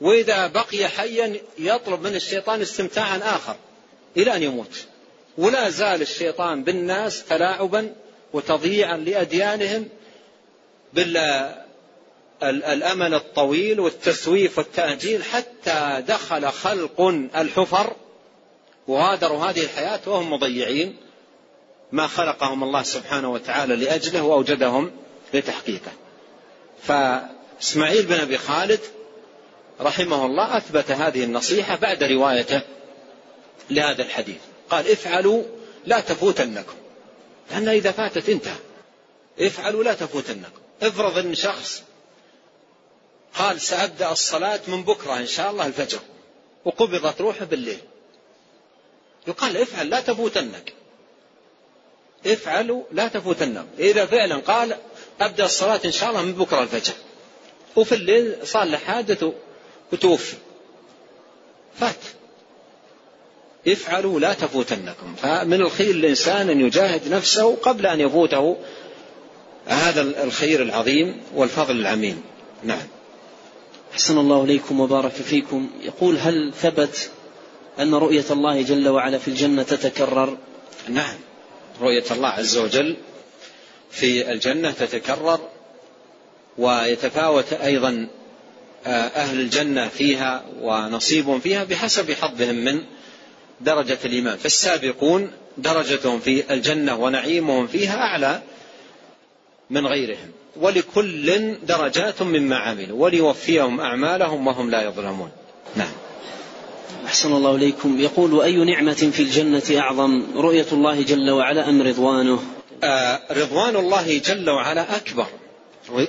وإذا 0.02 0.48
بقي 0.48 0.88
حيا 0.88 1.38
يطلب 1.58 2.02
من 2.02 2.16
الشيطان 2.16 2.62
استمتاعا 2.62 3.18
آخر 3.18 3.56
إلى 4.18 4.36
أن 4.36 4.44
يموت. 4.44 4.86
ولا 5.38 5.70
زال 5.70 6.02
الشيطان 6.02 6.64
بالناس 6.64 7.24
تلاعبا 7.24 7.96
وتضييعا 8.34 8.98
لأديانهم 8.98 9.90
بالأمل 12.42 13.14
الطويل 13.14 13.80
والتسويف 13.80 14.58
والتأجيل 14.58 15.24
حتى 15.24 16.04
دخل 16.08 16.52
خلق 16.52 17.02
الحفر 17.36 17.94
وغادروا 18.88 19.46
هذه 19.46 19.64
الحياة 19.64 20.00
وهم 20.06 20.34
مضيعين 20.34 20.98
ما 21.92 22.08
خلقهم 22.08 22.64
الله 22.64 22.84
سبحانه 22.84 23.32
وتعالى 23.32 23.76
لأجله 23.76 24.22
وأوجدهم 24.22 24.92
لتحقيقه. 25.34 25.92
فإسماعيل 26.84 28.06
بن 28.06 28.14
أبي 28.14 28.38
خالد 28.38 28.80
رحمه 29.82 30.26
الله 30.26 30.58
أثبت 30.58 30.92
هذه 30.92 31.24
النصيحة 31.24 31.76
بعد 31.76 32.04
روايته 32.04 32.62
لهذا 33.70 34.04
الحديث. 34.04 34.40
قال 34.70 34.92
افعلوا 34.92 35.44
لا 35.86 36.00
تفوتنكم. 36.00 36.76
لأن 37.52 37.70
إذا 37.70 37.92
فاتت 37.92 38.30
انتهى. 38.30 38.58
افعلوا 39.40 39.84
لا 39.84 39.94
تفوتنكم. 39.94 40.62
افرض 40.82 41.18
أن 41.18 41.36
شخص 41.36 41.84
قال 43.36 43.62
سأبدأ 43.62 44.12
الصلاة 44.12 44.60
من 44.68 44.84
بكرة 44.84 45.18
إن 45.18 45.28
شاء 45.28 45.52
الله 45.52 45.66
الفجر. 45.66 46.00
وقبضت 46.66 47.22
روحه 47.22 47.46
بالليل. 47.46 47.80
يقال 49.28 49.58
افعل 49.58 49.90
لا 49.90 50.02
تفوتنك. 50.02 50.74
افعلوا 52.26 52.84
لا 52.92 53.08
تفوتنكم 53.08 53.68
إذا 53.80 54.06
فعلا 54.06 54.36
قال 54.36 54.78
أبدأ 55.22 55.46
الصلاة 55.46 55.80
إن 55.86 55.92
شاء 55.92 56.10
الله 56.10 56.22
من 56.22 56.34
بكرة 56.34 56.62
الفجر. 56.62 56.94
وفي 57.76 57.96
الليل 57.96 58.48
صار 58.48 58.64
له 58.64 58.78
حادث 58.78 59.26
وتوفي. 59.94 60.36
فات. 61.80 61.96
افعلوا 63.68 64.20
لا 64.20 64.34
تفوتنكم. 64.34 65.16
فمن 65.16 65.62
الخير 65.62 65.96
الإنسان 65.96 66.50
أن 66.50 66.62
يجاهد 66.62 67.08
نفسه 67.08 67.56
قبل 67.56 67.86
أن 67.86 68.00
يفوته 68.00 68.58
هذا 69.68 70.02
الخير 70.02 70.62
العظيم 70.62 71.22
والفضل 71.36 71.80
العميم 71.80 72.24
نعم. 72.64 72.88
أحسن 73.94 74.18
الله 74.18 74.44
إليكم 74.44 74.80
وبارك 74.80 75.12
فيكم. 75.12 75.70
يقول 75.82 76.18
هل 76.18 76.54
ثبت 76.62 77.10
أن 77.80 77.94
رؤية 77.94 78.26
الله 78.32 78.62
جل 78.62 78.88
وعلا 78.88 79.18
في 79.18 79.28
الجنة 79.28 79.64
تتكرر؟ 79.64 80.38
نعم. 80.90 81.16
رؤية 81.82 82.04
الله 82.12 82.28
عز 82.28 82.58
وجل 82.58 82.98
في 83.92 84.32
الجنة 84.32 84.72
تتكرر 84.72 85.40
ويتفاوت 86.58 87.54
أيضا 87.54 88.08
آه، 88.86 88.90
أهل 88.90 89.40
الجنة 89.40 89.88
فيها 89.88 90.46
ونصيبهم 90.62 91.40
فيها 91.40 91.64
بحسب 91.64 92.12
حظهم 92.12 92.56
من 92.56 92.84
درجة 93.62 93.98
الإيمان. 94.06 94.38
فالسابقون 94.38 95.32
درجتهم 95.58 96.20
في 96.20 96.54
الجنة 96.54 96.96
ونعيمهم 96.96 97.68
فيها 97.68 97.98
أعلى 97.98 98.42
من 99.70 99.88
غيرهم. 99.88 100.32
ولكل 100.62 101.56
درجات 101.64 102.22
مما 102.22 102.56
عملوا 102.56 103.04
وليوفيهم 103.04 103.80
أعمالهم 103.80 104.48
وهم 104.48 104.70
لا 104.70 104.82
يظلمون. 104.82 105.30
نعم. 105.76 105.92
أحسن 107.06 107.34
الله 107.34 107.56
إليكم. 107.56 108.00
يقول 108.00 108.34
وأي 108.34 108.56
نعمة 108.56 108.94
في 108.94 109.20
الجنة 109.20 109.80
أعظم؟ 109.80 110.24
رؤية 110.36 110.66
الله 110.72 111.02
جل 111.02 111.30
وعلا 111.30 111.70
أم 111.70 111.82
رضوانه؟ 111.82 112.40
آه 112.84 113.20
رضوان 113.32 113.76
الله 113.76 114.18
جل 114.18 114.50
وعلا 114.50 114.96
أكبر. 114.96 115.26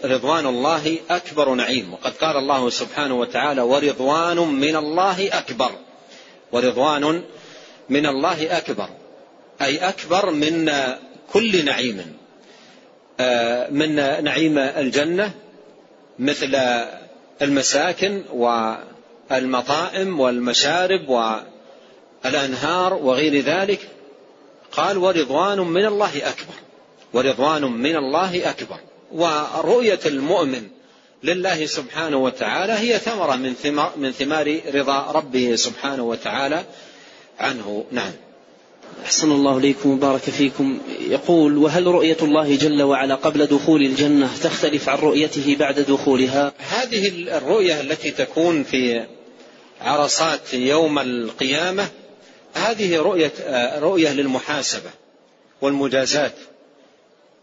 رضوان 0.05 0.47
الله 0.47 0.99
أكبر 1.11 1.55
نعيم. 1.55 1.93
وقد 1.93 2.13
قال 2.13 2.37
الله 2.37 2.71
سبحانه 2.71 3.15
وتعالى 3.15 3.63
ورضوان 3.63 4.37
من 4.37 4.77
الله 4.77 5.39
أكبر. 5.39 5.71
ورضوان 6.53 7.23
من 7.89 8.07
الله 8.07 8.59
أكبر. 8.59 8.89
أي 9.63 9.77
أكبر 9.77 10.31
من 10.31 10.73
كل 11.33 11.65
نعيم. 11.65 12.18
من 13.71 13.95
نعيم 14.25 14.59
الجنة 14.59 15.33
مثل 16.19 16.57
المساكن 17.43 18.23
والمطاعم 19.31 20.21
والمشارب 20.21 21.35
والأنهار 22.25 22.95
وغير 22.95 23.45
ذلك 23.45 23.81
قال 24.73 24.99
ورضوان 24.99 25.59
من 25.59 25.87
الله 25.87 26.17
أكبر 26.17 26.55
ورضوان 27.13 27.63
من 27.63 27.97
الله 27.97 28.51
أكبر. 28.51 28.77
ورؤية 29.13 29.99
المؤمن 30.07 30.69
لله 31.23 31.67
سبحانه 31.67 32.17
وتعالى 32.17 32.73
هي 32.73 32.99
ثمرة 32.99 33.37
من 33.37 33.55
ثمار, 33.55 33.93
من 33.97 34.13
ثمار 34.13 34.61
رضا 34.75 35.13
ربه 35.13 35.55
سبحانه 35.57 36.03
وتعالى 36.03 36.65
عنه. 37.39 37.85
نعم. 37.91 38.13
أحسن 39.05 39.33
الله 39.33 39.59
إليكم 39.59 39.91
وبارك 39.91 40.21
فيكم. 40.21 40.79
يقول 41.01 41.59
وهل 41.59 41.87
رؤية 41.87 42.17
الله 42.23 42.57
جل 42.57 42.83
وعلا 42.83 43.15
قبل 43.15 43.47
دخول 43.47 43.83
الجنة 43.83 44.31
تختلف 44.43 44.89
عن 44.89 44.99
رؤيته 44.99 45.57
بعد 45.57 45.81
دخولها؟ 45.81 46.53
هذه 46.59 47.09
الرؤية 47.09 47.81
التي 47.81 48.11
تكون 48.11 48.63
في 48.63 49.07
عرصات 49.81 50.55
يوم 50.55 50.99
القيامة 50.99 51.89
هذه 52.55 52.99
رؤية, 52.99 53.33
رؤية 53.79 54.13
للمحاسبة 54.13 54.91
والمجازات 55.61 56.35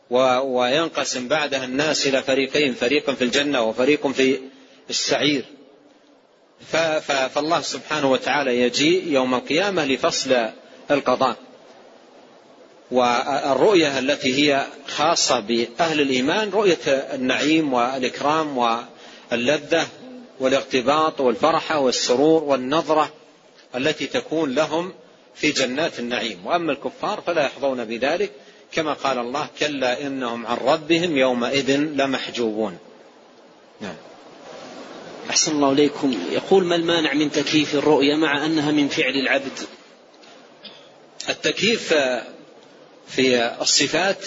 وينقسم 0.09 1.27
بعدها 1.27 1.65
الناس 1.65 2.07
إلى 2.07 2.21
فريقين 2.21 2.73
فريق 2.73 3.11
في 3.11 3.23
الجنة 3.23 3.61
وفريق 3.61 4.07
في 4.07 4.39
السعير. 4.89 5.45
فالله 7.29 7.61
سبحانه 7.61 8.11
وتعالى 8.11 8.61
يجيء 8.61 9.07
يوم 9.07 9.35
القيامة 9.35 9.85
لفصل 9.85 10.49
القضاء. 10.91 11.35
والرؤية 12.91 13.99
التي 13.99 14.33
هي 14.35 14.65
خاصة 14.87 15.39
بأهل 15.39 16.01
الإيمان 16.01 16.49
رؤية 16.49 16.87
النعيم 16.87 17.73
والإكرام 17.73 18.57
واللذة 18.57 19.87
والاغتباط 20.39 21.21
والفرحة 21.21 21.79
والسرور 21.79 22.43
والنظرة 22.43 23.11
التي 23.75 24.07
تكون 24.07 24.55
لهم 24.55 24.93
في 25.35 25.51
جنات 25.51 25.99
النعيم. 25.99 26.45
وأما 26.45 26.71
الكفار 26.71 27.21
فلا 27.21 27.45
يحظون 27.45 27.85
بذلك 27.85 28.31
كما 28.71 28.93
قال 28.93 29.17
الله 29.19 29.47
كلا 29.59 30.07
إنهم 30.07 30.45
عن 30.45 30.57
ربهم 30.57 31.17
يومئذ 31.17 31.77
لمحجوبون. 31.77 32.77
نعم. 33.81 33.95
أحسن 35.29 35.51
الله 35.51 35.71
إليكم. 35.71 36.13
يقول 36.31 36.65
ما 36.65 36.75
المانع 36.75 37.13
من 37.13 37.31
تكييف 37.31 37.75
الرؤيا 37.75 38.15
مع 38.17 38.45
أنها 38.45 38.71
من 38.71 38.87
فعل 38.87 39.13
العبد؟ 39.13 39.59
التكييف 41.29 41.93
في 43.07 43.55
الصفات 43.61 44.25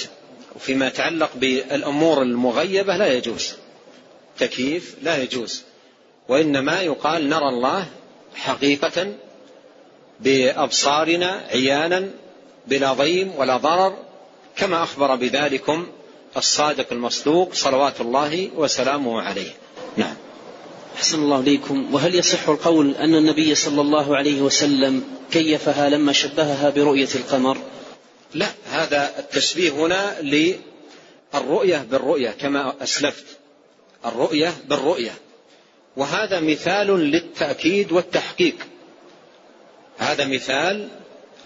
وفيما 0.57 0.86
يتعلق 0.86 1.30
بالأمور 1.34 2.22
المغيبة 2.22 2.96
لا 2.96 3.12
يجوز. 3.12 3.55
تكييف 4.38 4.94
لا 5.03 5.22
يجوز. 5.22 5.62
وإنما 6.28 6.80
يقال 6.80 7.28
نرى 7.28 7.49
الله 7.49 7.86
حقيقة 8.34 9.12
بأبصارنا 10.20 11.46
عيانا 11.51 12.11
بلا 12.66 12.92
ضيم 12.92 13.32
ولا 13.36 13.57
ضرر 13.57 13.96
كما 14.57 14.82
أخبر 14.82 15.14
بذلكم 15.14 15.86
الصادق 16.36 16.92
المصدوق 16.92 17.55
صلوات 17.55 18.01
الله 18.01 18.51
وسلامه 18.57 19.22
عليه. 19.22 19.51
نعم. 19.96 20.16
أحسن 20.99 21.18
الله 21.18 21.40
إليكم 21.40 21.94
وهل 21.94 22.14
يصح 22.14 22.49
القول 22.49 22.94
أن 22.94 23.14
النبي 23.14 23.55
صلى 23.55 23.80
الله 23.80 24.16
عليه 24.16 24.40
وسلم 24.42 25.05
كيفها 25.30 25.88
لما 25.88 26.12
شبهها 26.12 26.70
برؤية 26.70 27.09
القمر؟ 27.14 27.59
لا 28.34 28.46
هذا 28.70 29.14
التشبيه 29.18 29.70
هنا 29.70 30.16
للرؤية 30.20 31.86
بالرؤية 31.90 32.30
كما 32.30 32.74
أسلفت. 32.82 33.24
الرؤية 34.07 34.53
بالرؤية. 34.68 35.11
وهذا 35.96 36.40
مثال 36.40 36.86
للتأكيد 36.86 37.92
والتحقيق. 37.92 38.57
هذا 39.99 40.24
مثال 40.24 40.88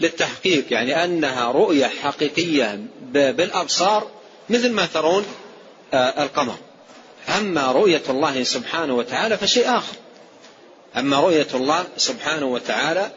للتحقيق 0.01 0.73
يعني 0.73 1.05
أنها 1.05 1.53
رؤية 1.53 1.87
حقيقية 1.87 2.87
بالأبصار 3.13 4.11
مثل 4.51 4.73
ما 4.73 4.87
ترون 4.87 5.25
آه، 5.93 6.23
القمر. 6.23 6.57
أما 7.29 7.73
رؤية 7.73 8.03
الله 8.09 8.43
سبحانه 8.43 8.95
وتعالى 8.95 9.37
فشيء 9.37 9.77
آخر. 9.77 9.97
أما 10.97 11.21
رؤية 11.21 11.47
الله 11.55 11.85
سبحانه 11.97 12.47
وتعالى 12.47 13.11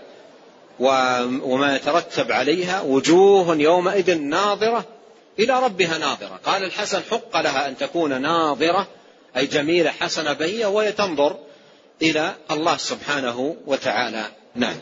وما 0.79 1.75
يترتب 1.75 2.31
عليها 2.31 2.81
وجوه 2.81 3.55
يومئذ 3.55 4.17
ناظرة 4.17 4.85
إلى 5.39 5.63
ربها 5.63 5.97
ناظرة. 5.97 6.39
قال 6.45 6.63
الحسن 6.63 7.01
حق 7.11 7.41
لها 7.41 7.67
أن 7.67 7.77
تكون 7.77 8.21
ناظرة 8.21 8.87
أي 9.37 9.45
جميلة 9.45 9.89
حسنة 9.89 10.33
بهية 10.33 10.65
وهي 10.65 10.91
تنظر 10.91 11.37
إلى 12.01 12.35
الله 12.51 12.77
سبحانه 12.77 13.55
وتعالى. 13.65 14.25
نعم. 14.55 14.75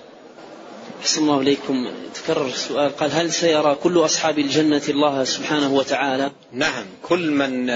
أحسن 1.02 1.22
الله 1.22 1.40
إليكم. 1.40 1.92
تكرر 2.16 2.46
السؤال. 2.46 2.98
قال 2.98 3.12
هل 3.12 3.32
سيرى 3.32 3.76
كل 3.76 4.06
أصحاب 4.06 4.40
الجنة 4.40 4.82
الله 4.90 5.24
سبحانه 5.24 5.74
وتعالى؟ 5.74 6.32
نعم. 6.52 6.86
كل 7.04 7.32
من 7.32 7.70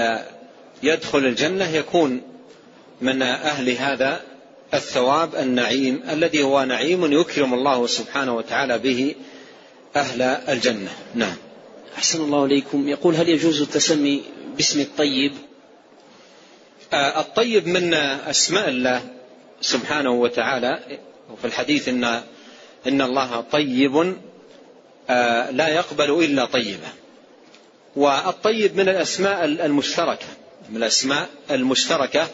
يدخل 0.82 1.18
الجنة 1.18 1.68
يكون 1.68 2.22
من 3.00 3.22
أهل 3.22 3.70
هذا 3.70 4.20
الثواب 4.74 5.34
النعيم 5.34 6.02
الذي 6.10 6.42
هو 6.42 6.64
نعيم 6.64 7.12
يكرم 7.20 7.54
الله 7.54 7.86
سبحانه 7.86 8.36
وتعالى 8.36 8.78
به 8.78 9.14
أهل 9.96 10.22
الجنة. 10.22 10.90
نعم. 11.14 11.36
أحسن 11.96 12.24
الله 12.24 12.44
إليكم. 12.44 12.88
يقول 12.88 13.14
هل 13.14 13.28
يجوز 13.28 13.62
التسمي 13.62 14.22
باسم 14.56 14.80
الطيب؟ 14.80 15.32
آه، 16.92 17.20
الطيب 17.20 17.66
من 17.66 17.94
أسماء 17.94 18.68
الله 18.68 19.02
سبحانه 19.60 20.10
وتعالى. 20.10 20.98
وفي 21.32 21.44
الحديث 21.44 21.88
إن 21.88 22.04
إن 22.86 23.02
الله 23.02 23.40
طيب 23.40 24.16
آه، 25.10 25.50
لا 25.50 25.68
يقبل 25.68 26.24
إلا 26.24 26.44
طيبا 26.44 26.88
والطيب 27.96 28.76
من 28.76 28.88
الأسماء 28.88 29.44
المشتركة. 29.44 30.26
من 30.70 30.76
الأسماء 30.76 31.28
المشتركة 31.50 32.28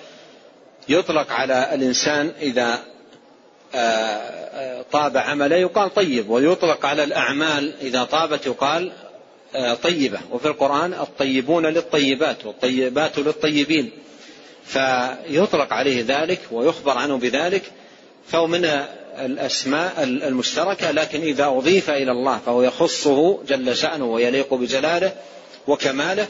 يطلق 0.89 1.33
على 1.33 1.75
الإنسان 1.75 2.33
إذا 2.41 2.79
آه، 3.75 3.79
آه، 3.79 4.85
طاب 4.93 5.17
عمله 5.17 5.57
يقال 5.57 5.95
طيب 5.95 6.31
ويطلق 6.31 6.87
على 6.87 7.05
الأعمال 7.05 7.73
إذا 7.81 8.05
طابت 8.05 8.47
يقال 8.47 8.93
آه، 9.55 9.75
طيبة. 9.75 10.19
وفي 10.31 10.49
القرآن 10.49 10.93
الطيبون 10.93 11.67
للطيبات 11.67 12.47
والطيبات 12.47 13.19
للطيبين. 13.19 13.91
فيطلق 14.65 15.73
عليه 15.73 16.05
ذلك 16.09 16.41
ويخبر 16.51 16.99
عنه 16.99 17.19
بذلك 17.19 17.63
فهو 18.29 18.47
من 18.47 18.65
الأسماء 19.19 20.03
المشتركة. 20.03 20.91
لكن 20.91 21.21
إذا 21.21 21.47
أضيف 21.47 21.91
إلى 21.91 22.13
الله 22.13 22.39
فهو 22.47 22.63
يخصه 22.63 23.43
جل 23.49 23.77
شأنه 23.77 24.05
ويليق 24.05 24.55
بجلاله 24.55 25.13
وكماله 25.67 26.29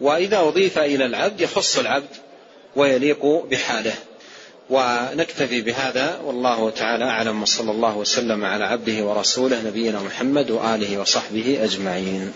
وإذا 0.00 0.38
أضيف 0.38 0.78
إلى 0.78 1.06
العبد 1.06 1.40
يخص 1.40 1.78
العبد 1.78 2.08
ويليق 2.76 3.26
بحاله. 3.26 3.94
ونكتفي 4.70 5.60
بهذا 5.60 6.20
والله 6.24 6.70
تعالى 6.70 7.04
أعلم. 7.04 7.42
وصلى 7.42 7.70
الله 7.70 7.96
وسلم 7.96 8.44
على 8.44 8.64
عبده 8.64 9.04
ورسوله 9.04 9.62
نبينا 9.62 10.02
محمد 10.02 10.50
وآله 10.50 11.00
وصحبه 11.00 11.64
أجمعين. 11.64 12.32